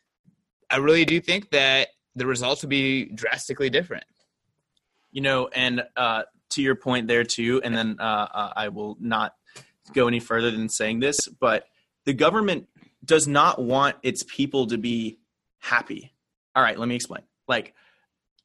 i 0.70 0.76
really 0.76 1.04
do 1.04 1.20
think 1.20 1.50
that 1.50 1.88
the 2.14 2.26
results 2.26 2.62
would 2.62 2.70
be 2.70 3.06
drastically 3.06 3.70
different 3.70 4.04
you 5.10 5.20
know 5.20 5.48
and 5.54 5.82
uh, 5.96 6.22
to 6.50 6.62
your 6.62 6.74
point 6.74 7.08
there 7.08 7.24
too 7.24 7.60
and 7.64 7.74
then 7.74 7.96
uh, 7.98 8.28
uh 8.34 8.52
i 8.54 8.68
will 8.68 8.96
not 9.00 9.34
go 9.94 10.06
any 10.06 10.20
further 10.20 10.50
than 10.50 10.68
saying 10.68 11.00
this 11.00 11.26
but 11.40 11.66
the 12.04 12.12
government 12.12 12.68
does 13.04 13.26
not 13.26 13.60
want 13.60 13.96
its 14.02 14.22
people 14.22 14.66
to 14.68 14.78
be 14.78 15.18
happy. 15.58 16.12
All 16.54 16.62
right, 16.62 16.78
let 16.78 16.88
me 16.88 16.94
explain. 16.94 17.22
Like 17.48 17.74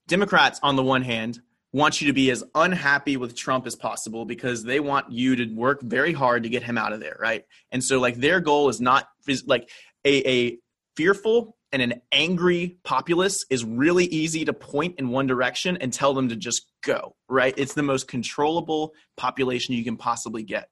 Democrats 0.07 0.59
on 0.63 0.75
the 0.75 0.83
one 0.83 1.01
hand 1.01 1.41
want 1.73 2.01
you 2.01 2.07
to 2.07 2.13
be 2.13 2.31
as 2.31 2.43
unhappy 2.55 3.17
with 3.17 3.35
Trump 3.35 3.67
as 3.67 3.75
possible 3.75 4.25
because 4.25 4.63
they 4.63 4.79
want 4.79 5.11
you 5.11 5.35
to 5.35 5.53
work 5.53 5.81
very 5.81 6.13
hard 6.13 6.43
to 6.43 6.49
get 6.49 6.63
him 6.63 6.77
out 6.77 6.93
of 6.93 6.99
there, 6.99 7.17
right? 7.19 7.43
And 7.71 7.83
so 7.83 7.99
like 7.99 8.15
their 8.15 8.39
goal 8.39 8.69
is 8.69 8.79
not 8.79 9.07
is 9.27 9.45
like 9.45 9.69
a, 10.05 10.29
a 10.29 10.57
fearful 10.95 11.57
and 11.71 11.81
an 11.81 12.01
angry 12.11 12.77
populace 12.83 13.45
is 13.49 13.65
really 13.65 14.05
easy 14.05 14.45
to 14.45 14.53
point 14.53 14.95
in 14.97 15.09
one 15.09 15.27
direction 15.27 15.77
and 15.77 15.91
tell 15.91 16.13
them 16.13 16.29
to 16.29 16.35
just 16.35 16.71
go, 16.81 17.15
right? 17.27 17.53
It's 17.57 17.73
the 17.73 17.83
most 17.83 18.07
controllable 18.07 18.93
population 19.17 19.75
you 19.75 19.83
can 19.83 19.97
possibly 19.97 20.43
get. 20.43 20.69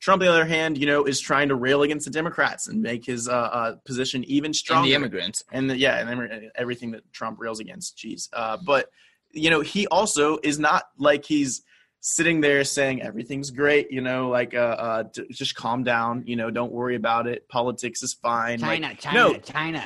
Trump, 0.00 0.22
on 0.22 0.26
the 0.26 0.32
other 0.32 0.46
hand, 0.46 0.78
you 0.78 0.86
know, 0.86 1.04
is 1.04 1.20
trying 1.20 1.48
to 1.48 1.56
rail 1.56 1.82
against 1.82 2.06
the 2.06 2.12
Democrats 2.12 2.68
and 2.68 2.80
make 2.80 3.04
his 3.04 3.28
uh, 3.28 3.32
uh, 3.32 3.76
position 3.84 4.24
even 4.24 4.54
stronger. 4.54 4.84
And 4.84 4.90
the 4.90 4.94
immigrants. 4.94 5.42
And 5.52 5.68
the, 5.68 5.76
yeah, 5.76 6.08
and 6.08 6.50
everything 6.54 6.92
that 6.92 7.12
Trump 7.12 7.38
rails 7.40 7.58
against. 7.58 7.98
Jeez. 7.98 8.28
Uh, 8.32 8.58
but, 8.64 8.90
you 9.32 9.50
know, 9.50 9.60
he 9.60 9.86
also 9.88 10.38
is 10.42 10.58
not 10.58 10.84
like 10.98 11.24
he's 11.24 11.62
sitting 12.00 12.40
there 12.40 12.64
saying 12.64 13.02
everything's 13.02 13.50
great, 13.50 13.90
you 13.90 14.00
know, 14.00 14.28
like 14.28 14.54
uh, 14.54 14.58
uh, 14.58 15.04
just 15.30 15.54
calm 15.54 15.82
down, 15.82 16.24
you 16.26 16.36
know, 16.36 16.50
don't 16.50 16.72
worry 16.72 16.94
about 16.94 17.26
it. 17.26 17.48
Politics 17.48 18.02
is 18.02 18.14
fine. 18.14 18.60
China, 18.60 18.88
like, 18.88 19.00
China, 19.00 19.18
no, 19.18 19.34
China. 19.38 19.84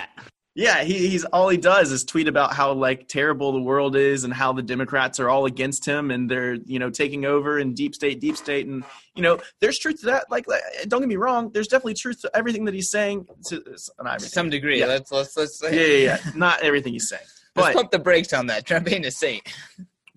Yeah, 0.54 0.84
he, 0.84 1.08
he's 1.08 1.24
all 1.24 1.48
he 1.48 1.56
does 1.56 1.90
is 1.92 2.04
tweet 2.04 2.28
about 2.28 2.52
how 2.52 2.74
like 2.74 3.08
terrible 3.08 3.52
the 3.52 3.62
world 3.62 3.96
is 3.96 4.24
and 4.24 4.34
how 4.34 4.52
the 4.52 4.62
Democrats 4.62 5.18
are 5.18 5.30
all 5.30 5.46
against 5.46 5.86
him 5.86 6.10
and 6.10 6.30
they're 6.30 6.54
you 6.54 6.78
know 6.78 6.90
taking 6.90 7.24
over 7.24 7.58
in 7.58 7.72
deep 7.72 7.94
state, 7.94 8.20
deep 8.20 8.36
state, 8.36 8.66
and 8.66 8.84
you 9.14 9.22
know 9.22 9.38
there's 9.60 9.78
truth 9.78 10.00
to 10.00 10.06
that. 10.06 10.30
Like, 10.30 10.44
don't 10.88 11.00
get 11.00 11.08
me 11.08 11.16
wrong, 11.16 11.50
there's 11.54 11.68
definitely 11.68 11.94
truth 11.94 12.20
to 12.20 12.30
everything 12.34 12.66
that 12.66 12.74
he's 12.74 12.90
saying 12.90 13.26
to, 13.46 13.62
to 13.62 14.18
some 14.18 14.50
degree. 14.50 14.80
Yeah. 14.80 14.86
Let's 14.86 15.10
let's 15.10 15.34
let's 15.38 15.58
say. 15.58 15.74
Yeah, 15.74 15.96
yeah, 15.96 16.20
yeah. 16.24 16.32
Not 16.36 16.62
everything 16.62 16.92
he's 16.92 17.08
saying. 17.08 17.24
But, 17.54 17.64
let's 17.64 17.76
pump 17.76 17.90
the 17.90 17.98
brakes 17.98 18.32
on 18.32 18.46
that. 18.46 18.64
Trump 18.66 18.90
ain't 18.90 19.04
a 19.04 19.10
saint. 19.10 19.42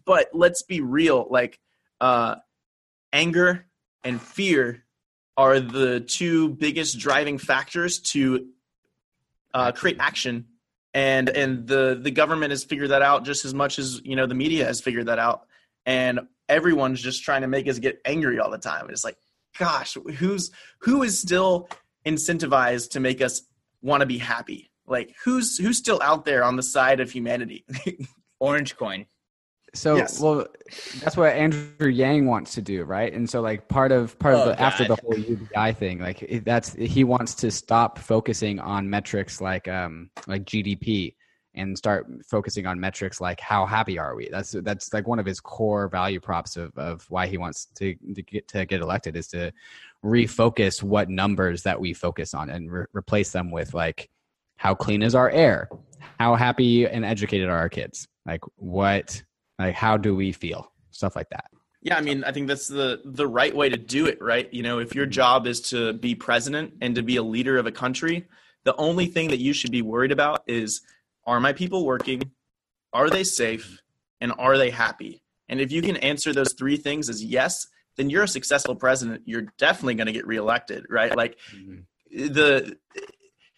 But 0.05 0.29
let's 0.33 0.61
be 0.61 0.81
real. 0.81 1.27
Like, 1.29 1.59
uh, 1.99 2.36
anger 3.11 3.65
and 4.03 4.21
fear 4.21 4.83
are 5.38 5.59
the 5.59 5.99
two 5.99 6.49
biggest 6.49 6.99
driving 6.99 7.38
factors 7.38 7.99
to 7.99 8.47
uh, 9.53 9.71
create 9.71 9.97
action 9.99 10.45
and 10.95 11.29
and 11.29 11.67
the 11.67 11.99
the 12.01 12.09
government 12.09 12.51
has 12.51 12.63
figured 12.63 12.89
that 12.89 13.01
out 13.01 13.25
just 13.25 13.45
as 13.45 13.53
much 13.53 13.77
as 13.77 14.01
you 14.03 14.15
know 14.15 14.25
the 14.25 14.33
media 14.33 14.65
has 14.65 14.81
figured 14.81 15.07
that 15.07 15.19
out 15.19 15.45
and 15.86 16.21
everyone's 16.49 17.01
just 17.01 17.23
trying 17.23 17.41
to 17.41 17.47
make 17.47 17.67
us 17.67 17.77
get 17.77 17.99
angry 18.05 18.39
all 18.39 18.49
the 18.49 18.57
time 18.57 18.88
it's 18.89 19.03
like 19.03 19.17
gosh 19.59 19.97
who's 20.15 20.51
who 20.79 21.03
is 21.03 21.19
still 21.19 21.69
incentivized 22.05 22.91
to 22.91 22.99
make 22.99 23.21
us 23.21 23.43
want 23.81 24.01
to 24.01 24.07
be 24.07 24.17
happy 24.17 24.71
like 24.88 25.13
who's 25.23 25.57
who's 25.57 25.77
still 25.77 25.99
out 26.01 26.25
there 26.25 26.43
on 26.43 26.55
the 26.55 26.63
side 26.63 26.99
of 26.99 27.11
humanity 27.11 27.65
orange 28.39 28.75
coin 28.75 29.05
so 29.75 29.97
yes. 29.97 30.19
well, 30.19 30.47
that's 31.01 31.17
what 31.17 31.33
Andrew 31.33 31.89
Yang 31.89 32.27
wants 32.27 32.55
to 32.55 32.61
do, 32.61 32.83
right? 32.83 33.11
And 33.13 33.29
so 33.29 33.41
like 33.41 33.67
part 33.67 33.91
of 33.91 34.17
part 34.19 34.36
oh, 34.36 34.41
of 34.41 34.47
the, 34.47 34.61
after 34.61 34.86
the 34.86 34.95
whole 34.95 35.17
UBI 35.17 35.73
thing, 35.73 35.99
like 35.99 36.43
that's 36.43 36.73
he 36.73 37.03
wants 37.03 37.36
to 37.36 37.51
stop 37.51 37.99
focusing 37.99 38.59
on 38.59 38.89
metrics 38.89 39.41
like 39.41 39.67
um 39.67 40.09
like 40.27 40.45
GDP 40.45 41.15
and 41.53 41.77
start 41.77 42.07
focusing 42.29 42.65
on 42.65 42.79
metrics 42.79 43.21
like 43.21 43.39
how 43.39 43.65
happy 43.65 43.99
are 43.99 44.15
we? 44.15 44.29
That's 44.29 44.51
that's 44.63 44.93
like 44.93 45.07
one 45.07 45.19
of 45.19 45.25
his 45.25 45.39
core 45.39 45.88
value 45.89 46.19
props 46.19 46.57
of 46.57 46.75
of 46.77 47.05
why 47.09 47.27
he 47.27 47.38
wants 47.38 47.67
to 47.75 47.95
to 48.13 48.21
get 48.21 48.47
to 48.49 48.65
get 48.65 48.81
elected 48.81 49.15
is 49.15 49.27
to 49.29 49.51
refocus 50.03 50.83
what 50.83 51.09
numbers 51.09 51.63
that 51.63 51.79
we 51.79 51.93
focus 51.93 52.33
on 52.33 52.49
and 52.49 52.71
re- 52.71 52.86
replace 52.93 53.31
them 53.31 53.51
with 53.51 53.73
like 53.73 54.09
how 54.58 54.76
clean 54.76 55.01
is 55.01 55.16
our 55.16 55.30
air? 55.30 55.70
How 56.20 56.36
happy 56.36 56.86
and 56.86 57.03
educated 57.03 57.49
are 57.49 57.58
our 57.58 57.70
kids? 57.70 58.08
Like 58.26 58.41
what 58.56 59.22
like 59.60 59.76
how 59.76 59.97
do 59.97 60.16
we 60.16 60.32
feel? 60.32 60.72
Stuff 60.91 61.16
like 61.16 61.30
that. 61.30 61.45
Yeah 61.82 61.97
i 61.97 62.01
mean 62.01 62.24
i 62.24 62.32
think 62.32 62.47
that's 62.47 62.68
the 62.68 63.01
the 63.06 63.28
right 63.28 63.56
way 63.56 63.70
to 63.70 63.78
do 63.78 64.08
it 64.08 64.18
right? 64.22 64.51
You 64.53 64.64
know 64.64 64.80
if 64.80 64.95
your 64.95 65.06
job 65.06 65.45
is 65.45 65.62
to 65.70 65.93
be 65.93 66.16
president 66.16 66.74
and 66.82 66.95
to 66.95 67.03
be 67.03 67.18
a 67.18 67.24
leader 67.24 67.58
of 67.58 67.68
a 67.68 67.72
country 67.72 68.28
the 68.64 68.76
only 68.78 69.06
thing 69.06 69.30
that 69.30 69.39
you 69.39 69.53
should 69.53 69.72
be 69.72 69.84
worried 69.84 70.12
about 70.12 70.41
is 70.47 70.82
are 71.28 71.39
my 71.39 71.53
people 71.53 71.86
working? 71.86 72.32
Are 72.93 73.10
they 73.10 73.24
safe? 73.24 73.82
And 74.22 74.34
are 74.39 74.58
they 74.58 74.72
happy? 74.72 75.22
And 75.49 75.60
if 75.60 75.72
you 75.72 75.82
can 75.82 75.97
answer 75.97 76.34
those 76.34 76.53
three 76.53 76.78
things 76.78 77.10
as 77.10 77.24
yes 77.24 77.68
then 77.97 78.10
you're 78.10 78.24
a 78.24 78.28
successful 78.28 78.76
president. 78.76 79.22
You're 79.26 79.47
definitely 79.58 79.95
going 79.95 80.08
to 80.08 80.14
get 80.14 80.28
reelected 80.28 80.86
right? 80.89 81.16
Like 81.16 81.38
mm-hmm. 81.56 82.34
the 82.34 82.78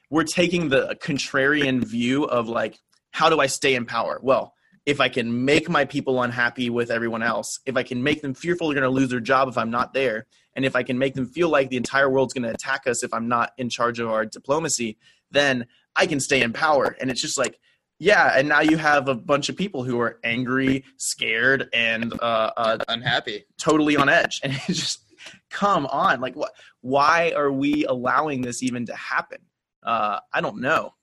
we're 0.09 0.23
taking 0.23 0.69
the 0.69 0.97
contrarian 1.01 1.83
view 1.83 2.23
of 2.23 2.47
like 2.47 2.79
how 3.11 3.29
do 3.29 3.39
i 3.39 3.47
stay 3.47 3.75
in 3.75 3.85
power 3.85 4.19
well 4.21 4.53
if 4.87 5.01
I 5.01 5.09
can 5.09 5.43
make 5.43 5.67
my 5.67 5.83
people 5.83 6.23
unhappy 6.23 6.69
with 6.69 6.91
everyone 6.91 7.21
else, 7.21 7.59
if 7.65 7.75
I 7.75 7.83
can 7.83 8.01
make 8.01 8.21
them 8.21 8.33
fearful 8.33 8.69
they're 8.69 8.75
going 8.79 8.89
to 8.89 8.89
lose 8.89 9.09
their 9.09 9.19
job 9.19 9.49
if 9.49 9.57
I'm 9.57 9.69
not 9.69 9.93
there, 9.93 10.27
and 10.55 10.63
if 10.63 10.77
I 10.77 10.83
can 10.83 10.97
make 10.97 11.13
them 11.13 11.27
feel 11.27 11.49
like 11.49 11.69
the 11.69 11.75
entire 11.75 12.09
world's 12.09 12.33
going 12.33 12.43
to 12.43 12.53
attack 12.53 12.87
us 12.87 13.03
if 13.03 13.13
I'm 13.13 13.27
not 13.27 13.51
in 13.57 13.69
charge 13.69 13.99
of 13.99 14.09
our 14.09 14.25
diplomacy, 14.25 14.97
then 15.29 15.67
I 15.97 16.05
can 16.05 16.21
stay 16.21 16.41
in 16.41 16.53
power. 16.53 16.95
And 17.01 17.11
it's 17.11 17.21
just 17.21 17.37
like, 17.37 17.59
yeah, 17.99 18.31
and 18.33 18.47
now 18.47 18.61
you 18.61 18.77
have 18.77 19.09
a 19.09 19.15
bunch 19.15 19.49
of 19.49 19.57
people 19.57 19.83
who 19.83 19.99
are 19.99 20.19
angry, 20.23 20.85
scared, 20.95 21.67
and 21.73 22.13
uh, 22.21 22.51
uh, 22.55 22.77
unhappy, 22.87 23.45
totally 23.57 23.97
on 23.97 24.07
edge. 24.07 24.39
And 24.43 24.53
it's 24.53 24.79
just, 24.79 25.03
come 25.49 25.85
on, 25.87 26.21
like, 26.21 26.35
what? 26.35 26.53
Why 26.79 27.33
are 27.35 27.51
we 27.51 27.83
allowing 27.85 28.41
this 28.41 28.63
even 28.63 28.85
to 28.85 28.95
happen? 28.95 29.39
Uh, 29.87 30.19
I 30.33 30.41
don't 30.41 30.61
know 30.61 30.93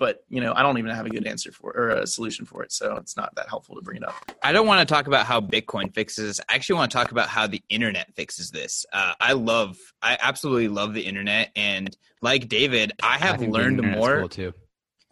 but 0.00 0.24
you 0.28 0.40
know 0.40 0.52
i 0.56 0.62
don't 0.62 0.78
even 0.78 0.90
have 0.90 1.06
a 1.06 1.10
good 1.10 1.26
answer 1.26 1.52
for 1.52 1.70
or 1.76 1.90
a 1.90 2.06
solution 2.06 2.44
for 2.44 2.64
it 2.64 2.72
so 2.72 2.96
it's 2.96 3.16
not 3.16 3.32
that 3.36 3.48
helpful 3.48 3.76
to 3.76 3.82
bring 3.82 3.98
it 3.98 4.04
up. 4.04 4.14
I 4.42 4.50
don't 4.50 4.66
want 4.66 4.86
to 4.86 4.92
talk 4.92 5.06
about 5.06 5.26
how 5.26 5.40
bitcoin 5.40 5.94
fixes 5.94 6.40
i 6.48 6.54
actually 6.56 6.76
want 6.76 6.90
to 6.90 6.96
talk 6.96 7.12
about 7.12 7.28
how 7.28 7.46
the 7.46 7.62
internet 7.68 8.12
fixes 8.16 8.50
this. 8.50 8.84
Uh, 8.92 9.12
i 9.20 9.34
love 9.34 9.78
i 10.02 10.18
absolutely 10.20 10.66
love 10.66 10.94
the 10.94 11.02
internet 11.02 11.50
and 11.54 11.96
like 12.20 12.48
david 12.48 12.92
i 13.02 13.18
have 13.18 13.40
I 13.40 13.46
learned 13.46 13.80
more 13.82 14.20
cool 14.20 14.28
too. 14.28 14.54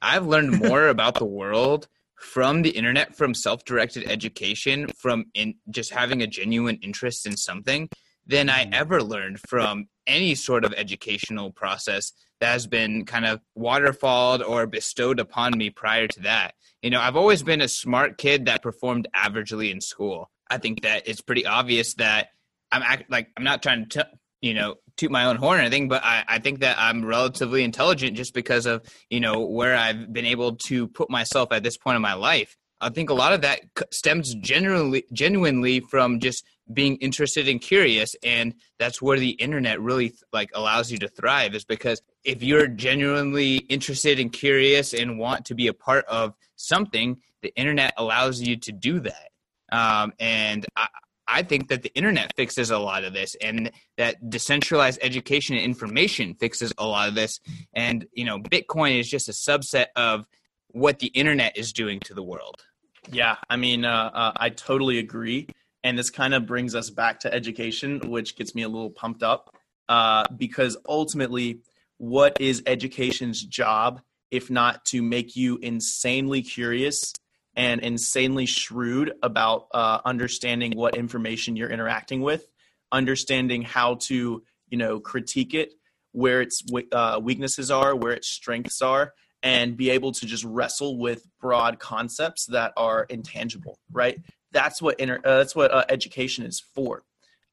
I've 0.02 0.26
learned 0.26 0.60
more 0.68 0.88
about 0.88 1.14
the 1.14 1.26
world 1.26 1.86
from 2.18 2.62
the 2.62 2.70
internet 2.70 3.14
from 3.14 3.34
self-directed 3.34 4.10
education 4.10 4.88
from 4.96 5.26
in 5.34 5.54
just 5.70 5.92
having 5.92 6.22
a 6.22 6.26
genuine 6.26 6.78
interest 6.82 7.26
in 7.26 7.36
something 7.36 7.88
than 8.26 8.48
i 8.48 8.64
mm-hmm. 8.64 8.74
ever 8.74 9.02
learned 9.02 9.38
from 9.40 9.86
any 10.06 10.34
sort 10.34 10.64
of 10.64 10.72
educational 10.72 11.52
process 11.52 12.12
that 12.40 12.52
has 12.52 12.66
been 12.66 13.04
kind 13.04 13.26
of 13.26 13.40
waterfalled 13.56 14.46
or 14.46 14.66
bestowed 14.66 15.20
upon 15.20 15.56
me 15.56 15.70
prior 15.70 16.06
to 16.06 16.20
that. 16.20 16.54
You 16.82 16.90
know, 16.90 17.00
I've 17.00 17.16
always 17.16 17.42
been 17.42 17.60
a 17.60 17.68
smart 17.68 18.18
kid 18.18 18.46
that 18.46 18.62
performed 18.62 19.08
averagely 19.14 19.70
in 19.70 19.80
school. 19.80 20.30
I 20.50 20.58
think 20.58 20.82
that 20.82 21.08
it's 21.08 21.20
pretty 21.20 21.46
obvious 21.46 21.94
that 21.94 22.28
I'm 22.70 22.82
act, 22.82 23.10
like 23.10 23.28
I'm 23.36 23.44
not 23.44 23.62
trying 23.62 23.88
to 23.90 24.08
you 24.40 24.54
know 24.54 24.76
toot 24.96 25.10
my 25.10 25.26
own 25.26 25.36
horn 25.36 25.58
or 25.58 25.62
anything, 25.62 25.88
but 25.88 26.04
I, 26.04 26.24
I 26.26 26.38
think 26.38 26.60
that 26.60 26.76
I'm 26.78 27.04
relatively 27.04 27.64
intelligent 27.64 28.16
just 28.16 28.34
because 28.34 28.66
of 28.66 28.82
you 29.10 29.20
know 29.20 29.46
where 29.46 29.76
I've 29.76 30.12
been 30.12 30.26
able 30.26 30.56
to 30.66 30.88
put 30.88 31.10
myself 31.10 31.52
at 31.52 31.62
this 31.62 31.76
point 31.76 31.96
in 31.96 32.02
my 32.02 32.14
life. 32.14 32.56
I 32.80 32.90
think 32.90 33.10
a 33.10 33.14
lot 33.14 33.32
of 33.32 33.42
that 33.42 33.60
stems 33.90 34.34
genuinely 34.34 35.04
genuinely 35.12 35.80
from 35.80 36.20
just 36.20 36.44
being 36.72 36.96
interested 36.96 37.48
and 37.48 37.60
curious 37.60 38.14
and 38.22 38.54
that's 38.78 39.00
where 39.00 39.18
the 39.18 39.30
internet 39.30 39.80
really 39.80 40.12
like 40.32 40.50
allows 40.54 40.92
you 40.92 40.98
to 40.98 41.08
thrive 41.08 41.54
is 41.54 41.64
because 41.64 42.02
if 42.24 42.42
you're 42.42 42.66
genuinely 42.66 43.56
interested 43.56 44.20
and 44.20 44.32
curious 44.32 44.92
and 44.92 45.18
want 45.18 45.46
to 45.46 45.54
be 45.54 45.66
a 45.66 45.72
part 45.72 46.04
of 46.06 46.34
something 46.56 47.16
the 47.42 47.52
internet 47.56 47.94
allows 47.96 48.40
you 48.40 48.56
to 48.56 48.72
do 48.72 49.00
that. 49.00 49.28
Um, 49.70 50.12
and 50.18 50.66
I, 50.76 50.88
I 51.26 51.42
think 51.42 51.68
that 51.68 51.82
the 51.82 51.92
internet 51.94 52.34
fixes 52.36 52.70
a 52.70 52.78
lot 52.78 53.04
of 53.04 53.12
this 53.12 53.36
and 53.40 53.70
that 53.96 54.30
decentralized 54.30 54.98
education 55.02 55.56
and 55.56 55.64
information 55.64 56.34
fixes 56.34 56.72
a 56.78 56.86
lot 56.86 57.08
of 57.08 57.14
this. 57.14 57.40
And 57.74 58.06
you 58.12 58.24
know 58.24 58.38
bitcoin 58.38 58.98
is 58.98 59.10
just 59.10 59.28
a 59.28 59.32
subset 59.32 59.86
of 59.96 60.26
what 60.68 60.98
the 60.98 61.08
internet 61.08 61.56
is 61.56 61.72
doing 61.72 62.00
to 62.00 62.14
the 62.14 62.22
world 62.22 62.62
yeah 63.10 63.36
i 63.48 63.56
mean 63.56 63.84
uh, 63.84 64.10
uh, 64.12 64.32
i 64.36 64.48
totally 64.48 64.98
agree 64.98 65.48
and 65.84 65.98
this 65.98 66.10
kind 66.10 66.34
of 66.34 66.46
brings 66.46 66.74
us 66.74 66.90
back 66.90 67.20
to 67.20 67.32
education, 67.32 68.00
which 68.10 68.36
gets 68.36 68.54
me 68.54 68.62
a 68.62 68.68
little 68.68 68.90
pumped 68.90 69.22
up 69.22 69.54
uh, 69.88 70.24
because 70.36 70.76
ultimately, 70.86 71.60
what 71.98 72.40
is 72.40 72.62
education's 72.66 73.42
job 73.42 74.00
if 74.30 74.50
not 74.50 74.84
to 74.84 75.02
make 75.02 75.34
you 75.36 75.56
insanely 75.62 76.42
curious 76.42 77.14
and 77.56 77.80
insanely 77.80 78.44
shrewd 78.44 79.14
about 79.22 79.68
uh, 79.72 80.00
understanding 80.04 80.72
what 80.76 80.96
information 80.96 81.56
you're 81.56 81.70
interacting 81.70 82.20
with, 82.20 82.46
understanding 82.92 83.62
how 83.62 83.94
to 83.94 84.42
you 84.68 84.78
know 84.78 85.00
critique 85.00 85.54
it, 85.54 85.72
where 86.12 86.42
its 86.42 86.62
uh, 86.92 87.18
weaknesses 87.22 87.70
are, 87.70 87.96
where 87.96 88.12
its 88.12 88.28
strengths 88.28 88.82
are, 88.82 89.14
and 89.42 89.76
be 89.76 89.90
able 89.90 90.12
to 90.12 90.26
just 90.26 90.44
wrestle 90.44 90.98
with 90.98 91.26
broad 91.40 91.78
concepts 91.78 92.46
that 92.46 92.72
are 92.76 93.04
intangible. 93.04 93.78
Right? 93.90 94.18
That's 94.52 94.80
what 94.80 94.98
inter- 95.00 95.20
uh, 95.24 95.38
that's 95.38 95.54
what 95.54 95.72
uh, 95.72 95.84
education 95.88 96.44
is 96.44 96.60
for, 96.74 97.04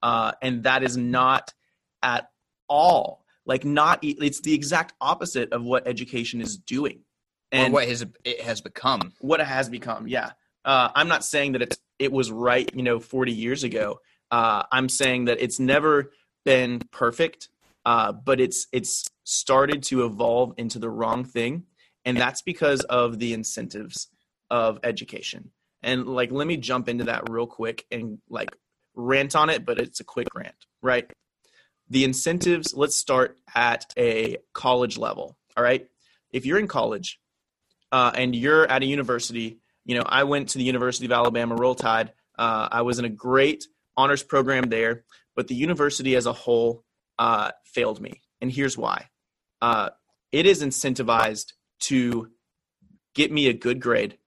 uh, 0.01 0.33
and 0.41 0.63
that 0.63 0.83
is 0.83 0.97
not 0.97 1.53
at 2.01 2.29
all 2.67 3.25
like 3.45 3.63
not 3.63 3.99
it's 4.01 4.41
the 4.41 4.53
exact 4.53 4.93
opposite 4.99 5.51
of 5.53 5.63
what 5.63 5.87
education 5.87 6.41
is 6.41 6.57
doing. 6.57 7.01
And 7.51 7.71
or 7.71 7.75
what 7.75 7.87
has 7.87 8.05
it 8.23 8.41
has 8.41 8.61
become. 8.61 9.13
What 9.19 9.39
it 9.39 9.47
has 9.47 9.69
become 9.69 10.07
yeah. 10.07 10.31
Uh, 10.63 10.89
i'm 10.95 11.07
not 11.07 11.23
saying 11.23 11.51
that 11.51 11.61
it's 11.61 11.77
it 11.99 12.11
was 12.11 12.31
right 12.31 12.69
you 12.73 12.83
know 12.83 12.99
40 12.99 13.31
years 13.31 13.63
ago. 13.63 13.99
Uh, 14.31 14.63
i'm 14.71 14.89
saying 14.89 15.25
that 15.25 15.39
it's 15.41 15.59
never 15.59 16.11
been 16.43 16.79
perfect 16.91 17.49
uh, 17.85 18.11
but 18.11 18.39
it's 18.39 18.65
it's 18.71 19.07
started 19.23 19.83
to 19.83 20.05
evolve 20.05 20.53
into 20.57 20.79
the 20.79 20.89
wrong 20.89 21.23
thing 21.23 21.63
and 22.05 22.17
that's 22.17 22.41
because 22.41 22.81
of 22.81 23.19
the 23.19 23.33
incentives 23.33 24.07
of 24.49 24.79
education. 24.83 25.51
And 25.83 26.07
like 26.07 26.31
let 26.31 26.47
me 26.47 26.57
jump 26.57 26.89
into 26.89 27.05
that 27.05 27.29
real 27.29 27.47
quick 27.47 27.85
and 27.91 28.19
like 28.29 28.55
rant 28.95 29.35
on 29.35 29.49
it 29.49 29.65
but 29.65 29.77
it's 29.77 29.99
a 29.99 30.03
quick 30.03 30.27
rant 30.33 30.55
right? 30.81 31.09
The 31.89 32.03
incentives 32.03 32.73
let's 32.73 32.95
start 32.95 33.37
at 33.53 33.85
a 33.97 34.37
college 34.53 34.97
level 34.97 35.37
all 35.57 35.63
right? 35.63 35.87
If 36.31 36.45
you're 36.45 36.59
in 36.59 36.67
college 36.67 37.19
uh, 37.91 38.11
and 38.15 38.35
you're 38.35 38.65
at 38.67 38.81
a 38.81 38.85
university 38.85 39.59
you 39.85 39.95
know 39.95 40.03
i 40.05 40.23
went 40.23 40.49
to 40.49 40.57
the 40.57 40.63
university 40.63 41.05
of 41.05 41.11
alabama 41.11 41.55
roll 41.55 41.75
tide. 41.75 42.11
Uh, 42.37 42.67
i 42.71 42.81
was 42.81 42.97
in 42.99 43.05
a 43.05 43.09
great 43.09 43.65
honors 43.95 44.23
program 44.23 44.63
there 44.63 45.03
but 45.35 45.47
the 45.47 45.55
university 45.55 46.15
as 46.15 46.25
a 46.25 46.33
whole 46.33 46.83
uh, 47.19 47.51
failed 47.65 48.01
me. 48.01 48.21
And 48.41 48.51
here's 48.51 48.77
why. 48.77 49.09
Uh, 49.61 49.89
it 50.31 50.45
is 50.45 50.63
incentivized 50.63 51.53
to 51.79 52.29
get 53.13 53.31
me 53.31 53.47
a 53.47 53.53
good 53.53 53.79
grade 53.79 54.17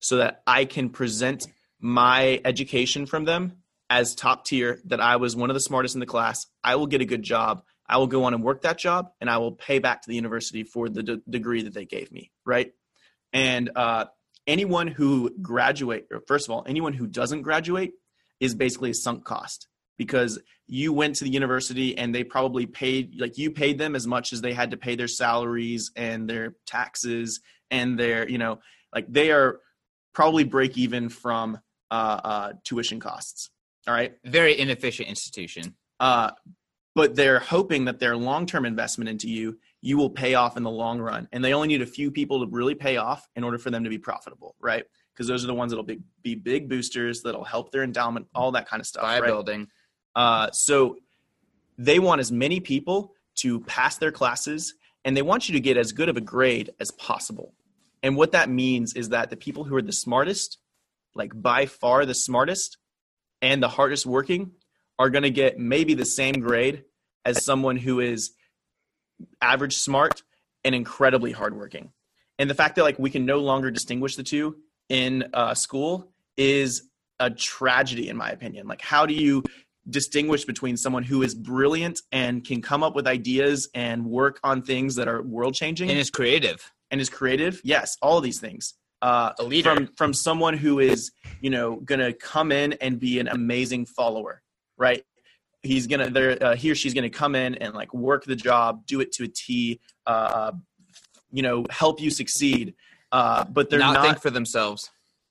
so 0.00 0.16
that 0.16 0.42
i 0.46 0.64
can 0.64 0.88
present 0.90 1.46
my 1.80 2.40
education 2.44 3.06
from 3.06 3.24
them 3.24 3.58
as 3.90 4.14
top 4.14 4.44
tier 4.44 4.80
that 4.86 5.00
I 5.00 5.16
was 5.16 5.34
one 5.34 5.50
of 5.50 5.54
the 5.54 5.60
smartest 5.60 5.94
in 5.94 6.00
the 6.00 6.06
class. 6.06 6.46
I 6.62 6.76
will 6.76 6.86
get 6.86 7.00
a 7.00 7.06
good 7.06 7.22
job. 7.22 7.62
I 7.86 7.96
will 7.96 8.06
go 8.06 8.24
on 8.24 8.34
and 8.34 8.42
work 8.42 8.62
that 8.62 8.78
job, 8.78 9.12
and 9.20 9.30
I 9.30 9.38
will 9.38 9.52
pay 9.52 9.78
back 9.78 10.02
to 10.02 10.08
the 10.08 10.14
university 10.14 10.62
for 10.62 10.90
the 10.90 11.02
d- 11.02 11.22
degree 11.28 11.62
that 11.62 11.72
they 11.72 11.86
gave 11.86 12.12
me. 12.12 12.30
Right, 12.44 12.72
and 13.32 13.70
uh, 13.74 14.06
anyone 14.46 14.88
who 14.88 15.34
graduate, 15.40 16.06
first 16.26 16.46
of 16.46 16.52
all, 16.52 16.64
anyone 16.66 16.92
who 16.92 17.06
doesn't 17.06 17.42
graduate 17.42 17.92
is 18.40 18.54
basically 18.54 18.90
a 18.90 18.94
sunk 18.94 19.24
cost 19.24 19.68
because 19.98 20.38
you 20.66 20.92
went 20.92 21.16
to 21.16 21.24
the 21.24 21.30
university 21.30 21.98
and 21.98 22.14
they 22.14 22.24
probably 22.24 22.64
paid 22.64 23.20
like 23.20 23.36
you 23.36 23.50
paid 23.50 23.78
them 23.78 23.94
as 23.94 24.06
much 24.06 24.32
as 24.32 24.40
they 24.40 24.54
had 24.54 24.70
to 24.70 24.76
pay 24.78 24.96
their 24.96 25.08
salaries 25.08 25.90
and 25.96 26.28
their 26.28 26.54
taxes 26.66 27.40
and 27.70 27.98
their 27.98 28.26
you 28.28 28.38
know 28.38 28.58
like 28.94 29.06
they 29.12 29.30
are 29.30 29.60
probably 30.14 30.44
break 30.44 30.78
even 30.78 31.08
from 31.08 31.58
uh, 31.90 32.20
uh, 32.24 32.52
tuition 32.64 33.00
costs 33.00 33.50
all 33.88 33.94
right. 33.94 34.14
Very 34.22 34.58
inefficient 34.58 35.08
institution. 35.08 35.74
Uh, 35.98 36.30
but 36.94 37.14
they're 37.14 37.38
hoping 37.38 37.86
that 37.86 37.98
their 37.98 38.16
long 38.16 38.44
term 38.44 38.66
investment 38.66 39.08
into 39.08 39.28
you, 39.28 39.58
you 39.80 39.96
will 39.96 40.10
pay 40.10 40.34
off 40.34 40.56
in 40.56 40.62
the 40.62 40.70
long 40.70 41.00
run. 41.00 41.26
And 41.32 41.42
they 41.42 41.54
only 41.54 41.68
need 41.68 41.80
a 41.80 41.86
few 41.86 42.10
people 42.10 42.44
to 42.44 42.50
really 42.50 42.74
pay 42.74 42.98
off 42.98 43.26
in 43.34 43.44
order 43.44 43.56
for 43.56 43.70
them 43.70 43.84
to 43.84 43.90
be 43.90 43.98
profitable, 43.98 44.56
right? 44.60 44.84
Because 45.14 45.26
those 45.26 45.42
are 45.42 45.46
the 45.46 45.54
ones 45.54 45.72
that'll 45.72 45.84
be, 45.84 46.00
be 46.22 46.34
big 46.34 46.68
boosters 46.68 47.22
that'll 47.22 47.44
help 47.44 47.72
their 47.72 47.82
endowment, 47.82 48.26
all 48.34 48.52
that 48.52 48.68
kind 48.68 48.80
of 48.80 48.86
stuff. 48.86 49.02
Buy 49.02 49.20
right? 49.20 49.26
building. 49.26 49.68
Uh, 50.18 50.50
so 50.50 50.96
they 51.78 52.00
want 52.00 52.20
as 52.20 52.32
many 52.32 52.58
people 52.58 53.14
to 53.36 53.60
pass 53.60 53.98
their 53.98 54.10
classes 54.10 54.74
and 55.04 55.16
they 55.16 55.22
want 55.22 55.48
you 55.48 55.52
to 55.52 55.60
get 55.60 55.76
as 55.76 55.92
good 55.92 56.08
of 56.08 56.16
a 56.16 56.20
grade 56.20 56.70
as 56.80 56.90
possible. 56.90 57.54
And 58.02 58.16
what 58.16 58.32
that 58.32 58.50
means 58.50 58.94
is 58.94 59.10
that 59.10 59.30
the 59.30 59.36
people 59.36 59.62
who 59.62 59.76
are 59.76 59.82
the 59.82 59.92
smartest, 59.92 60.58
like 61.14 61.30
by 61.40 61.66
far 61.66 62.04
the 62.04 62.14
smartest, 62.14 62.78
and 63.40 63.62
the 63.62 63.68
hardest 63.68 64.06
working 64.06 64.50
are 64.98 65.08
going 65.08 65.22
to 65.22 65.30
get 65.30 65.56
maybe 65.56 65.94
the 65.94 66.04
same 66.04 66.40
grade 66.40 66.82
as 67.24 67.44
someone 67.44 67.76
who 67.76 68.00
is 68.00 68.32
average 69.40 69.76
smart 69.76 70.24
and 70.64 70.74
incredibly 70.74 71.30
hardworking. 71.30 71.92
And 72.40 72.50
the 72.50 72.54
fact 72.54 72.74
that 72.74 72.82
like 72.82 72.98
we 72.98 73.10
can 73.10 73.24
no 73.24 73.38
longer 73.38 73.70
distinguish 73.70 74.16
the 74.16 74.24
two 74.24 74.56
in 74.88 75.30
uh, 75.32 75.54
school 75.54 76.10
is 76.36 76.82
a 77.20 77.30
tragedy, 77.30 78.08
in 78.08 78.16
my 78.16 78.30
opinion. 78.30 78.66
Like, 78.66 78.80
how 78.80 79.06
do 79.06 79.14
you 79.14 79.44
distinguish 79.90 80.44
between 80.44 80.76
someone 80.76 81.02
who 81.02 81.22
is 81.22 81.34
brilliant 81.34 82.00
and 82.12 82.44
can 82.44 82.60
come 82.60 82.82
up 82.82 82.94
with 82.94 83.06
ideas 83.06 83.68
and 83.74 84.04
work 84.04 84.38
on 84.44 84.62
things 84.62 84.96
that 84.96 85.08
are 85.08 85.22
world 85.22 85.54
changing 85.54 85.90
and 85.90 85.98
is 85.98 86.10
creative 86.10 86.72
and 86.90 87.00
is 87.00 87.08
creative? 87.08 87.60
Yes, 87.64 87.96
all 88.02 88.18
of 88.18 88.24
these 88.24 88.40
things 88.40 88.74
uh, 89.02 89.32
a 89.38 89.42
leader 89.42 89.74
from 89.74 89.86
from 89.96 90.12
someone 90.12 90.56
who 90.56 90.80
is 90.80 91.12
you 91.40 91.50
know 91.50 91.76
gonna 91.76 92.12
come 92.12 92.52
in 92.52 92.74
and 92.74 92.98
be 92.98 93.18
an 93.20 93.28
amazing 93.28 93.86
follower, 93.86 94.42
right? 94.76 95.04
He's 95.62 95.86
gonna 95.86 96.10
there 96.10 96.42
uh, 96.42 96.56
he 96.56 96.70
or 96.70 96.74
she's 96.74 96.94
gonna 96.94 97.10
come 97.10 97.34
in 97.34 97.54
and 97.56 97.74
like 97.74 97.92
work 97.94 98.24
the 98.24 98.36
job, 98.36 98.86
do 98.86 99.00
it 99.00 99.12
to 99.12 99.24
a 99.24 99.28
T, 99.28 99.80
uh, 100.06 100.52
you 101.30 101.42
know, 101.42 101.64
help 101.70 102.00
you 102.00 102.10
succeed. 102.10 102.74
Uh, 103.10 103.44
but 103.44 103.70
they're 103.70 103.78
not, 103.78 103.94
not 103.94 104.04
think 104.04 104.20
for 104.20 104.30
themselves. 104.30 104.90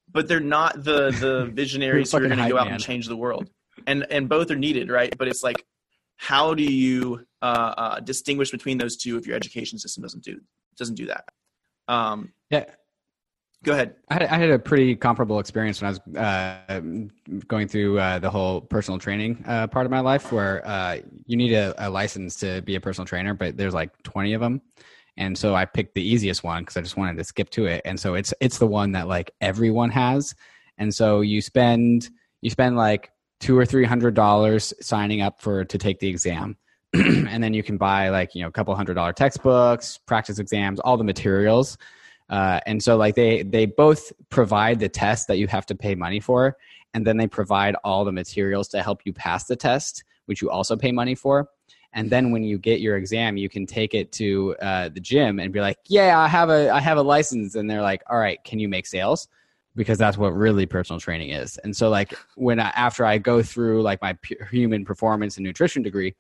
But 0.10 0.28
they're 0.28 0.40
not 0.40 0.84
the 0.84 1.12
the 1.12 1.52
visionaries 1.54 2.12
who 2.12 2.18
are 2.18 2.22
going 2.22 2.38
to 2.38 2.50
go 2.50 2.58
out 2.58 2.66
man. 2.66 2.76
and 2.76 2.84
change 2.84 3.08
the 3.08 3.18
world. 3.18 3.50
And 3.86 4.06
and 4.10 4.28
both 4.28 4.50
are 4.52 4.56
needed, 4.56 4.90
right? 4.90 5.16
But 5.18 5.28
it's 5.28 5.44
like, 5.44 5.66
how 6.16 6.54
do 6.54 6.64
you 6.64 7.26
uh, 7.42 7.74
uh, 7.78 8.00
distinguish 8.00 8.52
between 8.52 8.78
those 8.78 8.98
two 8.98 9.18
if 9.18 9.28
your 9.28 9.36
education 9.36 9.78
system 9.78 10.02
doesn't 10.02 10.24
do 10.24 10.40
doesn't 10.78 10.96
do 10.96 11.06
that? 11.08 11.26
Um, 11.88 12.34
yeah, 12.50 12.66
Go 13.64 13.74
ahead. 13.74 13.96
I 14.10 14.14
had, 14.14 14.24
I 14.24 14.38
had, 14.38 14.50
a 14.52 14.60
pretty 14.60 14.96
comparable 14.96 15.40
experience 15.40 15.82
when 15.82 15.88
I 15.88 15.90
was 15.90 16.16
uh, 16.16 16.80
going 17.48 17.68
through 17.68 18.00
uh, 18.00 18.20
the 18.20 18.30
whole 18.30 18.62
personal 18.62 19.00
training 19.00 19.44
uh, 19.48 19.66
part 19.68 19.86
of 19.86 19.92
my 19.92 20.00
life, 20.00 20.32
where 20.32 20.66
uh, 20.66 21.00
you 21.26 21.36
need 21.36 21.54
a, 21.54 21.74
a, 21.86 21.90
license 21.90 22.36
to 22.38 22.62
be 22.62 22.76
a 22.76 22.80
personal 22.80 23.08
trainer, 23.08 23.34
but 23.34 23.58
there's 23.58 23.74
like 23.74 23.92
20 24.04 24.34
of 24.34 24.42
them, 24.42 24.62
and 25.18 25.36
so 25.36 25.56
I 25.56 25.66
picked 25.66 25.96
the 25.96 26.08
easiest 26.08 26.44
one 26.44 26.62
because 26.62 26.78
I 26.78 26.82
just 26.82 26.98
wanted 26.98 27.18
to 27.18 27.24
skip 27.24 27.50
to 27.52 27.66
it, 27.66 27.82
and 27.84 28.00
so 28.00 28.14
it's 28.14 28.32
it's 28.40 28.60
the 28.60 28.68
one 28.68 28.92
that 28.92 29.08
like 29.08 29.32
everyone 29.42 29.90
has, 29.90 30.36
and 30.78 30.94
so 30.94 31.22
you 31.22 31.42
spend 31.42 32.10
you 32.42 32.52
spend 32.52 32.78
like 32.78 33.12
two 33.40 33.58
or 33.58 33.66
three 33.66 33.86
hundred 33.86 34.14
dollars 34.14 34.74
signing 34.82 35.22
up 35.22 35.42
for 35.42 35.66
to 35.66 35.78
take 35.78 36.00
the 36.00 36.08
exam. 36.08 36.58
and 36.94 37.44
then 37.44 37.54
you 37.54 37.62
can 37.62 37.78
buy 37.78 38.10
like 38.10 38.34
you 38.34 38.42
know 38.42 38.48
a 38.48 38.52
couple 38.52 38.74
hundred 38.74 38.94
dollar 38.94 39.12
textbooks 39.12 39.98
practice 40.06 40.40
exams 40.40 40.80
all 40.80 40.96
the 40.96 41.04
materials 41.04 41.78
uh, 42.30 42.60
and 42.66 42.82
so 42.84 42.98
like 42.98 43.16
they 43.16 43.44
they 43.44 43.66
both 43.66 44.12
provide 44.30 44.80
the 44.80 44.90
test 44.90 45.28
that 45.28 45.38
you 45.38 45.48
have 45.48 45.66
to 45.68 45.76
pay 45.76 45.96
money 45.96 46.20
for, 46.20 46.58
and 46.94 47.06
then 47.06 47.18
they 47.18 47.28
provide 47.28 47.76
all 47.84 48.04
the 48.04 48.12
materials 48.12 48.68
to 48.70 48.84
help 48.84 49.02
you 49.06 49.14
pass 49.14 49.46
the 49.46 49.56
test, 49.56 50.04
which 50.26 50.42
you 50.42 50.50
also 50.50 50.76
pay 50.76 50.92
money 50.92 51.16
for. 51.16 51.50
And 51.94 52.10
then 52.10 52.32
when 52.32 52.44
you 52.44 52.58
get 52.60 52.82
your 52.82 52.98
exam, 52.98 53.38
you 53.38 53.48
can 53.50 53.66
take 53.66 53.94
it 53.94 54.12
to 54.14 54.56
uh, 54.62 54.90
the 54.90 55.00
gym 55.00 55.40
and 55.40 55.54
be 55.54 55.62
like, 55.62 55.78
"Yeah, 55.88 56.20
I 56.20 56.28
have 56.28 56.50
a 56.50 56.70
I 56.70 56.82
have 56.82 56.98
a 56.98 57.02
license." 57.02 57.56
And 57.56 57.70
they're 57.70 57.82
like, 57.82 58.04
"All 58.10 58.20
right, 58.20 58.44
can 58.44 58.60
you 58.60 58.68
make 58.68 58.86
sales?" 58.86 59.30
Because 59.78 59.98
that's 59.98 60.18
what 60.18 60.36
really 60.36 60.66
personal 60.66 61.00
training 61.00 61.30
is. 61.30 61.58
And 61.60 61.74
so 61.74 61.90
like 61.90 62.14
when 62.36 62.60
I, 62.60 62.70
after 62.70 63.06
I 63.06 63.18
go 63.18 63.42
through 63.42 63.84
like 63.84 64.02
my 64.02 64.18
human 64.52 64.84
performance 64.84 65.38
and 65.38 65.46
nutrition 65.46 65.84
degree, 65.84 66.16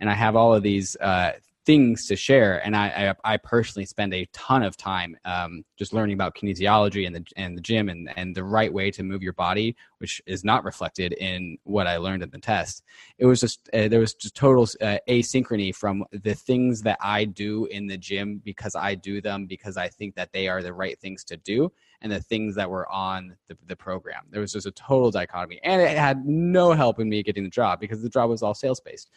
and 0.00 0.10
I 0.10 0.14
have 0.14 0.34
all 0.34 0.52
of 0.54 0.62
these 0.64 0.96
uh, 0.96 1.32
things 1.64 2.06
to 2.06 2.16
share. 2.16 2.64
And 2.64 2.76
I, 2.76 3.14
I, 3.24 3.34
I 3.34 3.36
personally 3.36 3.86
spend 3.86 4.12
a 4.14 4.26
ton 4.32 4.62
of 4.62 4.76
time 4.76 5.16
um, 5.24 5.64
just 5.76 5.92
learning 5.92 6.14
about 6.14 6.34
kinesiology 6.34 7.06
and 7.06 7.14
the 7.14 7.24
and 7.36 7.56
the 7.56 7.60
gym 7.60 7.88
and 7.88 8.10
and 8.16 8.34
the 8.34 8.44
right 8.44 8.72
way 8.72 8.90
to 8.90 9.02
move 9.02 9.22
your 9.22 9.32
body, 9.32 9.76
which 9.98 10.20
is 10.26 10.44
not 10.44 10.64
reflected 10.64 11.12
in 11.12 11.58
what 11.64 11.86
I 11.86 11.98
learned 11.98 12.22
in 12.22 12.30
the 12.30 12.38
test. 12.38 12.82
It 13.18 13.26
was 13.26 13.40
just 13.40 13.68
uh, 13.72 13.88
there 13.88 14.00
was 14.00 14.14
just 14.14 14.34
total 14.34 14.64
uh, 14.80 14.98
asynchrony 15.08 15.74
from 15.74 16.04
the 16.10 16.34
things 16.34 16.82
that 16.82 16.98
I 17.00 17.24
do 17.24 17.66
in 17.66 17.86
the 17.86 17.98
gym 17.98 18.40
because 18.44 18.74
I 18.74 18.94
do 18.94 19.20
them 19.20 19.46
because 19.46 19.76
I 19.76 19.88
think 19.88 20.16
that 20.16 20.32
they 20.32 20.48
are 20.48 20.62
the 20.62 20.72
right 20.72 20.98
things 20.98 21.22
to 21.24 21.36
do, 21.36 21.72
and 22.02 22.12
the 22.12 22.20
things 22.20 22.56
that 22.56 22.68
were 22.68 22.90
on 22.90 23.36
the, 23.48 23.56
the 23.66 23.76
program. 23.76 24.24
There 24.30 24.40
was 24.40 24.52
just 24.52 24.66
a 24.66 24.72
total 24.72 25.10
dichotomy, 25.10 25.60
and 25.62 25.80
it 25.80 25.96
had 25.96 26.26
no 26.26 26.72
help 26.72 27.00
in 27.00 27.08
me 27.08 27.22
getting 27.22 27.44
the 27.44 27.50
job 27.50 27.80
because 27.80 28.02
the 28.02 28.10
job 28.10 28.28
was 28.28 28.42
all 28.42 28.54
sales 28.54 28.80
based. 28.80 29.08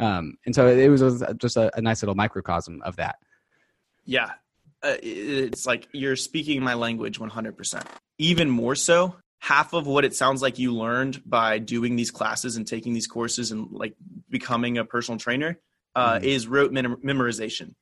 Um, 0.00 0.36
and 0.44 0.54
so 0.54 0.66
it 0.68 0.88
was 0.88 1.24
just 1.38 1.56
a, 1.56 1.76
a 1.76 1.80
nice 1.80 2.02
little 2.02 2.14
microcosm 2.14 2.82
of 2.82 2.96
that. 2.96 3.16
Yeah. 4.04 4.32
Uh, 4.82 4.94
it's 5.02 5.66
like 5.66 5.88
you're 5.92 6.16
speaking 6.16 6.62
my 6.62 6.74
language 6.74 7.18
100%. 7.18 7.84
Even 8.18 8.48
more 8.48 8.74
so, 8.74 9.16
half 9.40 9.72
of 9.72 9.86
what 9.86 10.04
it 10.04 10.14
sounds 10.14 10.40
like 10.42 10.58
you 10.58 10.72
learned 10.72 11.22
by 11.24 11.58
doing 11.58 11.96
these 11.96 12.10
classes 12.10 12.56
and 12.56 12.66
taking 12.66 12.94
these 12.94 13.06
courses 13.06 13.50
and 13.50 13.68
like 13.70 13.94
becoming 14.28 14.78
a 14.78 14.84
personal 14.84 15.18
trainer 15.18 15.58
uh, 15.94 16.14
mm-hmm. 16.14 16.24
is 16.24 16.46
rote 16.46 16.72
mem- 16.72 16.96
memorization. 17.04 17.74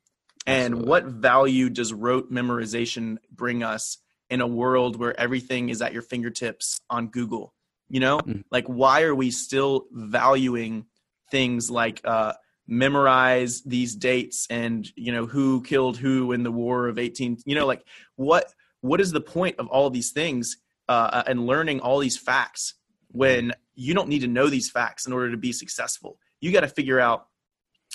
And 0.47 0.74
Absolutely. 0.74 0.89
what 0.89 1.05
value 1.07 1.68
does 1.70 1.93
rote 1.93 2.30
memorization 2.30 3.18
bring 3.30 3.62
us 3.62 3.99
in 4.31 4.41
a 4.41 4.47
world 4.47 4.97
where 4.99 5.18
everything 5.18 5.68
is 5.68 5.81
at 5.83 5.93
your 5.93 6.03
fingertips 6.03 6.81
on 6.91 7.09
Google? 7.09 7.55
You 7.89 8.01
know, 8.01 8.18
Mm. 8.18 8.45
like 8.51 8.66
why 8.66 9.03
are 9.03 9.14
we 9.14 9.31
still 9.31 9.87
valuing 9.93 10.87
things 11.31 11.70
like 11.70 12.01
uh, 12.05 12.33
memorize 12.66 13.62
these 13.62 13.95
dates 13.95 14.47
and 14.51 14.91
you 14.97 15.12
know 15.12 15.27
who 15.27 15.62
killed 15.62 15.97
who 15.97 16.33
in 16.33 16.43
the 16.43 16.51
War 16.51 16.89
of 16.89 16.99
eighteen? 16.99 17.39
You 17.47 17.55
know, 17.55 17.66
like 17.66 17.85
what 18.16 18.53
what 18.81 19.01
is 19.01 19.12
the 19.12 19.20
point 19.20 19.57
of 19.59 19.66
all 19.68 19.89
these 19.91 20.11
things 20.11 20.57
uh, 20.89 21.22
and 21.27 21.47
learning 21.47 21.81
all 21.81 21.99
these 21.99 22.18
facts 22.18 22.74
when 23.09 23.53
you 23.74 23.95
don't 23.95 24.09
need 24.09 24.20
to 24.20 24.27
know 24.29 24.49
these 24.49 24.70
facts 24.70 25.07
in 25.07 25.12
order 25.12 25.31
to 25.31 25.37
be 25.37 25.53
successful? 25.53 26.18
You 26.41 26.53
got 26.53 26.61
to 26.61 26.68
figure 26.68 27.01
out 27.01 27.29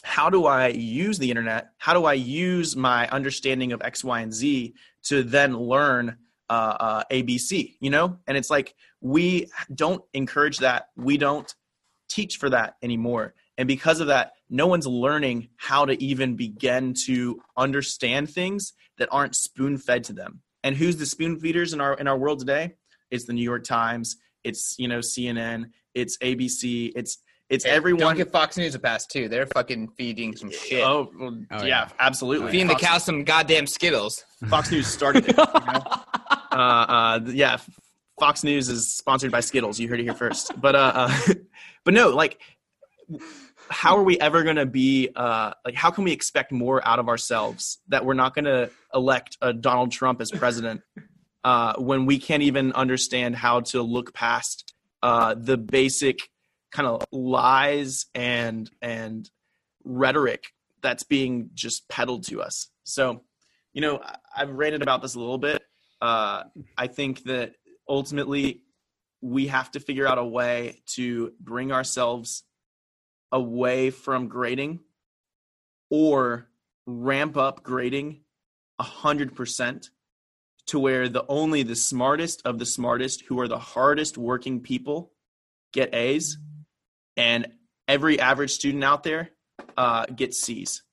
how 0.04 0.30
do 0.30 0.46
I 0.46 0.68
use 0.70 1.20
the 1.20 1.30
internet? 1.30 1.70
How 1.78 1.94
do 1.94 2.06
I 2.06 2.14
use 2.14 2.76
my 2.76 3.08
understanding 3.10 3.72
of 3.72 3.82
X, 3.82 4.04
Y, 4.04 4.22
and 4.22 4.34
Z 4.34 4.74
to 5.06 5.24
then 5.24 5.56
learn 5.58 6.18
uh, 6.50 6.76
uh, 6.80 7.04
ABC? 7.12 7.76
You 7.80 7.90
know, 7.90 8.18
and 8.28 8.38
it's 8.38 8.50
like 8.50 8.76
we 9.00 9.48
don't 9.74 10.04
encourage 10.14 10.60
that. 10.60 10.88
We 10.96 11.18
don't 11.18 11.54
teach 12.10 12.38
for 12.38 12.50
that 12.50 12.76
anymore, 12.82 13.36
and 13.58 13.68
because 13.68 14.00
of 14.00 14.08
that, 14.08 14.34
no 14.50 14.68
one's 14.68 14.88
learning 14.88 15.50
how 15.58 15.86
to 15.86 16.02
even 16.04 16.36
begin 16.36 16.94
to 17.06 17.42
understand 17.56 18.30
things 18.30 18.74
that 18.98 19.10
aren't 19.12 19.36
spoon 19.36 19.78
fed 19.78 20.04
to 20.06 20.14
them. 20.14 20.42
And 20.64 20.76
who's 20.76 20.98
the 20.98 21.06
spoon 21.06 21.40
feeders 21.40 21.74
in 21.74 21.82
our 21.82 21.94
in 21.94 22.08
our 22.08 22.18
world 22.18 22.40
today? 22.40 22.74
It's 23.10 23.26
the 23.26 23.34
New 23.34 23.44
York 23.44 23.64
Times. 23.64 24.18
It's 24.44 24.76
you 24.78 24.88
know 24.88 25.00
CNN. 25.00 25.72
It's 25.94 26.18
ABC. 26.20 26.92
It's 26.96 27.18
it's 27.52 27.66
Hey, 27.66 27.72
everyone. 27.72 28.00
Don't 28.00 28.16
give 28.16 28.32
Fox 28.32 28.58
News 28.58 28.76
a 28.76 28.80
pass 28.80 29.06
too. 29.06 29.28
They're 29.28 29.46
fucking 29.46 29.90
feeding 29.90 30.36
some 30.36 30.50
shit. 30.50 30.84
Oh, 30.84 31.12
well, 31.20 31.38
Oh, 31.52 31.58
yeah, 31.58 31.66
yeah. 31.66 31.90
absolutely. 32.00 32.52
Feeding 32.52 32.68
the 32.68 32.74
Fox, 32.74 32.86
cows 32.86 33.04
some 33.04 33.24
goddamn 33.24 33.68
Skittles. 33.68 34.24
Fox 34.50 34.72
News 34.72 34.88
started 34.88 35.28
it. 35.28 35.38
you 35.38 35.44
know? 35.44 35.46
uh, 36.52 36.56
uh, 36.56 37.20
yeah, 37.26 37.58
Fox 38.20 38.44
News 38.44 38.70
is 38.70 38.96
sponsored 38.96 39.32
by 39.32 39.42
Skittles. 39.42 39.80
You 39.80 39.90
heard 39.90 40.00
it 40.00 40.04
here 40.04 40.14
first. 40.14 40.60
But 40.60 40.76
uh, 40.76 40.92
uh 40.96 41.34
but 41.84 41.94
no, 41.94 42.10
like, 42.10 42.40
how 43.70 43.98
are 43.98 44.04
we 44.04 44.20
ever 44.20 44.44
going 44.44 44.56
to 44.56 44.66
be? 44.66 45.10
Uh, 45.16 45.54
like, 45.66 45.76
how 45.76 45.92
can 45.92 46.06
we 46.06 46.14
expect 46.14 46.52
more 46.52 46.86
out 46.88 47.00
of 47.00 47.10
ourselves 47.10 47.80
that 47.90 48.06
we're 48.06 48.14
not 48.14 48.34
going 48.34 48.46
to 48.46 48.70
elect 48.94 49.38
a 49.42 49.52
Donald 49.52 49.92
Trump 49.92 50.22
as 50.22 50.32
president 50.32 50.82
uh, 51.44 51.74
when 51.78 52.06
we 52.06 52.18
can't 52.18 52.44
even 52.44 52.72
understand 52.74 53.36
how 53.36 53.60
to 53.60 53.82
look 53.82 54.14
past 54.14 54.74
uh, 55.04 55.36
the 55.38 55.58
basic 55.58 56.30
kind 56.72 56.88
of 56.88 57.04
lies 57.12 58.06
and 58.16 58.70
and 58.82 59.30
rhetoric 59.84 60.54
that's 60.82 61.04
being 61.04 61.50
just 61.54 61.88
peddled 61.90 62.26
to 62.28 62.42
us. 62.42 62.70
So, 62.84 63.24
you 63.74 63.82
know, 63.82 64.02
I've 64.36 64.50
ranted 64.50 64.82
about 64.82 65.02
this 65.02 65.16
a 65.16 65.20
little 65.20 65.38
bit. 65.38 65.62
Uh, 66.02 66.44
I 66.78 66.88
think 66.88 67.24
that 67.24 67.54
ultimately 67.88 68.64
we 69.22 69.48
have 69.48 69.70
to 69.72 69.80
figure 69.80 70.08
out 70.08 70.18
a 70.18 70.26
way 70.26 70.82
to 70.88 71.34
bring 71.40 71.72
ourselves 71.72 72.44
away 73.32 73.92
from 73.92 74.28
grading 74.28 74.80
or 75.90 76.48
ramp 76.88 77.38
up 77.38 77.64
grading 77.64 78.22
a 78.80 78.84
hundred 78.84 79.36
percent 79.36 79.92
to 80.66 80.80
where 80.80 81.08
the 81.08 81.26
only 81.28 81.64
the 81.64 81.76
smartest 81.76 82.42
of 82.46 82.58
the 82.58 82.66
smartest 82.66 83.22
who 83.28 83.40
are 83.40 83.48
the 83.48 83.60
hardest 83.60 84.18
working 84.18 84.60
people 84.60 85.12
get 85.72 85.94
A's 85.94 86.38
and 87.18 87.48
every 87.88 88.20
average 88.20 88.52
student 88.52 88.84
out 88.84 89.04
there 89.04 89.30
uh, 89.78 90.06
gets 90.06 90.42
C's. 90.42 90.84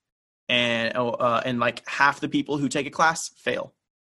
And 0.48 0.96
uh, 0.96 1.42
and 1.44 1.60
like 1.60 1.86
half 1.86 2.20
the 2.20 2.28
people 2.28 2.56
who 2.56 2.68
take 2.68 2.86
a 2.86 2.90
class 2.90 3.28
fail. 3.36 3.74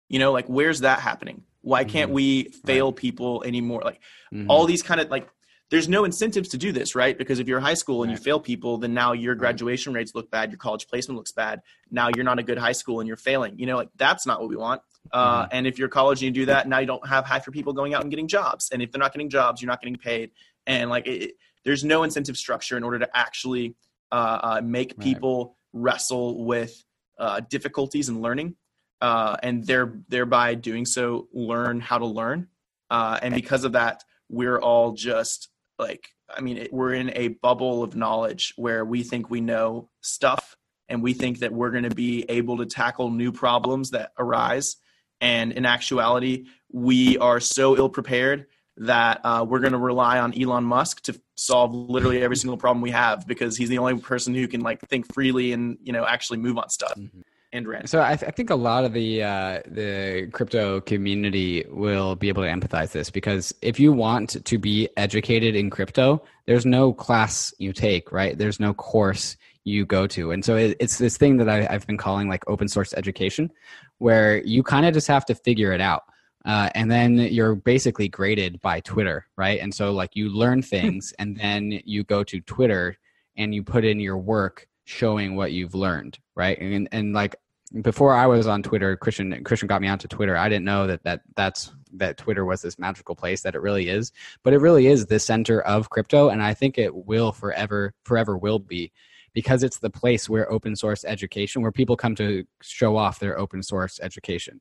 You 0.08 0.20
know 0.20 0.32
like 0.32 0.48
where's 0.48 0.80
that 0.82 1.00
happening? 1.00 1.44
Why 1.62 1.84
can't 1.84 2.10
Mhm. 2.12 2.16
we 2.16 2.44
fail 2.66 2.92
people 2.94 3.44
anymore? 3.46 3.82
Like 3.84 4.00
Mhm. 4.34 4.46
all 4.50 4.66
these 4.66 4.82
kind 4.82 5.02
of 5.02 5.10
like 5.10 5.28
there's 5.72 5.88
no 5.90 6.04
incentives 6.06 6.50
to 6.50 6.58
do 6.58 6.72
this 6.72 6.96
right? 6.96 7.18
Because 7.18 7.40
if 7.40 7.48
you're 7.50 7.58
a 7.60 7.62
high 7.62 7.74
school 7.76 8.04
and 8.04 8.12
you 8.12 8.18
fail 8.18 8.40
people 8.40 8.78
then 8.78 8.94
now 8.94 9.12
your 9.12 9.36
graduation 9.36 9.94
rates 9.94 10.16
look 10.16 10.32
bad 10.32 10.52
your 10.52 10.58
college 10.58 10.88
placement 10.88 11.18
looks 11.18 11.34
bad. 11.34 11.62
Now 11.90 12.10
you're 12.16 12.24
not 12.26 12.40
a 12.40 12.44
good 12.44 12.58
high 12.58 12.72
school 12.72 13.02
and 13.02 13.08
you're 13.10 13.18
failing. 13.18 13.60
You 13.60 13.66
know 13.66 13.76
like 13.76 13.90
that's 13.98 14.26
not 14.26 14.40
what 14.40 14.48
we 14.50 14.56
want. 14.56 14.82
Uh, 15.12 15.48
and 15.52 15.68
if 15.68 15.78
you're 15.80 15.90
college 15.90 16.20
and 16.24 16.34
you 16.36 16.42
do 16.44 16.46
that 16.46 16.66
now 16.68 16.80
you 16.80 16.88
don't 16.88 17.06
have 17.08 17.26
half 17.26 17.46
your 17.46 17.52
people 17.52 17.74
going 17.74 17.94
out 17.94 18.04
and 18.04 18.10
getting 18.10 18.30
jobs. 18.30 18.70
And 18.72 18.82
if 18.82 18.92
they're 18.92 19.00
not 19.00 19.12
getting 19.12 19.30
jobs 19.30 19.62
you're 19.62 19.68
not 19.70 19.82
getting 19.82 19.98
paid. 19.98 20.32
And 20.66 20.90
like 20.90 21.08
it- 21.08 21.36
there's 21.64 21.84
no 21.84 22.04
incentive 22.04 22.38
structure 22.38 22.78
in 22.78 22.84
order 22.84 23.00
to 23.00 23.18
actually 23.18 23.76
uh, 24.12 24.40
uh, 24.44 24.62
make 24.64 24.94
Right. 24.98 25.04
people 25.04 25.58
wrestle 25.74 26.44
with 26.46 26.84
uh, 27.18 27.42
difficulties 27.50 28.10
in 28.10 28.22
learning 28.22 28.56
uh, 29.00 29.38
and 29.42 29.66
there, 29.66 29.94
thereby 30.10 30.56
doing 30.56 30.86
so 30.86 31.28
learn 31.34 31.80
how 31.80 31.98
to 31.98 32.06
learn 32.06 32.48
uh, 32.90 33.20
and 33.22 33.34
because 33.34 33.64
of 33.64 33.74
that 33.74 34.04
we're 34.30 34.60
all 34.60 34.94
just 34.94 35.50
like 35.78 36.10
i 36.36 36.42
mean 36.42 36.58
it, 36.58 36.74
we're 36.74 36.94
in 36.94 37.12
a 37.16 37.30
bubble 37.30 37.84
of 37.84 37.96
knowledge 37.96 38.54
where 38.56 38.84
we 38.86 39.04
think 39.04 39.30
we 39.30 39.42
know 39.42 39.90
stuff 40.02 40.56
and 40.90 41.02
we 41.02 41.14
think 41.14 41.40
that 41.40 41.54
we're 41.54 41.72
going 41.72 41.88
to 41.88 41.96
be 41.96 42.26
able 42.28 42.58
to 42.58 42.66
tackle 42.66 43.10
new 43.10 43.32
problems 43.32 43.92
that 43.92 44.12
arise 44.18 44.78
and 45.20 45.52
in 45.52 45.66
actuality 45.66 46.46
we 46.72 47.18
are 47.18 47.40
so 47.40 47.78
ill 47.78 47.90
prepared 47.90 48.48
that 48.78 49.22
uh, 49.24 49.46
we're 49.48 49.60
going 49.60 49.74
to 49.74 49.78
rely 49.78 50.20
on 50.20 50.34
elon 50.40 50.64
musk 50.64 51.02
to 51.04 51.20
solve 51.36 51.74
literally 51.74 52.22
every 52.24 52.36
single 52.38 52.58
problem 52.58 52.82
we 52.82 52.92
have 52.92 53.28
because 53.28 53.58
he's 53.58 53.70
the 53.70 53.78
only 53.78 53.98
person 54.00 54.34
who 54.34 54.48
can 54.48 54.62
like 54.62 54.80
think 54.88 55.12
freely 55.14 55.52
and 55.54 55.78
you 55.84 55.92
know 55.94 56.06
actually 56.06 56.38
move 56.38 56.58
on 56.58 56.70
stuff 56.70 56.94
Mhm. 56.98 57.24
and 57.52 57.68
rant 57.68 57.90
So 57.90 58.02
I, 58.02 58.16
th- 58.16 58.28
I 58.28 58.32
think 58.32 58.50
a 58.50 58.56
lot 58.56 58.86
of 58.86 58.94
the 58.94 59.24
uh, 59.24 59.60
the 59.68 60.30
crypto 60.32 60.80
community 60.82 61.66
will 61.70 62.16
be 62.16 62.30
able 62.30 62.44
to 62.44 62.50
empathize 62.50 62.92
this 62.92 63.10
because 63.10 63.54
if 63.62 63.80
you 63.80 63.92
want 63.92 64.44
to 64.46 64.58
be 64.58 64.88
educated 64.96 65.56
in 65.56 65.70
crypto, 65.70 66.24
there's 66.46 66.66
no 66.66 66.94
class 66.94 67.54
you 67.60 67.74
take, 67.74 68.12
right? 68.12 68.38
There's 68.38 68.60
no 68.60 68.74
course 68.74 69.36
you 69.64 69.86
go 69.86 70.08
to, 70.08 70.32
and 70.32 70.44
so 70.46 70.56
it, 70.56 70.78
it's 70.80 70.98
this 70.98 71.18
thing 71.18 71.38
that 71.38 71.48
I, 71.50 71.68
I've 71.70 71.86
been 71.86 71.98
calling 71.98 72.28
like 72.30 72.44
open 72.48 72.68
source 72.68 72.94
education, 72.94 73.52
where 74.00 74.42
you 74.44 74.64
kind 74.64 74.86
of 74.88 74.94
just 74.94 75.08
have 75.08 75.26
to 75.26 75.36
figure 75.36 75.72
it 75.74 75.82
out. 75.82 76.04
Uh, 76.44 76.70
and 76.74 76.90
then 76.90 77.18
you're 77.18 77.56
basically 77.56 78.08
graded 78.08 78.60
by 78.62 78.80
Twitter, 78.80 79.28
right? 79.38 79.60
And 79.60 79.74
so, 79.74 79.92
like, 79.92 80.16
you 80.16 80.30
learn 80.30 80.62
things, 80.62 81.14
and 81.20 81.38
then 81.38 81.82
you 81.86 82.04
go 82.04 82.24
to 82.24 82.42
Twitter 82.42 82.98
and 83.38 83.56
you 83.56 83.64
put 83.64 83.86
in 83.86 84.00
your 84.00 84.18
work 84.18 84.68
showing 84.86 85.36
what 85.36 85.52
you've 85.52 85.76
learned, 85.76 86.20
right? 86.36 86.60
And 86.60 86.88
and 86.92 87.14
like 87.14 87.36
before 87.82 88.14
I 88.14 88.28
was 88.28 88.48
on 88.48 88.64
Twitter, 88.64 88.98
Christian 88.98 89.44
Christian 89.44 89.68
got 89.68 89.82
me 89.82 89.88
onto 89.88 90.08
Twitter. 90.08 90.36
I 90.36 90.50
didn't 90.50 90.66
know 90.66 90.88
that 90.88 91.04
that 91.04 91.22
that's 91.36 91.72
that 91.94 92.18
Twitter 92.18 92.46
was 92.46 92.62
this 92.62 92.80
magical 92.80 93.16
place 93.16 93.42
that 93.42 93.56
it 93.56 93.62
really 93.62 93.88
is, 93.88 94.12
but 94.44 94.54
it 94.54 94.60
really 94.60 94.88
is 94.88 95.06
the 95.06 95.20
center 95.20 95.62
of 95.62 95.90
crypto, 95.90 96.30
and 96.30 96.42
I 96.44 96.54
think 96.54 96.78
it 96.78 96.94
will 96.94 97.32
forever 97.32 97.94
forever 98.04 98.38
will 98.38 98.60
be 98.60 98.92
because 99.34 99.64
it's 99.64 99.80
the 99.80 99.90
place 99.90 100.30
where 100.30 100.52
open 100.52 100.76
source 100.76 101.06
education, 101.06 101.62
where 101.62 101.72
people 101.72 101.96
come 101.96 102.16
to 102.16 102.46
show 102.62 102.98
off 102.98 103.20
their 103.20 103.40
open 103.40 103.64
source 103.64 104.00
education, 104.02 104.60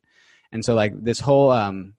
and 0.53 0.65
so 0.65 0.75
like 0.75 0.93
this 1.03 1.21
whole 1.21 1.51
um 1.51 1.95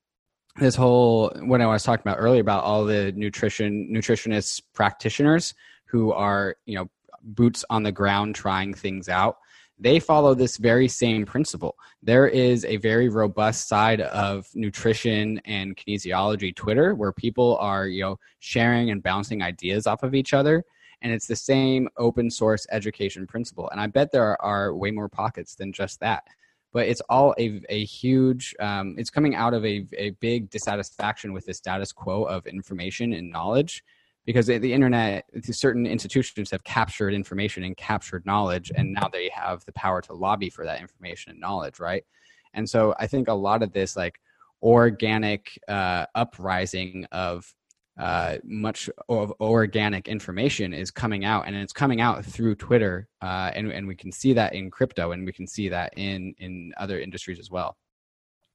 this 0.58 0.76
whole 0.76 1.32
what 1.42 1.62
I 1.62 1.66
was 1.68 1.84
talking 1.84 2.04
about 2.06 2.20
earlier 2.20 2.42
about 2.42 2.64
all 2.64 2.86
the 2.86 3.12
nutrition 3.14 3.90
nutritionists 3.92 4.62
practitioners 4.74 5.54
who 5.86 6.12
are 6.12 6.56
you 6.66 6.76
know 6.76 6.90
boots 7.24 7.64
on 7.70 7.84
the 7.84 7.92
ground 7.92 8.36
trying 8.36 8.74
things 8.74 9.08
out 9.08 9.38
they 9.82 10.00
follow 10.00 10.36
this 10.36 10.58
very 10.58 10.88
same 10.88 11.26
principle. 11.26 11.76
There 12.04 12.28
is 12.28 12.66
a 12.66 12.78
very 12.78 13.10
robust 13.10 13.68
side 13.68 14.00
of 14.00 14.48
nutrition 14.54 15.42
and 15.44 15.76
kinesiology 15.76 16.56
Twitter 16.56 16.94
where 16.94 17.12
people 17.12 17.58
are, 17.58 17.88
you 17.88 18.04
know, 18.04 18.20
sharing 18.40 18.92
and 18.92 19.02
bouncing 19.02 19.42
ideas 19.42 19.88
off 19.88 20.04
of 20.04 20.14
each 20.14 20.36
other. 20.36 20.64
And 21.02 21.12
it's 21.12 21.26
the 21.26 21.36
same 21.36 21.90
open 21.98 22.30
source 22.30 22.68
education 22.72 23.26
principle. 23.26 23.70
And 23.72 23.82
I 23.82 23.88
bet 23.88 24.12
there 24.12 24.40
are 24.40 24.76
way 24.76 24.92
more 24.92 25.10
pockets 25.10 25.56
than 25.56 25.74
just 25.74 26.00
that. 26.02 26.26
But 26.74 26.88
it's 26.88 27.02
all 27.10 27.36
a, 27.38 27.62
a 27.70 27.84
huge, 27.84 28.56
um, 28.60 28.96
it's 28.98 29.10
coming 29.10 29.36
out 29.36 29.54
of 29.54 29.66
a, 29.66 29.86
a 29.98 30.12
big 30.22 30.50
dissatisfaction 30.50 31.34
with 31.34 31.46
the 31.46 31.54
status 31.54 31.92
quo 31.92 32.24
of 32.24 32.48
information 32.48 33.14
and 33.14 33.30
knowledge 33.30 33.84
because 34.26 34.46
the, 34.46 34.72
internet 34.72 35.26
certain 35.44 35.86
institutions 35.86 36.52
have 36.52 36.64
captured 36.64 37.14
information 37.14 37.64
and 37.64 37.76
captured 37.76 38.26
knowledge 38.26 38.72
and 38.76 38.94
now 38.94 39.10
they 39.12 39.30
have 39.34 39.66
the 39.66 39.74
power 39.74 40.02
to 40.02 40.14
lobby 40.14 40.50
for 40.50 40.64
that 40.64 40.80
information 40.80 41.32
and 41.32 41.40
knowledge 41.40 41.80
right? 41.80 42.06
And 42.54 42.70
so 42.70 42.94
i 43.00 43.08
think 43.08 43.28
a 43.28 43.34
lot 43.34 43.64
of 43.64 43.72
this 43.72 43.96
like 43.96 44.20
organic 44.62 45.60
uh, 45.68 46.06
uprising 46.16 47.06
of 47.12 47.54
uh, 48.02 48.38
much 48.44 48.90
of 49.10 49.34
organic 49.40 50.08
information 50.08 50.74
is 50.74 50.92
coming 50.92 51.24
out 51.24 51.46
and 51.48 51.56
it's 51.56 51.74
coming 51.74 52.02
out 52.02 52.26
through 52.26 52.56
twitter 52.56 53.08
uh, 53.22 53.52
and, 53.56 53.72
and 53.72 53.88
we 53.88 53.96
can 53.96 54.12
see 54.12 54.34
that 54.34 54.54
in 54.54 54.72
crypto 54.72 55.12
and 55.12 55.26
we 55.26 55.32
can 55.32 55.48
see 55.48 55.70
that 55.70 55.94
in 55.98 56.34
in 56.40 56.74
other 56.78 57.00
industries 57.00 57.40
as 57.40 57.50
well 57.52 57.78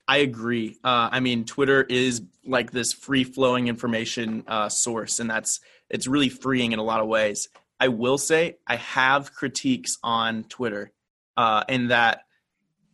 I 0.08 0.18
agree. 0.18 0.78
Uh, 0.84 1.08
I 1.10 1.18
mean, 1.18 1.44
Twitter 1.44 1.82
is 1.82 2.22
like 2.44 2.70
this 2.70 2.92
free 2.92 3.24
flowing 3.24 3.66
information 3.66 4.44
uh, 4.46 4.68
source, 4.68 5.18
and 5.18 5.28
that's 5.28 5.58
it's 5.90 6.06
really 6.06 6.28
freeing 6.28 6.70
in 6.70 6.78
a 6.78 6.84
lot 6.84 7.00
of 7.00 7.08
ways. 7.08 7.48
I 7.80 7.88
will 7.88 8.16
say 8.16 8.58
I 8.68 8.76
have 8.76 9.32
critiques 9.32 9.98
on 10.04 10.44
Twitter. 10.44 10.92
uh, 11.36 11.64
in 11.68 11.88
that 11.88 12.22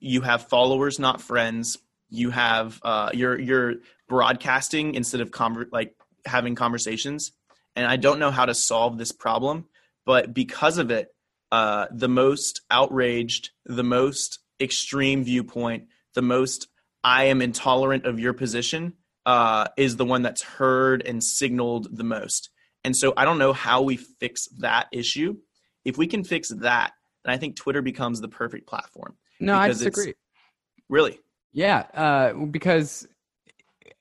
you 0.01 0.21
have 0.23 0.49
followers, 0.49 0.99
not 0.99 1.21
friends. 1.21 1.79
You 2.11 2.31
have 2.31 2.81
uh, 2.83 3.11
you're 3.15 3.39
you're 3.39 3.75
broadcasting 4.09 4.95
instead 4.95 5.21
of 5.21 5.31
conver- 5.31 5.69
like 5.73 5.95
having 6.25 6.55
conversations. 6.55 7.33
And 7.75 7.87
I 7.87 7.97
don't 7.97 8.18
know 8.18 8.31
how 8.31 8.47
to 8.47 8.55
solve 8.55 8.99
this 8.99 9.12
problem, 9.12 9.66
but 10.05 10.35
because 10.35 10.79
of 10.79 10.91
it, 10.91 11.09
uh, 11.51 11.87
the 11.91 12.09
most 12.09 12.62
outraged, 12.70 13.51
the 13.66 13.85
most 13.85 14.39
extreme 14.61 15.25
viewpoint, 15.25 15.85
the 16.14 16.23
most 16.23 16.68
I 17.05 17.25
am 17.25 17.43
intolerant 17.43 18.07
of 18.07 18.18
your 18.18 18.33
position 18.33 18.95
uh, 19.27 19.66
is 19.77 19.97
the 19.97 20.05
one 20.05 20.23
that's 20.23 20.43
heard 20.43 21.03
and 21.07 21.23
signaled 21.23 21.89
the 21.97 22.05
most. 22.05 22.51
And 22.85 22.97
so 22.97 23.12
I 23.16 23.25
don't 23.25 23.39
know 23.39 23.53
how 23.53 23.83
we 23.83 23.97
fix 23.97 24.49
that 24.59 24.89
issue. 24.93 25.37
If 25.85 25.97
we 25.99 26.07
can 26.07 26.25
fix 26.25 26.49
that, 26.49 26.93
then 27.25 27.35
I 27.35 27.39
think 27.39 27.57
Twitter 27.57 27.83
becomes 27.83 28.20
the 28.20 28.29
perfect 28.29 28.66
platform. 28.66 29.16
No, 29.41 29.55
I 29.57 29.68
disagree. 29.68 30.14
Really? 30.89 31.18
Yeah, 31.53 31.85
uh, 31.95 32.33
because 32.33 33.07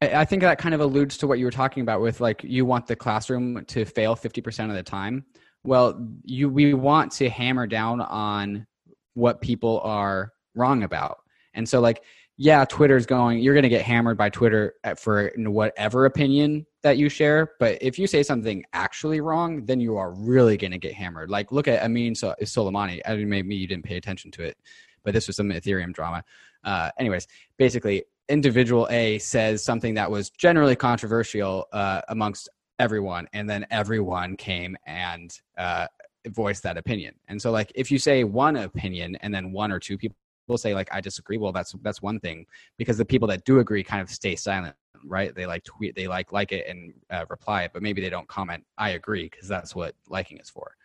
I 0.02 0.26
think 0.26 0.42
that 0.42 0.58
kind 0.58 0.74
of 0.74 0.82
alludes 0.82 1.18
to 1.20 1.28
what 1.28 1.38
you 1.38 1.46
were 1.46 1.52
talking 1.52 1.82
about 1.82 2.02
with 2.02 2.22
like 2.22 2.44
you 2.44 2.66
want 2.66 2.88
the 2.88 2.96
classroom 2.96 3.64
to 3.66 3.86
fail 3.86 4.16
50% 4.16 4.70
of 4.70 4.76
the 4.76 4.84
time. 4.84 5.26
Well, 5.64 6.08
you 6.24 6.50
we 6.50 6.74
want 6.74 7.12
to 7.14 7.30
hammer 7.30 7.68
down 7.68 8.02
on 8.02 8.66
what 9.14 9.42
people 9.42 9.80
are 9.84 10.34
wrong 10.56 10.82
about. 10.84 11.20
And 11.54 11.70
so 11.70 11.80
like 11.80 12.04
yeah, 12.38 12.66
Twitter's 12.66 13.06
going, 13.06 13.38
you're 13.38 13.54
going 13.54 13.62
to 13.62 13.70
get 13.70 13.84
hammered 13.84 14.18
by 14.18 14.30
Twitter 14.30 14.74
for 14.98 15.32
whatever 15.38 16.06
opinion 16.06 16.66
that 16.82 16.98
you 16.98 17.08
share. 17.08 17.52
But 17.60 17.78
if 17.82 18.00
you 18.00 18.08
say 18.08 18.24
something 18.24 18.64
actually 18.74 19.22
wrong, 19.22 19.64
then 19.66 19.80
you 19.80 19.96
are 19.98 20.12
really 20.12 20.58
going 20.58 20.72
to 20.72 20.80
get 20.80 20.96
hammered. 20.96 21.30
Like, 21.30 21.52
look 21.52 21.68
at 21.68 21.84
Ameen 21.84 22.16
Soleimani. 22.16 23.00
I 23.06 23.16
mean, 23.16 23.30
maybe 23.30 23.56
you 23.56 23.68
didn't 23.68 23.86
pay 23.86 23.96
attention 23.96 24.32
to 24.32 24.44
it, 24.44 24.58
but 25.04 25.14
this 25.14 25.28
was 25.28 25.36
some 25.36 25.50
Ethereum 25.50 25.94
drama. 25.94 26.24
Uh, 26.64 26.90
anyways, 26.98 27.28
basically, 27.58 28.06
individual 28.32 28.88
A 28.90 29.18
says 29.20 29.64
something 29.64 29.94
that 29.96 30.10
was 30.10 30.30
generally 30.30 30.76
controversial 30.76 31.68
uh, 31.74 32.02
amongst 32.10 32.50
everyone, 32.80 33.28
and 33.34 33.50
then 33.50 33.66
everyone 33.70 34.38
came 34.38 34.76
and 34.86 35.38
uh, 35.58 35.88
voiced 36.28 36.64
that 36.64 36.78
opinion. 36.78 37.14
And 37.28 37.42
so, 37.42 37.52
like, 37.52 37.72
if 37.76 37.92
you 37.92 38.00
say 38.00 38.24
one 38.24 38.56
opinion 38.56 39.18
and 39.22 39.34
then 39.34 39.52
one 39.52 39.72
or 39.72 39.80
two 39.80 39.98
people 39.98 40.16
say 40.58 40.74
like 40.74 40.90
I 40.92 41.02
disagree. 41.02 41.38
Well, 41.38 41.52
that's 41.52 41.74
that's 41.82 42.02
one 42.02 42.20
thing 42.20 42.46
because 42.78 42.98
the 42.98 43.06
people 43.06 43.28
that 43.30 43.46
do 43.46 43.60
agree 43.60 43.84
kind 43.84 44.02
of 44.02 44.10
stay 44.10 44.36
silent, 44.36 44.76
right? 45.06 45.34
They 45.34 45.46
like 45.46 45.64
tweet, 45.64 45.96
they 45.96 46.08
like 46.08 46.32
like 46.32 46.52
it 46.52 46.68
and 46.68 46.94
uh, 47.10 47.26
reply 47.30 47.64
it, 47.64 47.72
but 47.74 47.82
maybe 47.82 48.02
they 48.02 48.10
don't 48.10 48.28
comment. 48.28 48.64
I 48.78 48.92
agree 48.92 49.30
because 49.30 49.48
that's 49.48 49.76
what 49.76 49.96
liking 50.10 50.38
is 50.38 50.50
for. 50.50 50.76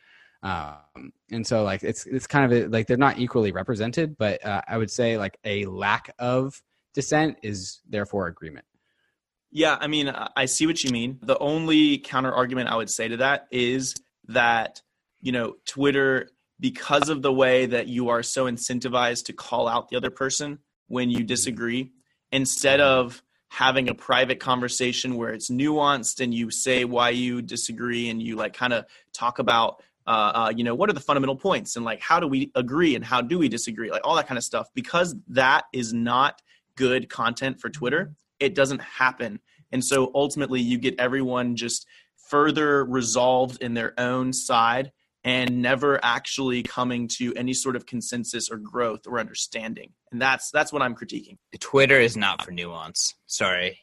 Um, 0.43 1.13
and 1.33 1.47
so 1.47 1.65
like 1.65 1.83
it's 1.83 2.07
it's 2.07 2.27
kind 2.27 2.53
of 2.53 2.53
a, 2.53 2.69
like 2.69 2.87
they're 2.87 2.97
not 2.97 3.19
equally 3.19 3.53
represented, 3.53 4.17
but 4.19 4.45
uh, 4.45 4.63
I 4.69 4.79
would 4.79 4.91
say 4.91 5.19
like 5.19 5.39
a 5.45 5.65
lack 5.67 6.15
of 6.19 6.63
dissent 6.97 7.37
is 7.43 7.81
therefore 7.89 8.27
agreement. 8.27 8.65
Yeah, 9.53 9.77
I 9.79 9.87
mean, 9.87 10.13
I 10.35 10.47
see 10.47 10.67
what 10.67 10.83
you 10.83 10.91
mean. 10.91 11.19
The 11.23 11.39
only 11.39 11.99
counter 11.99 12.33
argument 12.33 12.69
I 12.69 12.77
would 12.77 12.91
say 12.91 13.07
to 13.09 13.19
that 13.19 13.47
is 13.53 13.95
that 14.29 14.83
you 15.21 15.31
know 15.31 15.55
Twitter 15.67 16.31
because 16.59 17.11
of 17.11 17.23
the 17.23 17.33
way 17.33 17.67
that 17.67 17.87
you 17.87 18.09
are 18.09 18.23
so 18.23 18.47
incentivized 18.47 19.27
to 19.27 19.35
call 19.35 19.69
out 19.69 19.89
the 19.89 19.97
other 19.97 20.11
person 20.11 20.59
when 20.89 21.11
you 21.11 21.23
disagree 21.23 21.93
instead 22.33 22.81
of 22.81 23.23
having 23.49 23.89
a 23.89 23.95
private 23.95 24.41
conversation 24.41 25.17
where 25.17 25.33
it's 25.33 25.51
nuanced 25.51 26.21
and 26.21 26.33
you 26.35 26.51
say 26.51 26.85
why 26.85 27.11
you 27.11 27.43
disagree 27.43 28.09
and 28.09 28.23
you 28.23 28.37
like 28.37 28.55
kind 28.55 28.73
of 28.73 28.87
talk 29.13 29.39
about 29.39 29.83
uh, 30.07 30.33
uh, 30.35 30.53
you 30.57 30.65
know 30.65 30.75
what 30.75 30.89
are 30.89 30.95
the 30.95 31.01
fundamental 31.01 31.37
points 31.37 31.77
and 31.77 31.85
like 31.85 32.01
how 32.01 32.19
do 32.21 32.27
we 32.27 32.51
agree 32.55 32.95
and 32.95 33.05
how 33.05 33.21
do 33.21 33.39
we 33.39 33.49
disagree 33.49 33.91
like 33.91 34.03
all 34.03 34.17
that 34.17 34.27
kind 34.27 34.39
of 34.39 34.45
stuff 34.45 34.69
because 34.75 35.15
that 35.29 35.65
is 35.73 35.93
not 35.93 36.41
good 36.77 37.09
content 37.09 37.61
for 37.61 37.69
twitter 37.69 38.13
it 38.41 38.55
doesn't 38.55 38.81
happen 38.81 39.41
and 39.73 39.85
so 39.85 40.11
ultimately 40.15 40.61
you 40.61 40.79
get 40.79 40.99
everyone 40.99 41.57
just 41.57 41.87
further 42.29 42.85
resolved 42.85 43.63
in 43.63 43.75
their 43.75 43.99
own 43.99 44.33
side 44.33 44.93
and 45.27 45.61
never 45.61 45.99
actually 46.05 46.63
coming 46.63 47.09
to 47.09 47.35
any 47.35 47.53
sort 47.53 47.75
of 47.75 47.85
consensus 47.85 48.49
or 48.49 48.59
growth 48.59 49.01
or 49.09 49.19
understanding. 49.19 49.91
And 50.13 50.23
that's 50.23 50.51
that's 50.53 50.73
what 50.73 50.83
I'm 50.83 50.95
critiquing. 50.95 51.37
Twitter 51.59 51.99
is 51.99 52.17
not 52.17 52.45
for 52.45 52.53
nuance. 52.53 53.15
Sorry. 53.27 53.79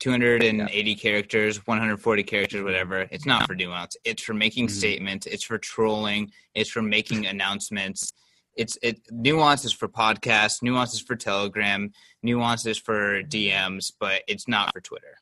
280 0.00 0.90
yeah. 0.90 0.96
characters, 0.96 1.64
140 1.66 2.22
characters, 2.24 2.62
whatever. 2.64 3.06
It's 3.10 3.24
not 3.24 3.46
for 3.46 3.54
nuance. 3.54 3.96
It's 4.04 4.22
for 4.22 4.34
making 4.34 4.66
mm-hmm. 4.66 4.76
statements. 4.76 5.26
It's 5.26 5.44
for 5.44 5.58
trolling. 5.58 6.32
It's 6.54 6.68
for 6.68 6.82
making 6.82 7.26
announcements. 7.26 8.12
It's 8.56 8.76
it 8.82 9.00
nuance 9.10 9.64
is 9.64 9.72
for 9.72 9.88
podcasts. 9.88 10.62
Nuance 10.62 10.92
is 10.92 11.00
for 11.00 11.16
Telegram. 11.16 11.90
Nuance 12.22 12.66
is 12.66 12.78
for 12.78 13.22
DMs, 13.22 13.92
but 13.98 14.22
it's 14.28 14.46
not 14.48 14.72
for 14.72 14.80
Twitter. 14.80 15.18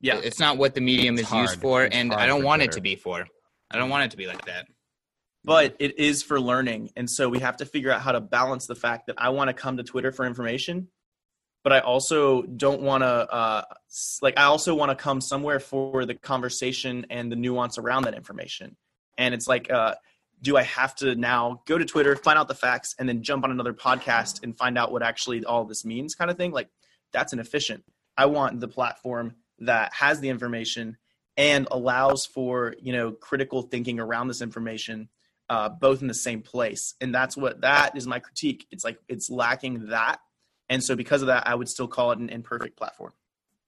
Yeah, 0.00 0.20
it's 0.22 0.40
not 0.40 0.56
what 0.56 0.74
the 0.74 0.80
medium 0.80 1.14
it's 1.14 1.22
is 1.22 1.28
hard. 1.28 1.48
used 1.48 1.60
for, 1.60 1.84
it's 1.84 1.94
and 1.94 2.12
I 2.12 2.26
don't 2.26 2.42
want 2.42 2.60
Twitter. 2.60 2.70
it 2.70 2.74
to 2.76 2.80
be 2.80 2.96
for. 2.96 3.26
I 3.70 3.78
don't 3.78 3.90
want 3.90 4.04
it 4.04 4.10
to 4.12 4.16
be 4.16 4.26
like 4.26 4.44
that 4.46 4.66
but 5.44 5.76
it 5.78 5.98
is 5.98 6.22
for 6.22 6.40
learning. 6.40 6.90
And 6.96 7.08
so 7.08 7.28
we 7.28 7.38
have 7.40 7.56
to 7.58 7.66
figure 7.66 7.90
out 7.90 8.02
how 8.02 8.12
to 8.12 8.20
balance 8.20 8.66
the 8.66 8.74
fact 8.74 9.06
that 9.06 9.16
I 9.18 9.30
want 9.30 9.48
to 9.48 9.54
come 9.54 9.76
to 9.78 9.82
Twitter 9.82 10.12
for 10.12 10.26
information, 10.26 10.88
but 11.64 11.72
I 11.72 11.80
also 11.80 12.42
don't 12.42 12.82
want 12.82 13.02
to, 13.02 13.06
uh, 13.06 13.62
like, 14.22 14.38
I 14.38 14.44
also 14.44 14.74
want 14.74 14.90
to 14.90 15.02
come 15.02 15.20
somewhere 15.20 15.60
for 15.60 16.04
the 16.04 16.14
conversation 16.14 17.06
and 17.10 17.32
the 17.32 17.36
nuance 17.36 17.78
around 17.78 18.04
that 18.04 18.14
information. 18.14 18.76
And 19.16 19.34
it's 19.34 19.48
like, 19.48 19.70
uh, 19.70 19.94
do 20.42 20.56
I 20.56 20.62
have 20.62 20.94
to 20.96 21.14
now 21.14 21.62
go 21.66 21.76
to 21.78 21.84
Twitter, 21.84 22.16
find 22.16 22.38
out 22.38 22.48
the 22.48 22.54
facts, 22.54 22.94
and 22.98 23.08
then 23.08 23.22
jump 23.22 23.44
on 23.44 23.50
another 23.50 23.74
podcast 23.74 24.42
and 24.42 24.56
find 24.56 24.78
out 24.78 24.92
what 24.92 25.02
actually 25.02 25.44
all 25.44 25.64
this 25.64 25.84
means, 25.84 26.14
kind 26.14 26.30
of 26.30 26.36
thing? 26.36 26.52
Like, 26.52 26.68
that's 27.12 27.32
inefficient. 27.32 27.84
I 28.16 28.26
want 28.26 28.60
the 28.60 28.68
platform 28.68 29.34
that 29.58 29.92
has 29.94 30.20
the 30.20 30.28
information 30.28 30.96
and 31.36 31.68
allows 31.70 32.26
for 32.26 32.74
you 32.80 32.92
know 32.92 33.12
critical 33.12 33.62
thinking 33.62 34.00
around 34.00 34.28
this 34.28 34.42
information 34.42 35.08
uh, 35.50 35.68
both 35.68 36.00
in 36.00 36.06
the 36.06 36.14
same 36.14 36.42
place. 36.42 36.94
And 37.00 37.12
that's 37.12 37.36
what 37.36 37.62
that 37.62 37.96
is 37.96 38.06
my 38.06 38.20
critique. 38.20 38.66
It's 38.70 38.84
like 38.84 38.98
it's 39.08 39.28
lacking 39.28 39.88
that. 39.88 40.20
And 40.68 40.82
so 40.82 40.94
because 40.94 41.22
of 41.22 41.26
that, 41.26 41.46
I 41.46 41.56
would 41.56 41.68
still 41.68 41.88
call 41.88 42.12
it 42.12 42.20
an 42.20 42.28
imperfect 42.28 42.78
platform. 42.78 43.12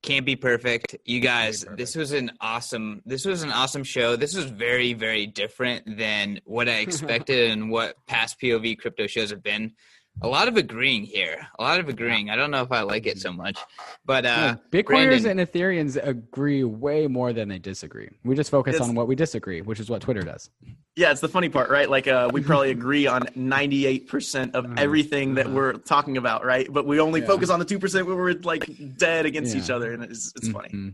Can't 0.02 0.26
be 0.26 0.34
perfect. 0.34 0.96
You 1.04 1.20
guys, 1.20 1.62
perfect. 1.62 1.78
this 1.78 1.94
was 1.94 2.12
an 2.12 2.32
awesome 2.40 3.02
this 3.06 3.24
was 3.24 3.42
an 3.42 3.50
awesome 3.50 3.84
show. 3.84 4.16
This 4.16 4.34
was 4.34 4.46
very, 4.46 4.94
very 4.94 5.26
different 5.26 5.96
than 5.96 6.40
what 6.44 6.68
I 6.68 6.78
expected 6.78 7.52
and 7.52 7.70
what 7.70 7.94
past 8.06 8.40
POV 8.40 8.78
crypto 8.78 9.06
shows 9.06 9.30
have 9.30 9.42
been 9.42 9.74
a 10.20 10.28
lot 10.28 10.46
of 10.46 10.56
agreeing 10.56 11.04
here. 11.04 11.48
A 11.58 11.62
lot 11.62 11.80
of 11.80 11.88
agreeing. 11.88 12.30
I 12.30 12.36
don't 12.36 12.50
know 12.50 12.62
if 12.62 12.70
I 12.70 12.82
like 12.82 13.06
it 13.06 13.18
so 13.18 13.32
much, 13.32 13.58
but 14.04 14.26
uh, 14.26 14.28
yeah, 14.28 14.56
Bitcoiners 14.70 15.22
Brandon, 15.22 15.38
and 15.38 15.52
Ethereans 15.52 16.06
agree 16.06 16.64
way 16.64 17.06
more 17.06 17.32
than 17.32 17.48
they 17.48 17.58
disagree. 17.58 18.10
We 18.24 18.34
just 18.34 18.50
focus 18.50 18.80
on 18.80 18.94
what 18.94 19.08
we 19.08 19.14
disagree, 19.14 19.62
which 19.62 19.80
is 19.80 19.88
what 19.88 20.02
Twitter 20.02 20.22
does. 20.22 20.50
Yeah, 20.96 21.10
it's 21.10 21.20
the 21.20 21.28
funny 21.28 21.48
part, 21.48 21.70
right? 21.70 21.88
Like 21.88 22.06
uh, 22.06 22.28
we 22.32 22.42
probably 22.42 22.70
agree 22.78 23.06
on 23.06 23.22
ninety 23.34 23.86
eight 23.86 24.08
percent 24.08 24.54
of 24.54 24.66
uh-huh. 24.66 24.74
everything 24.76 25.34
that 25.34 25.50
we're 25.50 25.74
talking 25.74 26.16
about, 26.16 26.44
right? 26.44 26.70
But 26.70 26.86
we 26.86 27.00
only 27.00 27.20
yeah. 27.20 27.26
focus 27.26 27.50
on 27.50 27.58
the 27.58 27.64
two 27.64 27.78
percent 27.78 28.06
where 28.06 28.16
we're 28.16 28.34
like 28.34 28.68
dead 28.98 29.26
against 29.26 29.54
yeah. 29.54 29.62
each 29.62 29.70
other, 29.70 29.92
and 29.92 30.04
it's 30.04 30.32
it's 30.36 30.48
funny. 30.48 30.68
Mm-hmm. 30.68 30.88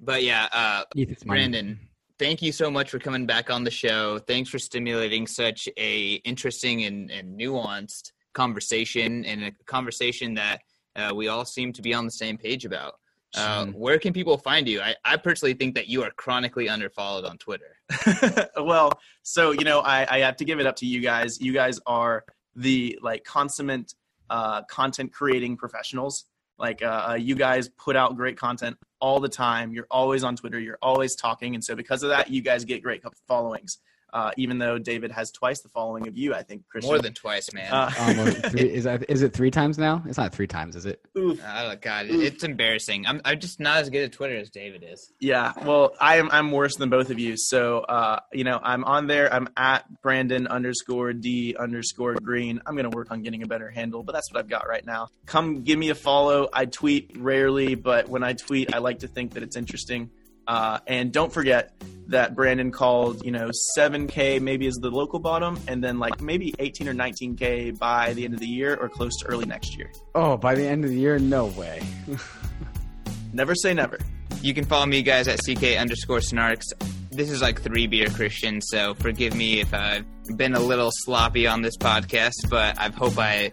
But 0.00 0.22
yeah, 0.22 0.48
uh, 0.52 0.84
Brandon 1.24 1.78
thank 2.18 2.42
you 2.42 2.52
so 2.52 2.70
much 2.70 2.90
for 2.90 2.98
coming 2.98 3.26
back 3.26 3.50
on 3.50 3.64
the 3.64 3.70
show. 3.70 4.18
Thanks 4.18 4.50
for 4.50 4.58
stimulating 4.58 5.26
such 5.26 5.68
a 5.76 6.14
interesting 6.24 6.84
and, 6.84 7.10
and 7.10 7.38
nuanced 7.38 8.12
conversation 8.34 9.24
and 9.24 9.44
a 9.44 9.52
conversation 9.66 10.34
that 10.34 10.62
uh, 10.96 11.12
we 11.14 11.28
all 11.28 11.44
seem 11.44 11.72
to 11.72 11.82
be 11.82 11.94
on 11.94 12.04
the 12.04 12.10
same 12.10 12.36
page 12.36 12.64
about. 12.64 12.94
Uh, 13.36 13.66
where 13.66 13.98
can 13.98 14.12
people 14.12 14.38
find 14.38 14.68
you? 14.68 14.80
I, 14.80 14.94
I 15.04 15.16
personally 15.16 15.54
think 15.54 15.74
that 15.74 15.88
you 15.88 16.04
are 16.04 16.10
chronically 16.12 16.68
underfollowed 16.68 17.28
on 17.28 17.36
Twitter. 17.38 17.76
well, 18.56 18.92
so 19.24 19.50
you 19.50 19.64
know, 19.64 19.80
I, 19.80 20.06
I 20.08 20.18
have 20.20 20.36
to 20.36 20.44
give 20.44 20.60
it 20.60 20.66
up 20.66 20.76
to 20.76 20.86
you 20.86 21.00
guys. 21.00 21.40
You 21.40 21.52
guys 21.52 21.80
are 21.86 22.24
the 22.54 22.96
like 23.02 23.24
consummate 23.24 23.92
uh, 24.30 24.62
content 24.64 25.12
creating 25.12 25.56
professionals. 25.56 26.26
Like 26.58 26.82
uh, 26.82 27.06
uh, 27.10 27.14
you 27.14 27.34
guys 27.34 27.68
put 27.68 27.96
out 27.96 28.16
great 28.16 28.38
content 28.38 28.76
all 29.00 29.20
the 29.20 29.28
time. 29.28 29.72
You're 29.72 29.86
always 29.90 30.22
on 30.24 30.36
Twitter. 30.36 30.58
You're 30.60 30.78
always 30.80 31.14
talking, 31.16 31.54
and 31.54 31.64
so 31.64 31.74
because 31.74 32.02
of 32.02 32.10
that, 32.10 32.30
you 32.30 32.42
guys 32.42 32.64
get 32.64 32.82
great 32.82 33.02
followings 33.26 33.78
uh, 34.14 34.30
even 34.36 34.58
though 34.58 34.78
David 34.78 35.10
has 35.10 35.32
twice 35.32 35.60
the 35.60 35.68
following 35.68 36.06
of 36.06 36.16
you, 36.16 36.34
I 36.34 36.44
think 36.44 36.68
Christian. 36.68 36.88
More 36.88 37.00
than 37.00 37.14
twice, 37.14 37.52
man. 37.52 37.70
Uh, 37.70 37.90
three, 38.50 38.72
is 38.72 38.84
that 38.84 39.04
is 39.10 39.22
it 39.22 39.32
three 39.32 39.50
times 39.50 39.76
now? 39.76 40.04
It's 40.06 40.16
not 40.16 40.32
three 40.32 40.46
times, 40.46 40.76
is 40.76 40.86
it? 40.86 41.04
Oof. 41.18 41.40
Oh 41.44 41.74
God, 41.80 42.06
Oof. 42.06 42.22
it's 42.22 42.44
embarrassing. 42.44 43.06
I'm 43.08 43.20
I'm 43.24 43.40
just 43.40 43.58
not 43.58 43.78
as 43.78 43.90
good 43.90 44.04
at 44.04 44.12
Twitter 44.12 44.36
as 44.36 44.50
David 44.50 44.86
is. 44.88 45.12
Yeah, 45.18 45.52
well, 45.64 45.94
I 46.00 46.18
am 46.18 46.30
I'm 46.30 46.52
worse 46.52 46.76
than 46.76 46.90
both 46.90 47.10
of 47.10 47.18
you. 47.18 47.36
So 47.36 47.80
uh, 47.80 48.20
you 48.32 48.44
know, 48.44 48.60
I'm 48.62 48.84
on 48.84 49.08
there. 49.08 49.32
I'm 49.34 49.48
at 49.56 49.84
Brandon 50.00 50.46
underscore 50.46 51.12
D 51.12 51.56
underscore 51.58 52.14
Green. 52.14 52.62
I'm 52.66 52.76
gonna 52.76 52.90
work 52.90 53.10
on 53.10 53.22
getting 53.22 53.42
a 53.42 53.46
better 53.46 53.68
handle, 53.68 54.04
but 54.04 54.12
that's 54.12 54.32
what 54.32 54.38
I've 54.38 54.48
got 54.48 54.68
right 54.68 54.86
now. 54.86 55.08
Come 55.26 55.64
give 55.64 55.78
me 55.78 55.90
a 55.90 55.94
follow. 55.96 56.48
I 56.52 56.66
tweet 56.66 57.16
rarely, 57.16 57.74
but 57.74 58.08
when 58.08 58.22
I 58.22 58.34
tweet, 58.34 58.72
I 58.72 58.78
like 58.78 59.00
to 59.00 59.08
think 59.08 59.34
that 59.34 59.42
it's 59.42 59.56
interesting. 59.56 60.10
Uh, 60.46 60.78
and 60.86 61.12
don't 61.12 61.32
forget 61.32 61.72
that 62.08 62.34
Brandon 62.34 62.70
called, 62.70 63.24
you 63.24 63.30
know, 63.30 63.50
7K 63.78 64.40
maybe 64.40 64.66
is 64.66 64.74
the 64.74 64.90
local 64.90 65.18
bottom, 65.18 65.58
and 65.68 65.82
then 65.82 65.98
like 65.98 66.20
maybe 66.20 66.54
18 66.58 66.88
or 66.88 66.94
19K 66.94 67.78
by 67.78 68.12
the 68.12 68.24
end 68.24 68.34
of 68.34 68.40
the 68.40 68.46
year 68.46 68.76
or 68.76 68.88
close 68.88 69.16
to 69.20 69.26
early 69.26 69.46
next 69.46 69.76
year. 69.76 69.90
Oh, 70.14 70.36
by 70.36 70.54
the 70.54 70.66
end 70.66 70.84
of 70.84 70.90
the 70.90 70.96
year, 70.98 71.18
no 71.18 71.46
way. 71.46 71.82
never 73.32 73.54
say 73.54 73.74
never. 73.74 73.98
You 74.42 74.52
can 74.52 74.64
follow 74.64 74.86
me 74.86 75.02
guys 75.02 75.26
at 75.28 75.38
CK 75.38 75.78
underscore 75.78 76.18
snarks. 76.18 76.64
This 77.10 77.30
is 77.30 77.40
like 77.40 77.62
three 77.62 77.86
beer 77.86 78.08
Christian, 78.08 78.60
so 78.60 78.94
forgive 78.94 79.34
me 79.34 79.60
if 79.60 79.72
I've 79.72 80.04
been 80.36 80.54
a 80.54 80.60
little 80.60 80.90
sloppy 80.92 81.46
on 81.46 81.62
this 81.62 81.76
podcast, 81.78 82.50
but 82.50 82.78
I 82.78 82.90
hope 82.90 83.18
I 83.18 83.52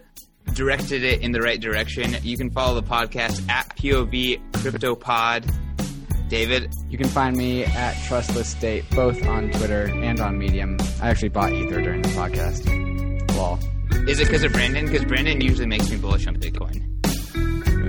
directed 0.54 1.04
it 1.04 1.22
in 1.22 1.32
the 1.32 1.40
right 1.40 1.60
direction. 1.60 2.14
You 2.22 2.36
can 2.36 2.50
follow 2.50 2.78
the 2.78 2.86
podcast 2.86 3.48
at 3.48 3.74
POV 3.76 4.42
CryptoPod. 4.52 5.71
David? 6.32 6.74
You 6.88 6.96
can 6.96 7.08
find 7.08 7.36
me 7.36 7.62
at 7.62 7.94
Trustless 8.06 8.48
State, 8.48 8.88
both 8.92 9.22
on 9.26 9.50
Twitter 9.50 9.90
and 9.92 10.18
on 10.18 10.38
Medium. 10.38 10.78
I 11.02 11.10
actually 11.10 11.28
bought 11.28 11.52
Ether 11.52 11.82
during 11.82 12.00
the 12.00 12.08
podcast. 12.08 12.66
Lol. 13.36 13.58
Is 14.08 14.18
it 14.18 14.28
because 14.28 14.42
of 14.42 14.50
Brandon? 14.50 14.86
Because 14.86 15.04
Brandon 15.04 15.42
usually 15.42 15.66
makes 15.66 15.90
me 15.90 15.98
bullish 15.98 16.26
on 16.26 16.38
Bitcoin. 16.38 16.80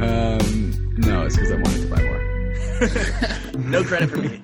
Um, 0.04 0.94
no, 0.98 1.26
it's 1.26 1.38
because 1.38 1.52
I 1.54 1.56
wanted 1.56 1.84
to 1.84 1.88
buy 1.88 2.04
more. 2.04 3.70
no 3.70 3.84
credit 3.86 4.10
for 4.10 4.18
me. 4.18 4.42